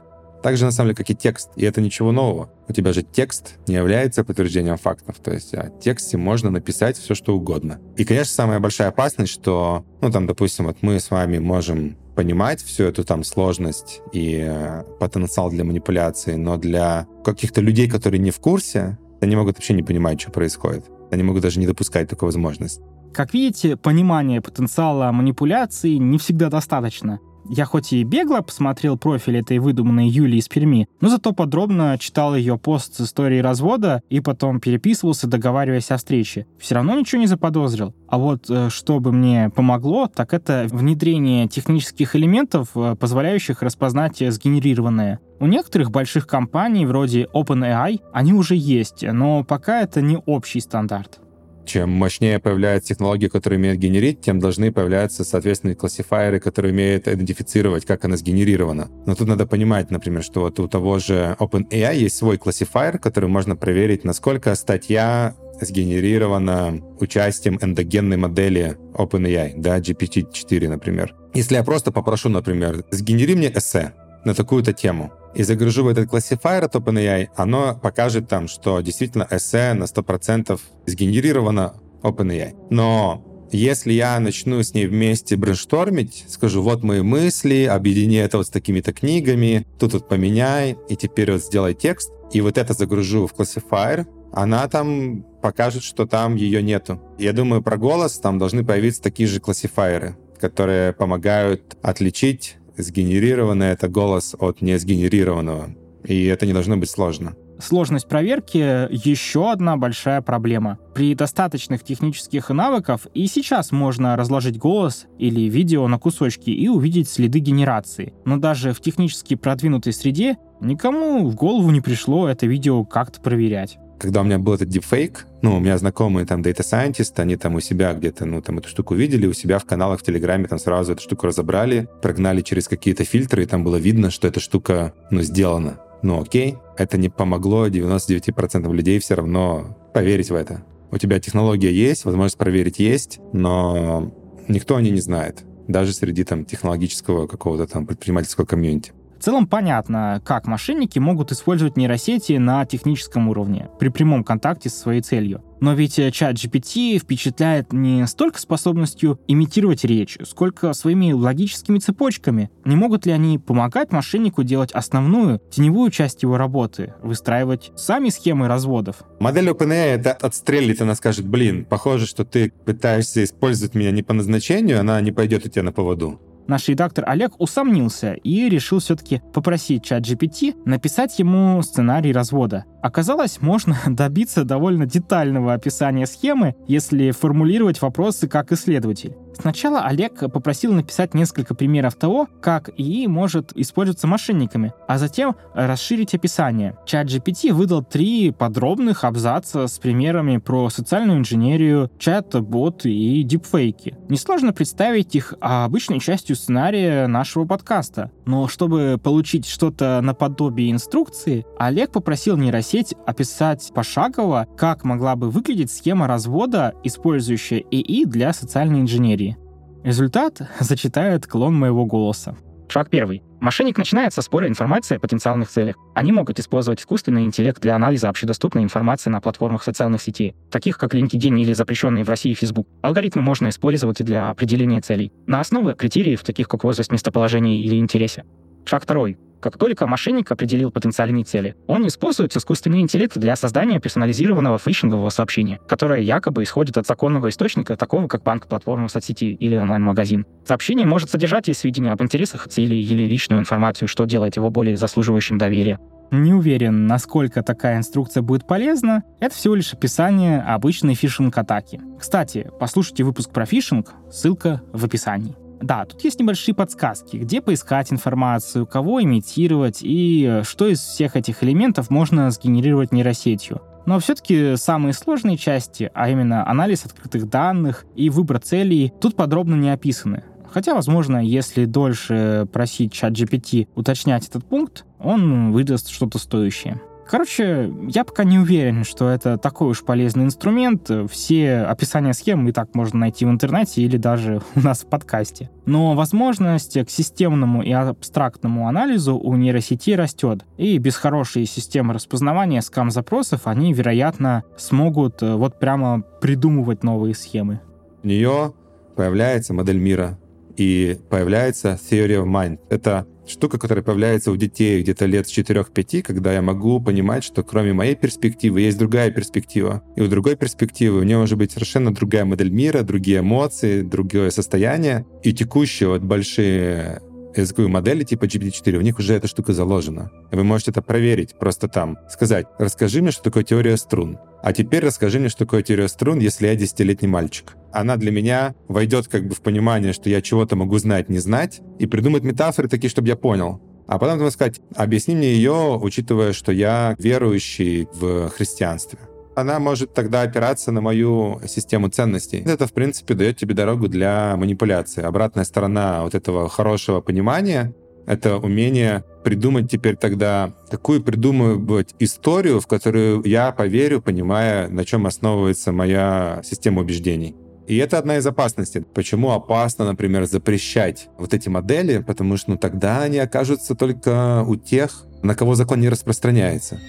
Так 0.43 0.57
же, 0.57 0.65
на 0.65 0.71
самом 0.71 0.89
деле, 0.89 0.97
как 0.97 1.11
и 1.11 1.15
текст. 1.15 1.51
И 1.57 1.65
это 1.65 1.81
ничего 1.81 2.13
нового. 2.13 2.51
У 2.69 2.73
тебя 2.73 2.93
же 2.93 3.03
текст 3.03 3.59
не 3.67 3.75
является 3.75 4.25
подтверждением 4.25 4.77
фактов. 4.77 5.17
То 5.23 5.33
есть 5.33 5.55
о 5.55 5.71
тексте 5.81 6.17
можно 6.17 6.51
написать 6.51 6.97
все, 6.97 7.15
что 7.15 7.35
угодно. 7.35 7.81
И, 7.97 8.05
конечно, 8.05 8.33
самая 8.33 8.61
большая 8.61 8.89
опасность, 8.89 9.33
что, 9.33 9.85
ну, 10.01 10.11
там, 10.11 10.27
допустим, 10.27 10.67
вот 10.67 10.79
мы 10.83 11.01
с 11.01 11.11
вами 11.11 11.39
можем 11.39 11.97
понимать 12.15 12.63
всю 12.63 12.85
эту 12.85 13.05
там 13.05 13.23
сложность 13.23 14.01
и 14.13 14.45
э, 14.45 14.83
потенциал 14.99 15.51
для 15.51 15.63
манипуляции, 15.63 16.35
но 16.35 16.57
для 16.57 17.07
каких-то 17.25 17.61
людей, 17.61 17.89
которые 17.89 18.19
не 18.19 18.33
в 18.33 18.41
курсе, 18.41 18.99
они 19.21 19.37
могут 19.37 19.57
вообще 19.57 19.75
не 19.75 19.83
понимать, 19.85 20.21
что 20.21 20.33
происходит. 20.33 20.85
Они 21.11 21.23
могут 21.23 21.43
даже 21.43 21.61
не 21.61 21.67
допускать 21.67 22.09
такую 22.09 22.29
возможность. 22.29 22.81
Как 23.13 23.35
видите, 23.35 23.77
понимания 23.77 24.41
потенциала 24.41 25.11
манипуляции 25.13 25.95
не 25.95 26.19
всегда 26.19 26.51
достаточно. 26.51 27.21
Я 27.49 27.65
хоть 27.65 27.95
и 27.95 28.05
бегло 28.05 28.41
посмотрел 28.41 28.99
профиль 28.99 29.39
этой 29.39 29.59
выдуманной 29.59 30.07
Юлии 30.07 30.39
из 30.39 30.49
Перми, 30.49 30.87
но 31.01 31.09
зато 31.09 31.33
подробно 31.33 31.97
читал 31.99 32.37
ее 32.37 32.59
пост 32.59 32.97
с 32.97 33.01
историей 33.01 33.41
развода 33.41 34.03
и 34.11 34.21
потом 34.21 34.61
переписывался, 34.61 35.27
договариваясь 35.27 35.91
о 35.91 35.97
встрече. 35.97 36.47
Все 36.59 36.75
равно 36.75 36.99
ничего 36.99 37.21
не 37.21 37.27
заподозрил. 37.27 37.95
А 38.07 38.19
вот 38.19 38.51
э, 38.51 38.69
что 38.71 39.01
бы 39.01 39.13
мне 39.13 39.51
помогло, 39.55 40.09
так 40.09 40.35
это 40.35 40.67
внедрение 40.71 41.49
технических 41.49 42.15
элементов, 42.17 42.69
э, 42.75 42.97
позволяющих 42.97 43.63
распознать 43.63 44.21
э, 44.21 44.31
сгенерированное. 44.31 45.21
У 45.41 45.47
некоторых 45.47 45.91
больших 45.91 46.27
компаний, 46.27 46.85
вроде 46.85 47.29
OpenAI, 47.33 48.01
они 48.13 48.35
уже 48.35 48.57
есть, 48.57 49.03
но 49.03 49.43
пока 49.45 49.81
это 49.81 50.03
не 50.03 50.19
общий 50.27 50.61
стандарт. 50.61 51.21
Чем 51.69 51.91
мощнее 51.91 52.39
появляются 52.39 52.95
технологии, 52.95 53.29
которые 53.29 53.59
умеют 53.59 53.79
генерить, 53.79 54.23
тем 54.23 54.39
должны 54.39 54.73
появляться, 54.73 55.23
соответственно, 55.23 55.75
классифайеры, 55.75 56.41
которые 56.41 56.73
умеют 56.73 57.07
идентифицировать, 57.07 57.85
как 57.85 58.07
она 58.07 58.17
сгенерирована. 58.17 58.89
Но 59.05 59.15
тут 59.15 59.29
надо 59.29 59.47
понимать, 59.47 59.91
например, 59.91 60.23
что 60.23 60.41
вот 60.41 60.59
у 60.61 60.67
того 60.67 60.99
же 60.99 61.37
OpenAI 61.39 61.95
есть 61.95 62.17
свой 62.17 62.39
классифайер, 62.39 62.99
который 62.99 63.29
можно 63.29 63.55
проверить, 63.55 64.03
насколько 64.03 64.55
статья 64.55 65.35
сгенерирована 65.61 66.81
участием 67.01 67.59
эндогенной 67.61 68.17
модели 68.17 68.79
OpenAI, 68.95 69.53
да, 69.59 69.79
GPT-4, 69.79 70.71
например. 70.71 71.15
Если 71.35 71.57
я 71.57 71.65
просто 71.65 71.93
попрошу, 71.93 72.31
например, 72.31 72.83
сгенери 72.91 73.35
мне 73.35 73.53
эссе 73.55 73.93
на 74.25 74.35
такую-то 74.35 74.73
тему, 74.73 75.13
и 75.35 75.43
загружу 75.43 75.85
в 75.85 75.89
этот 75.89 76.09
классифайер 76.09 76.65
от 76.65 76.75
OpenAI, 76.75 77.29
оно 77.37 77.79
покажет 77.81 78.29
там, 78.29 78.49
что 78.49 78.81
действительно 78.81 79.27
эссе 79.31 79.75
на 79.75 79.85
100% 79.85 80.59
сгенерировано 80.87 81.75
OpenAI. 82.03 82.55
Но 82.71 83.25
если 83.51 83.93
я 83.93 84.19
начну 84.21 84.63
с 84.63 84.75
ней 84.75 84.87
вместе 84.87 85.37
брейнштормить, 85.37 86.25
скажу, 86.29 86.63
вот 86.63 86.83
мои 86.83 87.01
мысли, 87.01 87.65
объедини 87.65 88.19
это 88.19 88.39
вот 88.39 88.47
с 88.47 88.51
такими-то 88.51 88.93
книгами, 88.93 89.67
тут 89.79 89.95
вот 89.95 90.09
поменяй, 90.09 90.77
и 90.89 90.97
теперь 90.97 91.33
вот 91.33 91.43
сделай 91.43 91.75
текст, 91.75 92.11
и 92.33 92.41
вот 92.41 92.59
это 92.59 92.75
загружу 92.75 93.27
в 93.27 93.33
классифайер, 93.33 94.07
она 94.33 94.69
там 94.69 95.23
покажет, 95.41 95.83
что 95.83 96.07
там 96.07 96.35
ее 96.35 96.63
нету. 96.63 97.01
Я 97.19 97.33
думаю, 97.33 97.63
про 97.63 97.79
голос 97.79 98.19
там 98.19 98.39
должны 98.39 98.65
появиться 98.65 99.03
такие 99.03 99.27
же 99.27 99.41
классифайеры, 99.41 100.17
которые 100.39 100.93
помогают 100.93 101.79
отличить 101.81 102.58
сгенерированный 102.79 103.69
это 103.69 103.89
голос 103.89 104.35
от 104.39 104.63
несгенерированного. 104.63 105.71
И 106.05 106.25
это 106.25 106.47
не 106.47 106.53
должно 106.53 106.77
быть 106.77 106.91
сложно. 106.91 107.35
Сложность 107.61 108.09
проверки— 108.09 108.59
еще 109.05 109.51
одна 109.51 109.77
большая 109.77 110.23
проблема. 110.23 110.79
При 110.95 111.15
достаточных 111.17 111.83
технических 111.83 112.51
навыков 112.51 113.09
и 113.15 113.27
сейчас 113.27 113.73
можно 113.73 114.17
разложить 114.17 114.59
голос 114.59 115.07
или 115.19 115.41
видео 115.43 115.89
на 115.89 115.99
кусочки 115.99 116.51
и 116.51 116.69
увидеть 116.69 117.09
следы 117.09 117.41
генерации. 117.41 118.15
Но 118.25 118.37
даже 118.37 118.73
в 118.73 118.81
технически 118.81 119.35
продвинутой 119.35 119.93
среде 119.93 120.37
никому 120.61 121.27
в 121.27 121.35
голову 121.35 121.73
не 121.73 121.81
пришло 121.81 122.29
это 122.29 122.47
видео 122.47 122.85
как-то 122.85 123.21
проверять 123.21 123.79
когда 123.99 124.21
у 124.21 124.25
меня 124.25 124.39
был 124.39 124.55
этот 124.55 124.69
дипфейк, 124.69 125.27
ну, 125.43 125.57
у 125.57 125.61
меня 125.61 125.77
знакомые 125.79 126.27
там 126.27 126.43
Data 126.43 126.61
Scientist, 126.61 127.13
они 127.17 127.37
там 127.37 127.55
у 127.55 127.61
себя 127.61 127.93
где-то, 127.93 128.25
ну, 128.25 128.41
там 128.41 128.59
эту 128.59 128.69
штуку 128.69 128.95
видели, 128.95 129.27
у 129.27 129.33
себя 129.33 129.59
в 129.59 129.65
каналах 129.65 130.01
в 130.01 130.03
Телеграме 130.03 130.47
там 130.47 130.59
сразу 130.59 130.93
эту 130.93 131.03
штуку 131.03 131.27
разобрали, 131.27 131.89
прогнали 132.03 132.43
через 132.43 132.69
какие-то 132.69 133.05
фильтры, 133.05 133.43
и 133.43 133.47
там 133.47 133.65
было 133.65 133.77
видно, 133.77 134.11
что 134.11 134.29
эта 134.29 134.41
штука, 134.41 134.95
ну, 135.11 135.23
сделана. 135.23 135.81
Ну, 136.03 136.23
окей, 136.23 136.57
это 136.77 136.97
не 136.97 137.09
помогло 137.09 137.69
99% 137.69 138.73
людей 138.73 138.99
все 139.01 139.15
равно 139.15 139.77
поверить 139.93 140.31
в 140.31 140.35
это. 140.35 140.63
У 140.91 140.99
тебя 140.99 141.21
технология 141.21 141.73
есть, 141.73 142.05
возможность 142.05 142.39
проверить 142.39 142.79
есть, 142.79 143.19
но 143.33 144.13
никто 144.47 144.77
о 144.77 144.81
ней 144.81 144.93
не 144.93 145.01
знает 145.01 145.45
даже 145.69 145.93
среди 145.93 146.25
там 146.25 146.45
технологического 146.45 147.27
какого-то 147.27 147.67
там 147.67 147.87
предпринимательского 147.87 148.47
комьюнити. 148.47 148.93
В 149.19 149.25
целом 149.25 149.49
понятно, 149.49 150.23
как 150.25 150.47
мошенники 150.47 151.01
могут 151.01 151.33
использовать 151.33 151.77
нейросети 151.77 152.35
на 152.35 152.65
техническом 152.65 153.29
уровне, 153.29 153.69
при 153.81 153.89
прямом 153.89 154.23
контакте 154.23 154.71
со 154.71 154.79
своей 154.79 155.01
целью. 155.01 155.43
Но 155.61 155.75
ведь 155.75 155.99
э, 155.99 156.13
чат 156.13 156.37
GPT 156.37 156.99
впечатляет 156.99 157.73
не 157.73 158.07
столько 158.07 158.39
способностью 158.39 159.19
имитировать 159.27 159.85
речь, 159.85 160.19
сколько 160.25 160.73
своими 160.73 161.11
логическими 161.11 161.81
цепочками. 161.81 162.49
Не 162.65 162.77
могут 162.77 163.07
ли 163.07 163.13
они 163.13 163.41
помогать 163.41 163.91
мошеннику 163.91 164.45
делать 164.45 164.71
основную, 164.71 165.41
теневую 165.51 165.91
часть 165.91 166.23
его 166.23 166.37
работы, 166.37 166.95
выстраивать 167.03 167.73
сами 167.75 168.11
схемы 168.11 168.47
разводов? 168.47 168.99
Модель 169.19 169.49
OpenAI 169.49 169.97
это 169.97 170.13
отстрелит, 170.13 170.81
она 170.81 170.95
скажет, 170.95 171.27
блин, 171.27 171.65
похоже, 171.65 172.07
что 172.07 172.25
ты 172.25 172.53
пытаешься 172.65 173.25
использовать 173.25 173.75
меня 173.75 173.91
не 173.91 174.05
по 174.05 174.13
назначению, 174.13 174.79
она 174.79 175.01
не 175.01 175.11
пойдет 175.11 175.45
у 175.45 175.49
тебя 175.49 175.65
на 175.65 175.73
поводу 175.73 176.21
наш 176.49 176.69
редактор 176.69 177.05
Олег 177.07 177.33
усомнился 177.39 178.15
и 178.15 178.49
решил 178.49 178.81
все-таки 178.81 179.23
попросить 179.33 179.85
чат 179.85 180.03
GPT 180.03 180.55
написать 180.65 181.19
ему 181.19 181.63
сценарий 181.63 182.13
развода. 182.13 182.65
Оказалось, 182.83 183.41
можно 183.41 183.77
добиться 183.87 184.45
довольно 184.45 184.87
детального 184.87 185.55
описания 185.55 186.07
схемы, 186.07 186.55
если 186.67 187.11
формулировать 187.11 187.81
вопросы 187.81 188.29
как 188.29 188.53
исследователь. 188.53 189.17
Сначала 189.41 189.83
Олег 189.83 190.19
попросил 190.33 190.73
написать 190.73 191.15
несколько 191.15 191.55
примеров 191.55 191.95
того, 191.95 192.29
как 192.41 192.71
ИИ 192.77 193.07
может 193.07 193.53
использоваться 193.57 194.09
мошенниками, 194.09 194.73
а 194.89 194.99
затем 194.99 195.37
расширить 195.55 196.15
описание. 196.15 196.77
Чат 196.87 197.07
GPT 197.07 197.53
выдал 197.53 197.85
три 197.85 198.33
подробных 198.33 199.05
абзаца 199.05 199.69
с 199.69 199.79
примерами 199.79 200.39
про 200.39 200.71
социальную 200.71 201.21
инженерию, 201.21 201.91
чат-бот 201.99 202.85
и 202.85 203.23
дипфейки. 203.23 203.97
Несложно 204.09 204.53
представить 204.53 205.15
их 205.15 205.35
обычной 205.41 206.01
частью 206.01 206.35
сценария 206.39 207.07
нашего 207.07 207.45
подкаста. 207.45 208.11
Но 208.27 208.49
чтобы 208.49 208.99
получить 209.03 209.47
что-то 209.47 210.01
наподобие 210.03 210.71
инструкции, 210.71 211.45
Олег 211.59 211.93
попросил 211.93 212.37
нейросеть 212.37 212.95
описать 213.07 213.71
пошагово, 213.75 214.47
как 214.57 214.85
могла 214.85 215.17
бы 215.17 215.31
выглядеть 215.31 215.71
схема 215.71 216.07
развода, 216.07 216.75
использующая 216.85 217.59
ИИ 217.71 218.05
для 218.05 218.33
социальной 218.33 218.81
инженерии. 218.81 219.37
Результат 219.85 220.41
зачитает 220.61 221.27
клон 221.27 221.55
моего 221.55 221.85
голоса. 221.87 222.37
Шаг 222.69 222.91
первый. 222.91 223.23
Мошенник 223.41 223.79
начинает 223.79 224.13
со 224.13 224.23
спора 224.23 224.49
информации 224.49 224.97
о 224.97 225.01
потенциальных 225.01 225.49
целях. 225.49 225.77
Они 225.95 226.11
могут 226.11 226.41
использовать 226.41 226.81
искусственный 226.81 227.25
интеллект 227.25 227.61
для 227.61 227.77
анализа 227.77 228.09
общедоступной 228.09 228.65
информации 228.65 229.11
на 229.11 229.21
платформах 229.21 229.63
социальных 229.63 230.03
сетей, 230.03 230.35
таких 230.51 230.77
как 230.77 230.95
LinkedIn 230.95 231.41
или 231.41 231.53
запрещенные 231.53 232.05
в 232.05 232.09
России 232.09 232.35
Facebook. 232.35 232.67
Алгоритмы 232.83 233.23
можно 233.23 233.49
использовать 233.49 234.05
для 234.05 234.31
определения 234.31 234.81
целей 234.81 235.13
на 235.27 235.41
основе 235.41 235.75
критериев, 235.75 236.23
таких 236.25 236.49
как 236.49 236.65
возраст, 236.65 236.91
местоположение 236.91 237.61
или 237.61 237.77
интересе. 237.77 238.25
Шаг 238.65 238.83
второй. 238.83 239.19
Как 239.41 239.57
только 239.57 239.87
мошенник 239.87 240.31
определил 240.33 240.71
потенциальные 240.71 241.25
цели, 241.25 241.55
он 241.67 241.87
использует 241.87 242.37
искусственный 242.37 242.81
интеллект 242.81 243.17
для 243.17 243.37
создания 243.37 243.79
персонализированного 243.79 244.59
фишингового 244.59 245.11
сообщения, 245.11 245.61
которое 245.69 246.01
якобы 246.01 246.43
исходит 246.43 246.77
от 246.77 246.87
законного 246.87 247.29
источника, 247.29 247.77
такого 247.77 248.09
как 248.09 248.23
банк, 248.23 248.47
платформа 248.47 248.89
соцсети 248.89 249.33
или 249.33 249.57
онлайн-магазин. 249.57 250.27
Сообщение 250.45 250.87
может 250.87 251.11
содержать 251.11 251.49
и 251.49 251.55
сведения 251.55 251.93
об 251.93 252.03
интересах, 252.03 252.49
цели 252.49 252.75
или 252.75 253.05
личную 253.05 253.41
информацию, 253.41 253.89
что 253.89 254.05
делает 254.05 254.37
его 254.37 254.51
более 254.51 254.77
заслуживающим 254.77 255.39
доверия. 255.39 255.79
Не 256.11 256.33
уверен, 256.33 256.87
насколько 256.87 257.43
такая 257.43 257.77
инструкция 257.77 258.23
будет 258.23 258.47
полезна. 258.47 259.03
Это 259.21 259.35
всего 259.35 259.55
лишь 259.55 259.75
описание 259.75 260.41
обычной 260.41 260.95
фишинг-атаки. 260.95 261.81
Кстати, 261.99 262.51
послушайте 262.59 263.05
выпуск 263.05 263.31
про 263.31 263.45
фишинг, 263.45 263.93
ссылка 264.11 264.63
в 264.73 264.85
описании. 264.85 265.37
Да, 265.61 265.85
тут 265.85 266.03
есть 266.05 266.21
небольшие 266.21 266.55
подсказки, 266.55 267.17
где 267.17 267.41
поискать 267.41 267.93
информацию, 267.93 268.67
кого 268.67 269.03
имитировать 269.03 269.79
и 269.83 270.43
что 270.45 270.69
из 270.69 270.81
всех 270.81 271.17
этих 271.17 271.43
элементов 271.43 271.91
можно 271.91 272.31
сгенерировать 272.31 272.93
нейросетью. 272.93 273.61
Но 273.87 273.99
все-таки 273.99 274.57
самые 274.57 274.93
сложные 274.93 275.37
части, 275.37 275.91
а 275.95 276.11
именно 276.11 276.49
анализ 276.49 276.85
открытых 276.85 277.29
данных 277.29 277.87
и 277.97 278.11
выбор 278.11 278.39
целей, 278.39 278.93
тут 279.01 279.17
подробно 279.17 279.55
не 279.55 279.71
описаны. 279.71 280.25
Хотя, 280.51 280.75
возможно, 280.75 281.25
если 281.25 281.65
дольше 281.65 282.47
просить 282.53 282.93
чат 282.93 283.13
GPT 283.13 283.69
уточнять 283.75 284.27
этот 284.29 284.45
пункт, 284.45 284.85
он 284.99 285.53
выдаст 285.53 285.91
что-то 285.91 286.19
стоящее. 286.19 286.81
Короче, 287.09 287.73
я 287.89 288.05
пока 288.05 288.25
не 288.25 288.39
уверен, 288.39 288.85
что 288.85 289.09
это 289.09 289.39
такой 289.39 289.71
уж 289.71 289.83
полезный 289.83 290.25
инструмент. 290.25 290.91
Все 291.11 291.61
описания 291.61 292.13
схем 292.13 292.47
и 292.47 292.53
так 292.53 292.75
можно 292.75 292.99
найти 292.99 293.25
в 293.25 293.31
интернете 293.31 293.81
или 293.81 293.97
даже 293.97 294.43
у 294.55 294.61
нас 294.61 294.81
в 294.81 294.87
подкасте. 294.89 295.51
Но 295.65 295.95
возможность 295.95 296.79
к 296.79 296.91
системному 296.91 297.63
и 297.63 297.73
абстрактному 297.73 298.69
анализу 298.69 299.17
у 299.17 299.37
нейросети 299.37 299.93
растет. 299.93 300.45
И 300.59 300.77
без 300.77 300.97
хорошей 300.97 301.47
системы 301.47 301.95
распознавания 301.95 302.61
скам-запросов 302.61 303.43
они, 303.47 303.73
вероятно, 303.73 304.45
смогут 304.59 305.23
э, 305.23 305.35
вот 305.35 305.59
прямо 305.59 306.03
придумывать 306.21 306.83
новые 306.83 307.15
схемы. 307.15 307.61
У 308.03 308.07
нее 308.07 308.53
появляется 308.97 309.55
модель 309.55 309.79
мира 309.79 310.19
и 310.59 310.99
появляется 311.09 311.79
theory 311.91 312.23
of 312.23 312.27
mind. 312.27 312.59
Это 312.69 313.07
штука, 313.31 313.59
которая 313.59 313.85
появляется 313.85 314.31
у 314.31 314.37
детей 314.37 314.83
где-то 314.83 315.07
лет 315.07 315.29
с 315.29 315.37
4-5, 315.37 316.03
когда 316.03 316.33
я 316.33 316.43
могу 316.43 316.81
понимать, 316.81 317.25
что 317.25 317.43
кроме 317.43 317.73
моей 317.73 317.95
перспективы 317.95 318.61
есть 318.61 318.79
другая 318.79 319.11
перспектива. 319.11 319.83
И 319.97 320.01
у 320.01 320.09
другой 320.09 320.37
перспективы 320.37 321.01
у 321.01 321.03
нее 321.03 321.19
может 321.19 321.39
быть 321.39 321.53
совершенно 321.53 321.95
другая 321.95 322.25
модель 322.25 322.51
мира, 322.51 322.83
другие 322.83 323.21
эмоции, 323.21 323.83
другое 323.83 324.31
состояние. 324.31 325.07
И 325.23 325.33
текущие 325.33 325.89
вот 325.89 326.03
большие 326.03 327.01
языковые 327.43 327.71
модели 327.71 328.05
типа 328.05 328.25
GPT-4, 328.25 328.77
у 328.77 328.81
них 328.81 328.99
уже 328.99 329.15
эта 329.15 329.29
штука 329.29 329.53
заложена. 329.53 330.11
Вы 330.31 330.45
можете 330.45 330.71
это 330.71 330.83
проверить, 330.83 331.39
просто 331.39 331.69
там 331.69 331.99
сказать, 332.11 332.47
расскажи 332.59 333.03
мне, 333.03 333.11
что 333.11 333.23
такое 333.23 333.43
теория 333.43 333.77
струн. 333.77 334.19
А 334.43 334.53
теперь 334.53 334.85
расскажи 334.85 335.19
мне, 335.19 335.29
что 335.29 335.41
такое 335.41 335.63
теория 335.63 335.89
струн, 335.89 336.19
если 336.19 336.47
я 336.47 336.55
десятилетний 336.55 337.09
мальчик. 337.09 337.57
Она 337.73 337.97
для 337.97 338.11
меня 338.11 338.55
войдет 338.69 339.09
как 339.09 339.27
бы 339.27 339.35
в 339.35 339.41
понимание, 339.41 339.93
что 339.93 340.09
я 340.11 340.23
чего-то 340.23 340.57
могу 340.57 340.79
знать, 340.79 341.09
не 341.09 341.19
знать, 341.19 341.61
и 341.79 341.87
придумать 341.87 342.23
метафоры 342.23 342.69
такие, 342.69 342.91
чтобы 342.91 343.09
я 343.09 343.17
понял. 343.17 343.61
А 343.87 343.99
потом 343.99 344.19
можно 344.19 344.31
сказать, 344.31 344.61
объясни 344.77 345.15
мне 345.15 345.33
ее, 345.33 345.79
учитывая, 345.81 346.33
что 346.33 346.53
я 346.53 346.95
верующий 346.99 347.89
в 347.95 348.29
христианстве 348.29 348.99
она 349.41 349.59
может 349.59 349.95
тогда 349.95 350.23
опираться 350.23 350.73
на 350.73 350.81
мою 350.81 351.41
систему 351.47 351.89
ценностей. 351.89 352.43
Это, 352.45 352.67
в 352.67 352.73
принципе, 352.73 353.15
дает 353.15 353.37
тебе 353.37 353.55
дорогу 353.55 353.89
для 353.89 354.37
манипуляции. 354.37 355.03
Обратная 355.03 355.45
сторона 355.45 356.03
вот 356.03 356.15
этого 356.15 356.49
хорошего 356.49 357.01
понимания— 357.01 357.75
это 358.07 358.39
умение 358.39 359.05
придумать 359.23 359.71
теперь 359.71 359.97
тогда 359.97 360.55
такую 360.71 361.03
придумывать 361.03 361.95
историю, 361.99 362.61
в 362.61 362.67
которую 362.67 363.23
я 363.25 363.53
поверю, 363.53 364.01
понимая, 364.01 364.69
на 364.69 364.85
чем 364.85 365.07
основывается 365.07 365.73
моя 365.73 366.41
система 366.45 366.81
убеждений. 366.81 367.37
И 367.67 367.77
это 367.77 367.99
одна 367.99 368.17
из 368.17 368.27
опасностей. 368.27 368.81
Почему 368.81 369.33
опасно, 369.33 369.85
например, 369.85 370.25
запрещать 370.25 371.11
вот 371.19 371.35
эти 371.35 371.51
модели? 371.51 371.99
Потому 371.99 372.39
что 372.39 372.53
ну, 372.53 372.57
тогда 372.57 373.03
они 373.03 373.19
окажутся 373.19 373.75
только 373.75 374.43
у 374.49 374.57
тех, 374.57 375.05
на 375.23 375.35
кого 375.35 375.55
закон 375.55 375.79
не 375.81 375.91
распространяется. 375.91 376.81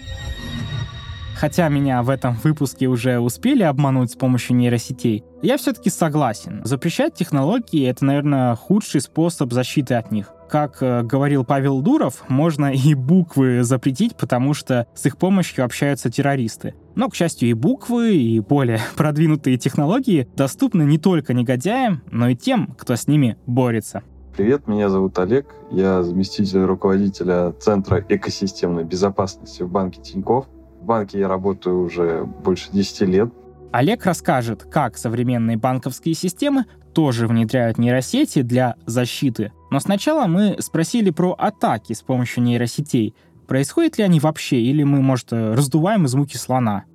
Хотя 1.40 1.70
меня 1.70 2.04
в 2.04 2.10
этом 2.10 2.36
выпуске 2.44 2.88
уже 2.88 3.18
успели 3.18 3.64
обмануть 3.64 4.12
с 4.12 4.16
помощью 4.16 4.58
нейросетей, 4.58 5.24
я 5.42 5.56
все-таки 5.56 5.90
согласен. 5.90 6.60
Запрещать 6.66 7.14
технологии— 7.14 7.88
это, 7.90 8.04
наверное, 8.04 8.56
худший 8.56 9.00
способ 9.00 9.54
защиты 9.54 9.94
от 9.94 10.12
них. 10.12 10.34
Как 10.50 10.84
э, 10.84 11.02
говорил 11.02 11.46
Павел 11.46 11.82
Дуров, 11.82 12.26
можно 12.28 12.74
и 12.74 12.94
буквы 12.94 13.64
запретить, 13.64 14.18
потому 14.18 14.54
что 14.54 14.86
с 14.94 15.06
их 15.06 15.16
помощью 15.16 15.64
общаются 15.64 16.12
террористы. 16.12 16.76
Но, 16.96 17.08
к 17.08 17.16
счастью, 17.16 17.50
и 17.50 17.54
буквы, 17.54 18.18
и 18.18 18.42
более 18.42 18.82
продвинутые 18.98 19.58
технологии 19.58 20.28
доступны 20.36 20.84
не 20.84 20.98
только 20.98 21.34
негодяям, 21.34 22.04
но 22.12 22.28
и 22.28 22.36
тем, 22.36 22.76
кто 22.78 22.98
с 22.98 23.08
ними 23.08 23.38
борется. 23.46 24.04
Привет, 24.36 24.68
меня 24.68 24.90
зовут 24.90 25.18
Олег. 25.20 25.48
Я 25.72 26.04
заместитель 26.04 26.64
руководителя 26.64 27.54
Центра 27.62 28.04
экосистемной 28.10 28.84
безопасности 28.84 29.64
в 29.64 29.72
банке 29.72 30.02
Тиньков. 30.02 30.46
Банке 30.90 31.20
я 31.20 31.28
работаю 31.28 31.84
уже 31.84 32.24
больше 32.24 32.72
10 32.72 33.02
лет. 33.02 33.30
Олег 33.72 34.06
расскажет, 34.06 34.64
как 34.64 34.98
современные 34.98 35.56
банковские 35.56 36.16
системы 36.16 36.66
тоже 36.96 37.28
внедряют 37.28 37.78
нейросети 37.78 38.42
для 38.42 38.76
защиты. 38.88 39.52
Но 39.70 39.80
сначала 39.80 40.26
мы 40.26 40.56
спросили 40.60 41.12
про 41.12 41.34
атаки 41.38 41.94
с 41.94 42.02
помощью 42.02 42.42
нейросетей. 42.42 43.14
Происходят 43.48 44.00
ли 44.00 44.04
они 44.04 44.20
вообще, 44.20 44.58
или 44.62 44.82
мы, 44.82 45.02
может, 45.02 45.32
раздуваем 45.32 46.06
из 46.06 46.16
муки 46.16 46.38
слона? 46.38 46.86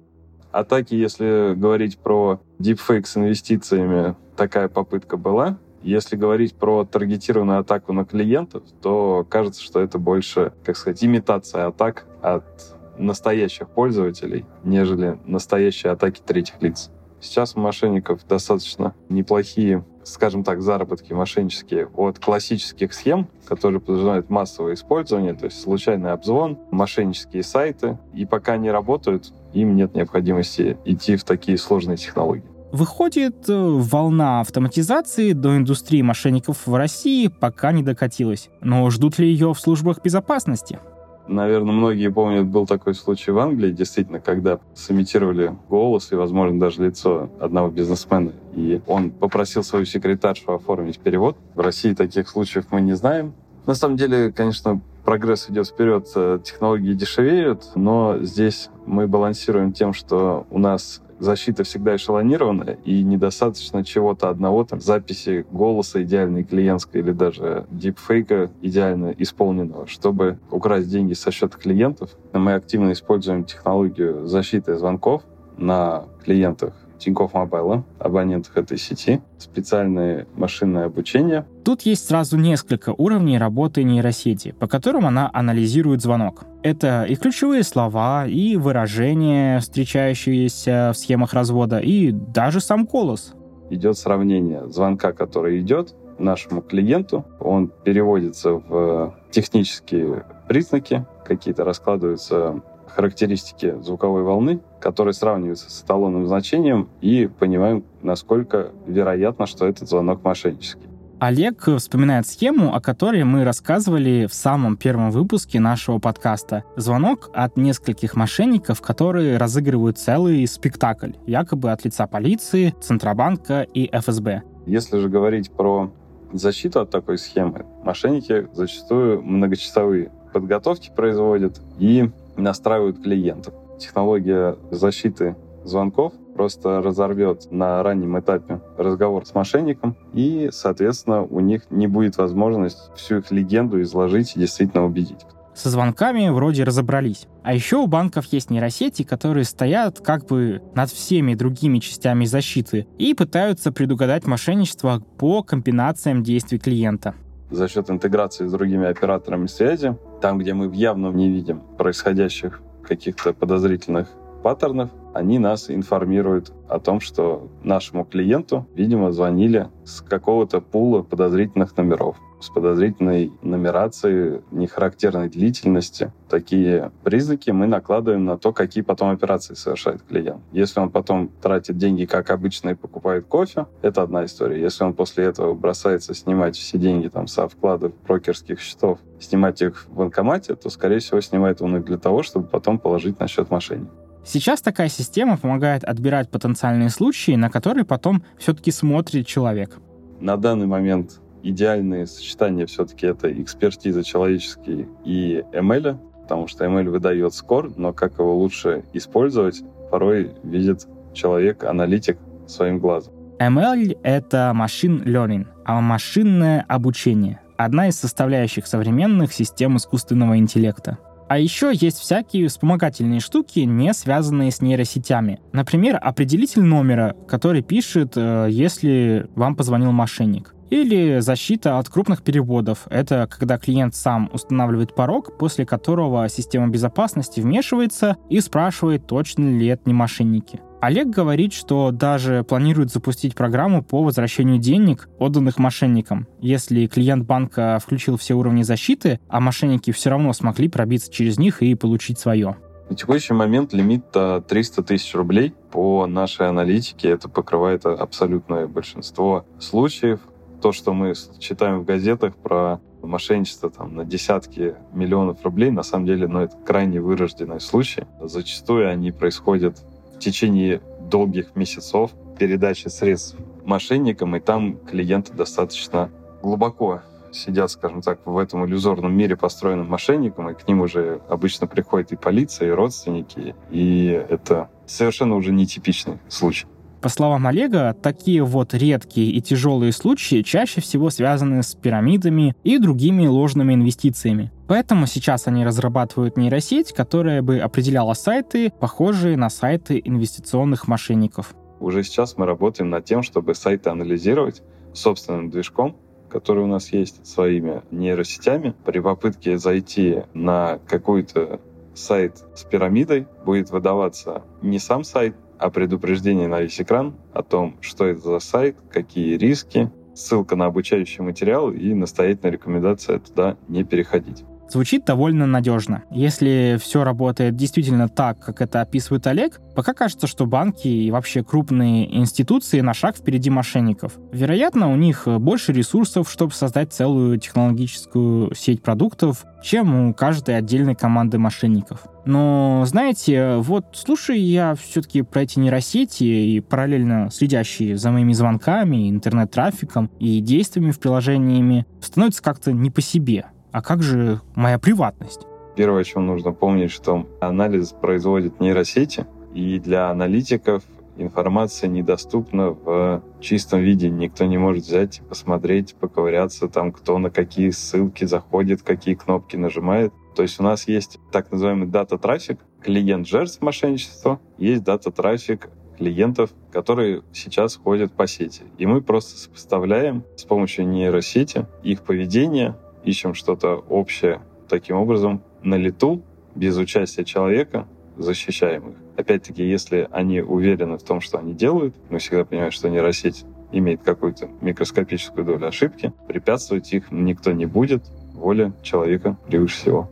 Атаки, 0.51 0.97
если 0.97 1.55
говорить 1.55 1.97
про 1.99 2.41
deepfake 2.59 3.05
с 3.05 3.17
инвестициями, 3.17 4.17
такая 4.37 4.67
попытка 4.67 5.17
была. 5.17 5.59
Если 5.85 6.17
говорить 6.17 6.57
про 6.57 6.85
таргетированную 6.85 7.61
атаку 7.61 7.93
на 7.93 8.05
клиентов, 8.05 8.65
то 8.83 9.25
кажется, 9.31 9.63
что 9.63 9.79
это 9.79 9.99
больше, 9.99 10.53
как 10.65 10.77
сказать, 10.77 11.05
имитация 11.05 11.69
атак 11.69 12.07
от 12.23 12.75
настоящих 12.99 13.69
пользователей, 13.69 14.45
нежели 14.63 15.19
настоящие 15.27 15.93
атаки 15.93 16.21
третьих 16.25 16.61
лиц. 16.61 16.91
Сейчас 17.21 17.57
у 17.57 17.61
мошенников 17.61 18.27
достаточно 18.29 18.95
неплохие, 19.09 19.83
скажем 20.03 20.45
так, 20.45 20.61
заработки 20.61 21.15
мошеннические 21.15 21.89
от 21.97 22.19
классических 22.19 22.93
схем, 22.93 23.29
которые 23.47 23.81
подразумевают 23.81 24.29
массовое 24.29 24.75
использование, 24.75 25.33
то 25.33 25.47
есть 25.47 25.59
случайный 25.59 26.13
обзвон, 26.13 26.59
мошеннические 26.71 27.43
сайты. 27.43 27.99
И 28.13 28.27
пока 28.27 28.53
они 28.53 28.71
работают, 28.71 29.33
им 29.55 29.75
нет 29.75 29.95
необходимости 29.95 30.77
идти 30.85 31.17
в 31.17 31.25
такие 31.25 31.57
сложные 31.57 31.97
технологии. 31.97 32.45
Выходит, 32.73 33.49
э, 33.49 33.55
волна 33.55 34.41
автоматизации 34.41 35.33
до 35.33 35.57
индустрии 35.57 36.03
мошенников 36.03 36.67
в 36.67 36.75
России 36.75 37.29
пока 37.29 37.73
не 37.73 37.83
докатилась. 37.83 38.51
Но 38.61 38.91
ждут 38.91 39.19
ли 39.19 39.29
ее 39.29 39.55
в 39.55 39.61
службах 39.61 40.03
безопасности? 40.03 40.79
Наверное, 41.27 41.73
многие 41.73 42.11
помнят, 42.11 42.47
был 42.47 42.67
такой 42.67 42.95
случай 42.95 43.31
в 43.31 43.39
Англии, 43.39 43.73
действительно, 43.73 44.21
когда 44.21 44.61
сымитировали 44.75 45.57
голос 45.69 46.13
и, 46.13 46.17
возможно, 46.17 46.61
даже 46.61 46.85
лицо 46.85 47.31
одного 47.41 47.69
бизнесмена. 47.69 48.33
И 48.55 48.81
он 48.87 49.11
попросил 49.11 49.63
свою 49.63 49.87
секретаршу 49.87 50.53
оформить 50.53 50.99
перевод. 50.99 51.37
В 51.55 51.61
России 51.61 51.95
таких 51.95 52.29
случаев 52.29 52.67
мы 52.71 52.83
не 52.83 52.95
знаем. 52.95 53.33
На 53.67 53.75
самом 53.75 53.97
деле, 53.97 54.33
конечно, 54.33 54.81
прогресс 55.05 55.49
идет 55.49 55.69
вперед, 55.69 56.07
э, 56.15 56.39
технологии 56.45 56.93
дешевеют, 56.93 57.71
но 57.75 58.19
здесь 58.21 58.69
мы 58.85 59.07
балансируем 59.07 59.73
тем, 59.73 59.95
что 59.95 60.47
у 60.51 60.59
нас 60.59 61.01
защита 61.25 61.65
всегда 61.65 61.97
эшелонированная, 61.97 62.79
и 62.85 63.03
недостаточно 63.03 63.85
чего-то 63.85 64.29
одного, 64.29 64.65
там, 64.65 64.81
записи 64.81 65.45
голоса 65.51 66.03
идеальной 66.03 66.45
клиентской 66.45 67.01
или 67.01 67.13
даже 67.13 67.67
дипфейка 67.71 68.51
идеально 68.63 69.15
исполненного, 69.19 69.87
чтобы 69.87 70.39
украсть 70.51 70.89
деньги 70.89 71.15
со 71.15 71.31
счета 71.31 71.59
клиентов. 71.59 72.11
Мы 72.33 72.55
активно 72.55 72.93
используем 72.93 73.45
технологию 73.45 74.27
защиты 74.27 74.77
звонков 74.77 75.23
на 75.57 76.05
клиентах 76.25 76.75
Тинькофф 76.99 77.35
Мобайла, 77.35 77.85
абонентах 77.99 78.57
этой 78.57 78.79
сети, 78.79 79.21
специальное 79.39 80.27
машинное 80.37 80.87
обучение. 80.87 81.45
Тут 81.65 81.83
есть 81.83 82.07
сразу 82.07 82.39
несколько 82.39 82.95
уровней 82.97 83.39
работы 83.39 83.83
нейросети, 83.83 84.53
по 84.53 84.67
которым 84.67 85.07
она 85.07 85.31
анализирует 85.33 86.01
звонок. 86.01 86.45
Это 86.65 87.05
и 87.05 87.15
ключевые 87.15 87.63
слова, 87.63 88.27
и 88.27 88.57
выражения, 88.57 89.61
встречающиеся 89.61 90.93
в 90.95 90.97
схемах 90.97 91.35
развода, 91.35 91.79
и 91.79 92.11
даже 92.11 92.61
сам 92.61 92.87
голос. 92.87 93.35
Идет 93.69 93.99
сравнение 93.99 94.67
звонка, 94.71 95.13
который 95.13 95.61
идет 95.61 95.95
нашему 96.19 96.63
клиенту, 96.63 97.27
он 97.39 97.69
переводится 97.69 98.53
в 98.53 99.15
технические 99.31 100.25
признаки, 100.49 101.05
какие-то 101.27 101.65
раскладываются 101.65 102.63
характеристики 102.89 103.77
звуковой 103.83 104.23
волны, 104.23 104.61
которые 104.81 105.13
сравниваются 105.13 105.71
с 105.71 105.83
эталонным 105.83 106.27
значением 106.27 106.89
и 107.03 107.27
понимаем, 107.27 107.85
насколько 108.01 108.71
вероятно, 108.87 109.45
что 109.45 109.67
этот 109.67 109.87
звонок 109.87 110.25
мошеннический. 110.25 110.89
Олег 111.25 111.67
вспоминает 111.79 112.27
схему, 112.27 112.75
о 112.75 112.83
которой 112.83 113.25
мы 113.25 113.45
рассказывали 113.45 114.27
в 114.27 114.35
самом 114.35 114.77
первом 114.77 115.11
выпуске 115.11 115.59
нашего 115.59 115.99
подкаста. 115.99 116.65
Звонок 116.77 117.31
от 117.33 117.57
нескольких 117.57 118.15
мошенников, 118.15 118.83
которые 118.83 119.39
разыгрывают 119.39 119.97
целый 119.97 120.47
спектакль, 120.47 121.13
якобы 121.27 121.73
от 121.73 121.83
лица 121.87 122.07
полиции, 122.07 122.75
Центробанка 122.79 123.63
и 123.63 123.89
ФСБ. 123.91 124.43
Если 124.67 124.99
же 124.99 125.09
говорить 125.09 125.51
про 125.51 125.91
защиту 126.35 126.81
от 126.81 126.91
такой 126.91 127.17
схемы, 127.17 127.65
мошенники 127.83 128.47
зачастую 128.53 129.23
многочасовые 129.23 130.13
подготовки 130.35 130.93
производят 130.95 131.59
и 131.79 132.11
настраивают 132.37 133.03
клиентов. 133.03 133.55
Технология 133.79 134.59
защиты 134.71 135.37
звонков 135.65 136.13
просто 136.35 136.83
разорвет 136.83 137.51
на 137.51 137.83
раннем 137.83 138.19
этапе 138.19 138.61
разговор 138.77 139.25
с 139.27 139.35
мошенником, 139.35 139.97
и, 140.13 140.49
соответственно, 140.53 141.23
у 141.23 141.41
них 141.41 141.63
не 141.71 141.87
будет 141.87 142.17
возможности 142.19 142.91
всю 142.97 143.19
их 143.19 143.31
легенду 143.31 143.81
изложить 143.83 144.37
и 144.37 144.41
действительно 144.41 144.85
убедить. 144.85 145.25
Со 145.55 145.71
звонками 145.71 146.29
вроде 146.31 146.65
разобрались. 146.65 147.29
А 147.45 147.55
еще 147.55 147.77
у 147.77 147.87
банков 147.87 148.27
есть 148.27 148.51
нейросети, 148.51 149.05
которые 149.05 149.45
стоят 149.45 150.01
как 150.01 150.27
бы 150.27 150.61
над 150.75 150.91
всеми 150.91 151.35
другими 151.35 151.79
частями 151.79 152.25
защиты 152.25 152.89
и 152.99 153.15
пытаются 153.15 153.71
предугадать 153.71 154.27
мошенничество 154.27 155.01
по 155.17 155.45
комбинациям 155.45 156.25
действий 156.25 156.59
клиента. 156.59 157.15
За 157.51 157.69
счет 157.69 157.89
интеграции 157.89 158.49
с 158.49 158.53
другими 158.53 158.89
операторами 158.89 159.47
связи, 159.47 159.97
там, 160.21 160.39
где 160.39 160.55
мы 160.55 160.75
явно 160.75 161.09
не 161.09 161.31
видим 161.31 161.61
происходящих 161.79 162.61
каких-то 162.83 163.33
подозрительных 163.33 164.09
паттернов, 164.43 164.91
они 165.15 165.39
нас 165.39 165.71
информируют 165.71 166.53
о 166.69 166.79
том, 166.81 167.01
что 167.01 167.49
нашему 167.63 168.05
клиенту, 168.05 168.67
видимо, 168.75 169.13
звонили 169.13 169.69
с 169.85 170.01
какого-то 170.01 170.61
пула 170.61 171.03
подозрительных 171.03 171.77
номеров 171.77 172.17
с 172.45 172.51
подозрительной 172.51 173.33
нумерацией, 173.43 174.43
нехарактерной 174.51 175.31
длительности. 175.31 176.13
Такие 176.29 176.93
признаки 177.03 177.51
мы 177.51 177.67
накладываем 177.67 178.27
на 178.27 178.37
то, 178.37 178.53
какие 178.53 178.85
потом 178.85 179.11
операции 179.11 179.55
совершает 179.55 180.03
клиент. 180.03 180.43
Если 180.53 180.79
он 180.79 180.91
потом 180.91 181.29
тратит 181.41 181.79
деньги, 181.79 182.05
как 182.05 182.31
обычно, 182.31 182.71
и 182.71 182.75
покупает 182.75 183.25
кофе, 183.27 183.67
это 183.81 184.03
одна 184.03 184.27
история. 184.27 184.61
Если 184.61 184.85
он 184.85 184.93
после 184.93 185.25
этого 185.25 185.55
бросается 185.55 186.13
снимать 186.13 186.57
все 186.57 186.77
деньги 186.77 187.09
там 187.09 187.29
со 187.29 187.49
вкладов 187.49 187.93
брокерских 188.07 188.61
счетов, 188.61 188.99
снимать 189.19 189.63
их 189.63 189.87
в 189.89 189.95
банкомате, 189.95 190.55
то, 190.55 190.69
скорее 190.69 190.99
всего, 190.99 191.23
снимает 191.23 191.63
он 191.63 191.79
их 191.79 191.85
для 191.85 191.97
того, 191.97 192.23
чтобы 192.23 192.47
потом 192.47 192.79
положить 192.79 193.19
на 193.21 193.27
счет 193.27 193.51
мошенника. 193.51 194.04
Сейчас 194.25 194.63
такая 194.63 194.89
система 194.89 195.37
помогает 195.37 195.85
отбирать 195.85 196.31
потенциальные 196.31 196.89
случаи, 196.91 197.33
на 197.33 197.51
которые 197.51 197.85
потом 197.85 198.23
все-таки 198.39 198.71
смотрит 198.71 199.27
человек. 199.27 199.79
На 200.21 200.37
данный 200.37 200.67
момент 200.67 201.21
идеальное 201.43 202.07
сочетание 202.07 202.67
все-таки 202.67 203.07
это 203.07 203.31
экспертиза 203.31 204.03
человеческий 204.03 204.89
и 205.05 205.45
ML, 205.53 205.99
потому 206.23 206.47
что 206.49 206.65
ML 206.65 206.89
выдает 206.89 207.35
скор, 207.35 207.73
но 207.77 207.93
как 207.93 208.19
его 208.19 208.37
лучше 208.37 208.85
использовать, 208.95 209.63
порой 209.91 210.33
видит 210.43 210.87
человек, 211.13 211.65
аналитик 211.65 212.19
своим 212.47 212.79
глазом. 212.79 213.13
ML— 213.39 213.99
это 214.03 214.53
machine 214.57 215.05
learning, 215.05 215.47
а 215.65 215.81
машинное 215.81 216.65
обучение— 216.67 217.41
одна 217.57 217.89
из 217.89 217.97
составляющих 217.97 218.67
современных 218.67 219.33
систем 219.33 219.77
искусственного 219.77 220.39
интеллекта. 220.39 220.99
А 221.29 221.39
еще 221.39 221.73
есть 221.73 221.99
всякие 221.99 222.49
вспомогательные 222.49 223.21
штуки, 223.21 223.61
не 223.61 223.95
связанные 223.95 224.51
с 224.51 224.61
нейросетями. 224.61 225.41
Например, 225.53 225.99
определитель 226.01 226.63
номера, 226.63 227.17
который 227.27 227.63
пишет, 227.63 228.13
э, 228.17 228.49
если 228.51 229.27
вам 229.35 229.57
позвонил 229.57 229.93
мошенник. 229.93 230.55
Или 230.71 231.21
защита 231.21 231.79
от 231.79 231.89
крупных 231.89 232.23
переводов. 232.23 232.87
Это 232.91 233.29
когда 233.31 233.59
клиент 233.59 233.95
сам 233.95 234.31
устанавливает 234.33 234.95
порог, 234.95 235.39
после 235.39 235.65
которого 235.65 236.29
система 236.29 236.69
безопасности 236.69 237.41
вмешивается 237.41 238.17
и 238.29 238.41
спрашивает, 238.41 239.07
точно 239.07 239.57
ли 239.57 239.67
это 239.67 239.83
не 239.87 239.95
мошенники. 239.95 240.61
Олег 240.85 241.09
говорит, 241.09 241.55
что 241.55 241.93
даже 241.93 242.45
планирует 242.45 242.91
запустить 242.91 243.35
программу 243.35 243.83
по 243.83 244.03
возвращению 244.03 244.59
денег, 244.59 245.09
отданных 245.19 245.57
мошенникам, 245.57 246.29
если 246.43 246.87
клиент 246.89 247.25
банка 247.25 247.79
включил 247.83 248.19
все 248.19 248.35
уровни 248.35 248.63
защиты, 248.65 249.19
а 249.29 249.41
мошенники 249.41 249.93
все 249.93 250.11
равно 250.11 250.35
смогли 250.35 250.69
пробиться 250.69 251.11
через 251.11 251.39
них 251.39 251.63
и 251.63 251.75
получить 251.75 252.19
свое. 252.19 252.59
На 252.91 252.97
текущий 252.97 253.33
момент 253.33 253.73
лимит 253.73 254.05
300 254.13 254.83
тысяч 254.83 255.15
рублей. 255.15 255.55
По 255.73 256.07
нашей 256.07 256.49
аналитике 256.49 257.09
это 257.09 257.31
покрывает 257.31 257.87
абсолютное 257.87 258.67
большинство 258.67 259.47
случаев. 259.59 260.21
То, 260.61 260.73
что 260.73 260.93
мы 260.93 261.15
читаем 261.39 261.81
в 261.81 261.87
газетах 261.87 262.37
про 262.37 262.79
мошенничество 263.03 263.71
там, 263.71 263.95
на 263.95 264.05
десятки 264.05 264.75
миллионов 264.93 265.43
рублей, 265.45 265.71
на 265.71 265.83
самом 265.83 266.05
деле, 266.05 266.29
ну, 266.29 266.41
это 266.41 266.59
крайне 266.59 267.01
вырожденный 267.01 267.61
случай. 267.61 268.05
Зачастую 268.21 268.91
они 268.91 269.13
происходят 269.13 269.83
в 270.15 270.19
течение 270.19 270.81
долгих 271.01 271.55
месяцев 271.55 272.11
передачи 272.39 272.89
средств 272.89 273.37
мошенникам, 273.65 274.37
и 274.37 274.41
там 274.41 274.77
клиенты 274.79 275.33
достаточно 275.33 276.11
глубоко 276.43 277.03
сидят, 277.33 277.71
скажем 277.71 278.01
так, 278.01 278.21
в 278.25 278.39
этом 278.39 278.65
иллюзорном 278.65 279.15
мире, 279.17 279.37
построенном 279.37 279.89
мошенником, 279.89 280.51
и 280.51 280.55
к 280.55 280.67
ним 280.69 280.81
уже 280.81 281.21
обычно 281.29 281.67
приходит 281.67 282.13
и 282.13 282.17
полиция, 282.17 282.69
и 282.69 282.73
родственники, 282.73 283.55
и 283.71 284.07
это 284.29 284.69
совершенно 284.87 285.35
уже 285.35 285.53
нетипичный 285.53 286.19
случай. 286.29 286.67
По 287.05 287.11
словам 287.11 287.47
Олега, 287.47 287.95
такие 288.03 288.43
вот 288.43 288.73
редкие 288.73 289.31
и 289.31 289.43
тяжелые 289.43 289.93
случаи 289.93 290.41
чаще 290.41 290.81
всего 290.81 291.11
связаны 291.11 291.63
с 291.63 291.75
пирамидами 291.75 292.57
и 292.65 292.79
другими 292.79 293.27
ложными 293.27 293.75
инвестициями. 293.75 294.51
Поэтому 294.69 295.07
сейчас 295.07 295.47
они 295.47 295.67
разрабатывают 295.67 296.39
нейросеть, 296.39 296.95
которая 296.95 297.43
бы 297.43 297.59
определяла 297.59 298.15
сайты, 298.15 298.71
похожие 298.81 299.37
на 299.37 299.51
сайты 299.51 300.01
инвестиционных 300.03 300.89
мошенников. 300.89 301.55
Уже 301.79 302.05
сейчас 302.05 302.39
мы 302.39 302.47
работаем 302.47 302.89
над 302.89 303.05
тем, 303.05 303.23
чтобы 303.23 303.55
сайты 303.55 303.91
анализировать 303.91 304.63
собственным 304.95 305.51
движком, 305.51 305.99
который 306.31 306.65
у 306.65 306.69
нас 306.69 306.91
есть, 306.91 307.27
своими 307.27 307.83
нейросетями. 307.91 308.75
При 308.87 309.01
попытке 309.01 309.59
зайти 309.59 310.23
на 310.33 310.79
какой-то 310.89 311.61
сайт 311.93 312.43
с 312.55 312.65
пирамидой 312.65 313.27
будет 313.45 313.71
выдаваться 313.71 314.43
не 314.63 314.79
сам 314.79 315.05
сайт, 315.05 315.37
а 315.59 315.71
предупреждение 315.71 316.49
на 316.49 316.61
весь 316.61 316.81
экран 316.81 317.15
о 317.33 317.43
том, 317.43 317.77
что 317.81 318.07
это 318.07 318.21
за 318.21 318.39
сайт, 318.39 318.77
какие 318.91 319.37
риски, 319.37 319.91
ссылка 320.15 320.57
на 320.57 320.67
обучающий 320.67 321.23
материал 321.23 321.71
и 321.73 321.93
настоятельная 321.95 322.53
рекомендация 322.53 323.19
туда 323.19 323.57
не 323.69 323.85
переходить. 323.85 324.45
Звучит 324.69 325.05
довольно 325.05 325.47
надежно. 325.47 326.03
Если 326.11 326.79
все 326.81 327.05
работает 327.05 327.57
действительно 327.57 328.09
так, 328.09 328.39
как 328.39 328.61
это 328.61 328.81
описывает 328.81 329.27
Олег, 329.27 329.61
пока 329.75 329.95
кажется, 329.95 330.27
что 330.27 330.47
банки 330.47 330.89
и 330.89 331.11
вообще 331.11 331.45
крупные 331.45 332.17
институции 332.17 332.81
на 332.81 332.95
шаг 332.95 333.17
впереди 333.17 333.51
мошенников. 333.51 334.15
Вероятно, 334.33 334.93
у 334.93 334.97
них 334.97 335.27
больше 335.27 335.73
ресурсов, 335.73 336.31
чтобы 336.31 336.53
создать 336.53 336.93
целую 336.93 337.39
технологическую 337.39 338.55
сеть 338.55 338.83
продуктов, 338.83 339.45
чем 339.63 340.09
у 340.09 340.15
каждой 340.15 340.57
отдельной 340.57 340.95
команды 340.95 341.39
мошенников. 341.39 342.01
Но, 342.27 342.85
знаете, 342.87 343.57
вот 343.57 343.87
слушаю 343.93 344.41
я 344.41 344.75
все-таки 344.75 345.23
про 345.23 345.43
эти 345.43 345.59
нейросети 345.59 346.25
и 346.25 346.61
параллельно 346.61 347.29
следящие 347.31 347.97
за 347.97 348.11
моими 348.11 348.33
звонками, 348.33 349.11
интернет-трафиком 349.11 350.11
и 350.19 350.41
действиями 350.41 350.91
в 350.91 350.99
приложениями, 350.99 351.87
становится 352.01 352.43
как-то 352.43 352.73
не 352.73 352.91
по 352.91 353.03
себе 353.03 353.47
а 353.75 353.83
как 353.83 354.05
же 354.05 354.41
моя 354.55 354.79
приватность? 354.79 355.49
Первое, 355.75 356.03
о 356.03 356.05
чем 356.05 356.27
нужно 356.27 356.53
помнить, 356.53 356.93
что 356.93 357.27
анализ 357.41 357.89
производит 357.91 358.61
нейросети, 358.61 359.27
и 359.53 359.81
для 359.81 360.11
аналитиков 360.11 360.85
информация 361.17 361.89
недоступна 361.89 362.71
в 362.71 363.25
чистом 363.41 363.81
виде. 363.81 364.11
Никто 364.11 364.45
не 364.45 364.59
может 364.59 364.85
взять 364.85 365.19
и 365.19 365.23
посмотреть, 365.23 365.97
поковыряться 365.97 366.69
там, 366.69 366.93
кто 366.93 367.19
на 367.19 367.31
какие 367.31 367.71
ссылки 367.71 368.25
заходит, 368.25 368.83
какие 368.83 369.17
кнопки 369.17 369.57
нажимает. 369.57 370.13
То 370.37 370.43
есть 370.43 370.61
у 370.61 370.63
нас 370.63 370.87
есть 370.87 371.19
так 371.33 371.51
называемый 371.51 371.89
дата-трафик, 371.89 372.61
клиент 372.81 373.27
жертв 373.27 373.61
мошенничества, 373.61 374.39
есть 374.57 374.85
дата-трафик 374.85 375.69
клиентов, 375.99 376.51
которые 376.73 377.23
сейчас 377.33 377.75
ходят 377.75 378.13
по 378.13 378.29
сети. 378.29 378.63
И 378.79 378.87
мы 378.87 379.01
просто 379.01 379.37
сопоставляем 379.37 380.23
с 380.37 380.45
помощью 380.45 380.87
нейросети 380.87 381.67
их 381.83 382.03
поведение 382.03 382.77
ищем 383.05 383.35
что-то 383.35 383.77
общее. 383.89 384.41
Таким 384.69 384.97
образом, 384.97 385.43
на 385.63 385.77
лету, 385.77 386.23
без 386.55 386.77
участия 386.77 387.25
человека, 387.25 387.87
защищаем 388.17 388.91
их. 388.91 388.97
Опять-таки, 389.17 389.65
если 389.65 390.09
они 390.11 390.41
уверены 390.41 390.99
в 390.99 391.03
том, 391.03 391.21
что 391.21 391.39
они 391.39 391.53
делают, 391.53 391.95
мы 392.11 392.19
всегда 392.19 392.45
понимаем, 392.45 392.73
что 392.73 392.89
нейросеть 392.89 393.45
имеет 393.73 394.03
какую-то 394.03 394.49
микроскопическую 394.61 395.45
долю 395.45 395.67
ошибки, 395.67 396.13
препятствовать 396.29 396.93
их 396.93 397.11
никто 397.11 397.53
не 397.53 397.67
будет, 397.67 398.05
воля 398.33 398.73
человека 398.83 399.37
превыше 399.47 399.77
всего. 399.77 400.11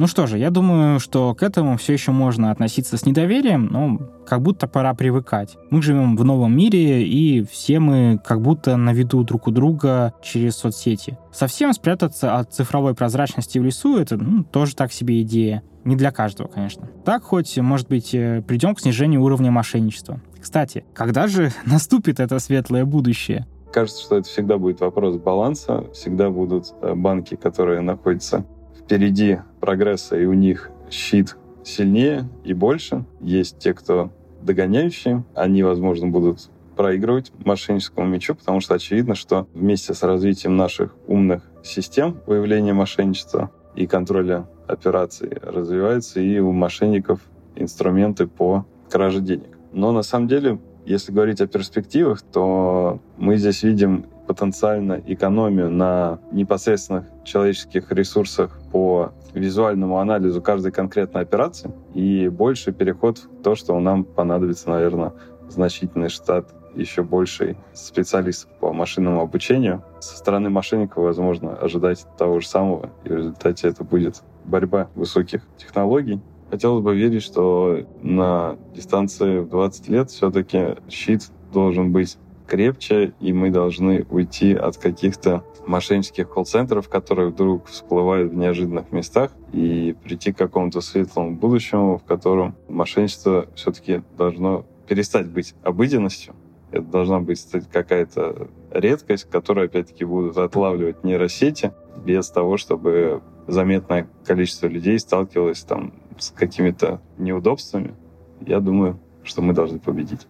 Ну 0.00 0.06
что 0.06 0.26
же, 0.26 0.38
я 0.38 0.48
думаю, 0.48 0.98
что 0.98 1.34
к 1.34 1.42
этому 1.42 1.76
все 1.76 1.92
еще 1.92 2.10
можно 2.10 2.50
относиться 2.50 2.96
с 2.96 3.04
недоверием, 3.04 3.66
но 3.66 3.98
как 4.26 4.40
будто 4.40 4.66
пора 4.66 4.94
привыкать. 4.94 5.58
Мы 5.68 5.82
живем 5.82 6.16
в 6.16 6.24
новом 6.24 6.56
мире, 6.56 7.06
и 7.06 7.44
все 7.44 7.80
мы 7.80 8.18
как 8.24 8.40
будто 8.40 8.78
на 8.78 8.94
виду 8.94 9.22
друг 9.24 9.46
у 9.46 9.50
друга 9.50 10.14
через 10.22 10.56
соцсети. 10.56 11.18
Совсем 11.32 11.74
спрятаться 11.74 12.38
от 12.38 12.50
цифровой 12.50 12.94
прозрачности 12.94 13.58
в 13.58 13.62
лесу— 13.62 13.98
это 13.98 14.16
ну, 14.16 14.42
тоже 14.42 14.74
так 14.74 14.90
себе 14.90 15.20
идея. 15.20 15.62
Не 15.84 15.96
для 15.96 16.12
каждого, 16.12 16.48
конечно. 16.48 16.88
Так 17.04 17.22
хоть, 17.22 17.58
может 17.58 17.88
быть, 17.88 18.14
э, 18.14 18.40
придем 18.40 18.74
к 18.74 18.80
снижению 18.80 19.22
уровня 19.22 19.50
мошенничества. 19.50 20.22
Кстати, 20.40 20.82
когда 20.94 21.26
же 21.26 21.52
наступит 21.66 22.20
это 22.20 22.38
светлое 22.38 22.86
будущее? 22.86 23.46
Кажется, 23.70 24.02
что 24.02 24.16
это 24.16 24.28
всегда 24.30 24.56
будет 24.56 24.80
вопрос 24.80 25.18
баланса. 25.18 25.84
Всегда 25.92 26.30
будут 26.30 26.72
э, 26.80 26.94
банки, 26.94 27.34
которые 27.34 27.82
находятся 27.82 28.46
впереди 28.90 29.38
прогресса, 29.60 30.16
и 30.16 30.24
у 30.24 30.32
них 30.32 30.68
щит 30.90 31.36
сильнее 31.62 32.28
и 32.42 32.54
больше. 32.54 33.04
Есть 33.20 33.60
те, 33.60 33.72
кто 33.72 34.10
догоняющие, 34.42 35.22
они, 35.36 35.62
возможно, 35.62 36.08
будут 36.08 36.50
проигрывать 36.74 37.30
мошенническому 37.44 38.08
мячу, 38.08 38.34
потому 38.34 38.58
что 38.58 38.74
очевидно, 38.74 39.14
что 39.14 39.46
вместе 39.54 39.94
с 39.94 40.02
развитием 40.02 40.56
наших 40.56 40.96
умных 41.06 41.44
систем 41.62 42.16
выявления 42.26 42.72
мошенничества 42.72 43.52
и 43.76 43.86
контроля 43.86 44.48
операций 44.66 45.38
развиваются 45.40 46.20
и 46.20 46.40
у 46.40 46.50
мошенников 46.50 47.20
инструменты 47.54 48.26
по 48.26 48.66
краже 48.90 49.20
денег. 49.20 49.56
Но 49.72 49.92
на 49.92 50.02
самом 50.02 50.26
деле, 50.26 50.58
если 50.90 51.12
говорить 51.12 51.40
о 51.40 51.46
перспективах, 51.46 52.20
то 52.20 52.98
мы 53.16 53.36
здесь 53.36 53.62
видим 53.62 54.06
потенциально 54.26 55.00
экономию 55.06 55.70
на 55.70 56.18
непосредственных 56.32 57.04
человеческих 57.24 57.92
ресурсах 57.92 58.58
по 58.72 59.12
визуальному 59.32 59.98
анализу 59.98 60.42
каждой 60.42 60.72
конкретной 60.72 61.22
операции 61.22 61.70
и 61.94 62.28
больше 62.28 62.72
переход 62.72 63.18
в 63.18 63.42
то, 63.42 63.54
что 63.54 63.78
нам 63.78 64.02
понадобится, 64.02 64.68
наверное, 64.68 65.12
значительный 65.48 66.08
штат 66.08 66.52
еще 66.74 67.04
больший 67.04 67.56
специалистов 67.72 68.50
по 68.58 68.72
машинному 68.72 69.20
обучению. 69.20 69.84
Со 70.00 70.16
стороны 70.16 70.50
мошенников, 70.50 71.04
возможно, 71.04 71.54
ожидать 71.54 72.04
того 72.18 72.40
же 72.40 72.48
самого, 72.48 72.90
и 73.04 73.08
в 73.08 73.16
результате 73.16 73.68
это 73.68 73.84
будет 73.84 74.22
борьба 74.44 74.88
высоких 74.96 75.42
технологий. 75.56 76.20
Хотелось 76.50 76.82
бы 76.82 76.96
верить, 76.96 77.22
что 77.22 77.86
на 78.02 78.56
дистанции 78.74 79.38
в 79.38 79.48
20 79.48 79.88
лет 79.88 80.10
все-таки 80.10 80.76
щит 80.88 81.30
должен 81.52 81.92
быть 81.92 82.18
крепче, 82.48 83.14
и 83.20 83.32
мы 83.32 83.50
должны 83.50 84.04
уйти 84.10 84.54
от 84.54 84.76
каких-то 84.76 85.44
мошеннических 85.64 86.28
колл-центров, 86.28 86.88
которые 86.88 87.28
вдруг 87.28 87.66
всплывают 87.66 88.32
в 88.32 88.34
неожиданных 88.34 88.90
местах, 88.90 89.30
и 89.52 89.94
прийти 90.02 90.32
к 90.32 90.38
какому-то 90.38 90.80
светлому 90.80 91.36
будущему, 91.36 91.98
в 91.98 92.02
котором 92.02 92.56
мошенничество 92.68 93.46
все-таки 93.54 94.02
должно 94.18 94.66
перестать 94.88 95.28
быть 95.28 95.54
обыденностью. 95.62 96.34
Это 96.72 96.82
должна 96.82 97.20
быть 97.20 97.46
какая-то 97.72 98.48
редкость, 98.72 99.30
которую, 99.30 99.66
опять-таки, 99.66 100.04
будут 100.04 100.36
отлавливать 100.36 101.04
нейросети 101.04 101.72
без 102.04 102.28
того, 102.30 102.56
чтобы 102.56 103.22
заметное 103.46 104.08
количество 104.24 104.66
людей 104.66 104.98
сталкивалось 104.98 105.62
там 105.62 105.92
с 106.20 106.30
какими-то 106.30 107.00
неудобствами. 107.18 107.94
Я 108.40 108.60
думаю, 108.60 109.00
что 109.22 109.42
мы 109.42 109.52
должны 109.52 109.78
победить. 109.78 110.26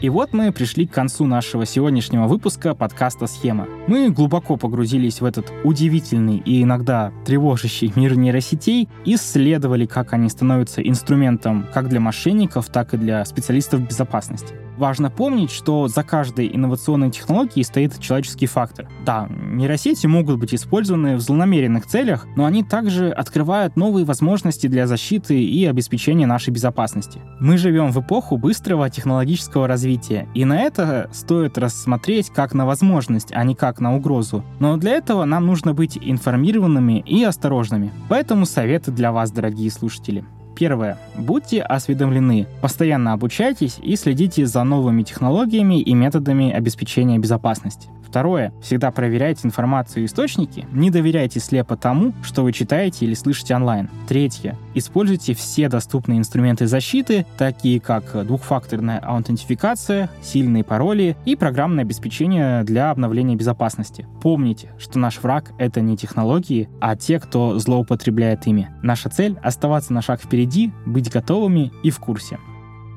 И 0.00 0.08
вот 0.08 0.32
мы 0.32 0.50
пришли 0.50 0.86
к 0.86 0.92
концу 0.92 1.26
нашего 1.26 1.66
сегодняшнего 1.66 2.26
выпуска 2.26 2.74
подкаста 2.74 3.26
«Схема». 3.26 3.68
Мы 3.86 4.08
глубоко 4.08 4.56
погрузились 4.56 5.20
в 5.20 5.26
этот 5.26 5.52
удивительный 5.62 6.38
и 6.38 6.62
иногда 6.62 7.12
тревожащий 7.26 7.92
мир 7.94 8.16
нейросетей, 8.16 8.88
исследовали, 9.04 9.84
как 9.84 10.14
они 10.14 10.30
становятся 10.30 10.80
инструментом 10.80 11.66
как 11.74 11.90
для 11.90 12.00
мошенников, 12.00 12.70
так 12.70 12.94
и 12.94 12.96
для 12.96 13.22
специалистов 13.26 13.86
безопасности. 13.86 14.54
Важно 14.80 15.10
помнить, 15.10 15.50
что 15.50 15.88
за 15.88 16.02
каждой 16.02 16.50
инновационной 16.56 17.10
технологией 17.10 17.64
стоит 17.64 18.00
человеческий 18.00 18.46
фактор. 18.46 18.88
Да, 19.04 19.28
нейросети 19.28 20.06
могут 20.06 20.38
быть 20.38 20.54
использованы 20.54 21.16
в 21.16 21.20
злонамеренных 21.20 21.84
целях, 21.84 22.26
но 22.34 22.46
они 22.46 22.64
также 22.64 23.10
открывают 23.10 23.76
новые 23.76 24.06
возможности 24.06 24.68
для 24.68 24.86
защиты 24.86 25.38
и 25.38 25.66
обеспечения 25.66 26.24
нашей 26.24 26.48
безопасности. 26.48 27.20
Мы 27.40 27.58
живем 27.58 27.92
в 27.92 28.00
эпоху 28.00 28.38
быстрого 28.38 28.88
технологического 28.88 29.68
развития, 29.68 30.26
и 30.32 30.46
на 30.46 30.58
это 30.58 31.10
стоит 31.12 31.58
рассмотреть 31.58 32.30
как 32.30 32.54
на 32.54 32.64
возможность, 32.64 33.32
а 33.32 33.44
не 33.44 33.54
как 33.54 33.80
на 33.80 33.94
угрозу. 33.94 34.42
Но 34.60 34.78
для 34.78 34.92
этого 34.92 35.26
нам 35.26 35.44
нужно 35.44 35.74
быть 35.74 35.98
информированными 36.00 37.00
и 37.06 37.22
осторожными. 37.22 37.92
Поэтому 38.08 38.46
советы 38.46 38.92
для 38.92 39.12
вас, 39.12 39.30
дорогие 39.30 39.70
слушатели. 39.70 40.24
Первое. 40.60 40.98
Будьте 41.16 41.62
осведомлены, 41.62 42.46
постоянно 42.60 43.14
обучайтесь 43.14 43.78
и 43.82 43.96
следите 43.96 44.44
за 44.44 44.62
новыми 44.62 45.02
технологиями 45.02 45.80
и 45.80 45.94
методами 45.94 46.52
обеспечения 46.52 47.18
безопасности. 47.18 47.88
Второе. 48.10 48.52
Всегда 48.60 48.90
проверяйте 48.90 49.42
информацию 49.44 50.02
и 50.02 50.06
источники, 50.06 50.66
не 50.72 50.90
доверяйте 50.90 51.38
слепо 51.38 51.76
тому, 51.76 52.12
что 52.24 52.42
вы 52.42 52.52
читаете 52.52 53.06
или 53.06 53.14
слышите 53.14 53.54
онлайн. 53.54 53.88
Третье. 54.08 54.58
Используйте 54.74 55.32
все 55.32 55.68
доступные 55.68 56.18
инструменты 56.18 56.66
защиты, 56.66 57.24
такие 57.38 57.78
как 57.78 58.26
двухфакторная 58.26 58.98
аутентификация, 58.98 60.10
сильные 60.22 60.64
пароли 60.64 61.16
и 61.24 61.36
программное 61.36 61.84
обеспечение 61.84 62.64
для 62.64 62.90
обновления 62.90 63.36
безопасности. 63.36 64.08
Помните, 64.20 64.72
что 64.76 64.98
наш 64.98 65.22
враг— 65.22 65.52
это 65.58 65.80
не 65.80 65.96
технологии, 65.96 66.68
а 66.80 66.96
те, 66.96 67.20
кто 67.20 67.60
злоупотребляет 67.60 68.44
ими. 68.48 68.70
Наша 68.82 69.08
цель— 69.08 69.38
оставаться 69.42 69.92
на 69.92 70.02
шаг 70.02 70.20
впереди, 70.20 70.49
быть 70.86 71.10
готовыми 71.10 71.72
и 71.82 71.90
в 71.90 71.98
курсе. 71.98 72.38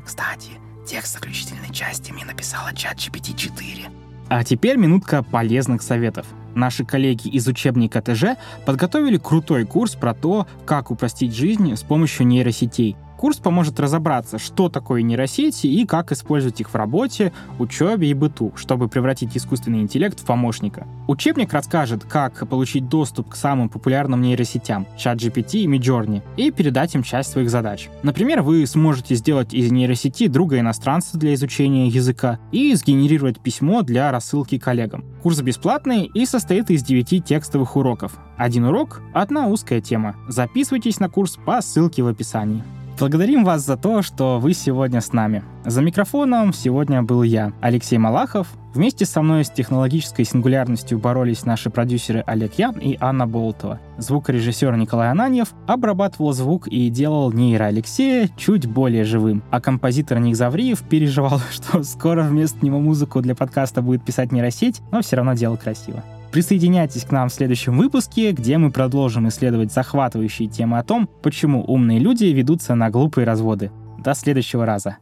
Кстати, 0.05 0.51
текст 0.85 1.13
заключительной 1.13 1.71
части 1.71 2.11
мне 2.11 2.25
написала 2.25 2.73
чат 2.73 2.97
GPT-4. 2.97 3.89
А 4.29 4.43
теперь 4.43 4.77
минутка 4.77 5.23
полезных 5.23 5.81
советов. 5.81 6.25
Наши 6.55 6.85
коллеги 6.85 7.27
из 7.29 7.47
учебника 7.47 8.01
ТЖ 8.01 8.37
подготовили 8.65 9.17
крутой 9.17 9.65
курс 9.65 9.95
про 9.95 10.13
то, 10.13 10.47
как 10.65 10.91
упростить 10.91 11.35
жизнь 11.35 11.75
с 11.75 11.81
помощью 11.81 12.27
нейросетей. 12.27 12.95
Курс 13.23 13.37
поможет 13.37 13.79
разобраться, 13.79 14.37
что 14.37 14.67
такое 14.67 15.01
нейросети 15.01 15.65
и 15.67 15.85
как 15.85 16.11
использовать 16.11 16.59
их 16.59 16.69
в 16.69 16.75
работе, 16.75 17.31
учебе 17.57 18.09
и 18.09 18.13
быту, 18.13 18.51
чтобы 18.57 18.89
превратить 18.89 19.37
искусственный 19.37 19.79
интеллект 19.79 20.19
в 20.19 20.25
помощника. 20.25 20.85
Учебник 21.07 21.53
расскажет, 21.53 22.03
как 22.03 22.45
получить 22.49 22.89
доступ 22.89 23.29
к 23.29 23.37
самым 23.37 23.69
популярным 23.69 24.19
нейросетям 24.19 24.87
ChatGPT 24.97 25.59
и 25.59 25.67
Midjourney 25.67 26.21
и 26.35 26.51
передать 26.51 26.95
им 26.95 27.03
часть 27.03 27.31
своих 27.31 27.49
задач. 27.49 27.87
Например, 28.03 28.41
вы 28.41 28.67
сможете 28.67 29.15
сделать 29.15 29.53
из 29.53 29.71
нейросети 29.71 30.27
друга 30.27 30.59
иностранца 30.59 31.17
для 31.17 31.33
изучения 31.33 31.87
языка 31.87 32.39
и 32.51 32.75
сгенерировать 32.75 33.39
письмо 33.39 33.83
для 33.83 34.11
рассылки 34.11 34.57
коллегам. 34.57 35.05
Курс 35.21 35.39
бесплатный 35.39 36.11
и 36.13 36.25
состоит 36.25 36.69
из 36.69 36.83
9 36.83 37.23
текстовых 37.23 37.77
уроков. 37.77 38.19
Один 38.35 38.65
урок— 38.65 39.01
одна 39.13 39.47
узкая 39.47 39.79
тема. 39.79 40.17
Записывайтесь 40.27 40.99
на 40.99 41.07
курс 41.07 41.37
по 41.45 41.61
ссылке 41.61 42.03
в 42.03 42.07
описании. 42.07 42.61
Благодарим 43.03 43.43
вас 43.43 43.65
за 43.65 43.75
то, 43.75 44.01
что 44.01 44.39
вы 44.39 44.53
сегодня 44.53 45.01
с 45.01 45.11
нами. 45.11 45.43
За 45.65 45.81
микрофоном 45.81 46.53
сегодня 46.53 47.01
был 47.03 47.21
я, 47.23 47.51
Алексей 47.59 47.97
Малахов. 47.97 48.47
Вместе 48.73 49.05
со 49.05 49.21
мной 49.21 49.43
с 49.43 49.49
технологической 49.49 50.23
сингулярностью 50.23 50.99
боролись 50.99 51.43
наши 51.43 51.69
продюсеры 51.69 52.23
Олег 52.25 52.53
Ян 52.53 52.77
и 52.79 52.95
Анна 53.01 53.27
Болтова. 53.27 53.81
Звукорежиссер 53.97 54.77
Николай 54.77 55.11
Ананьев 55.11 55.49
обрабатывал 55.67 56.31
звук 56.31 56.69
и 56.69 56.89
делал 56.89 57.33
нейро 57.33 57.65
Алексея 57.65 58.29
чуть 58.37 58.67
более 58.67 59.03
живым. 59.03 59.43
А 59.51 59.59
композитор 59.59 60.19
Ник 60.19 60.37
Завриев 60.37 60.81
переживал, 60.83 61.41
что 61.51 61.83
скоро 61.83 62.23
вместо 62.23 62.65
него 62.65 62.79
музыку 62.79 63.19
для 63.19 63.35
подкаста 63.35 63.81
будет 63.81 64.05
писать 64.05 64.31
нейросеть, 64.31 64.81
но 64.93 65.01
все 65.01 65.17
равно 65.17 65.33
делал 65.33 65.57
красиво. 65.57 66.05
Присоединяйтесь 66.33 67.05
к 67.05 67.11
нам 67.11 67.29
в 67.29 67.31
следующем 67.31 67.77
выпуске, 67.77 68.31
где 68.31 68.57
мы 68.57 68.71
продолжим 68.71 69.27
исследовать 69.27 69.71
захватывающие 69.71 70.47
темы 70.47 70.79
о 70.79 70.83
том, 70.83 71.07
почему 71.21 71.63
умные 71.63 71.99
люди 71.99 72.25
ведутся 72.25 72.73
на 72.73 72.89
глупые 72.89 73.23
разводы. 73.23 73.71
До 73.99 74.15
следующего 74.15 74.65
раза. 74.65 74.97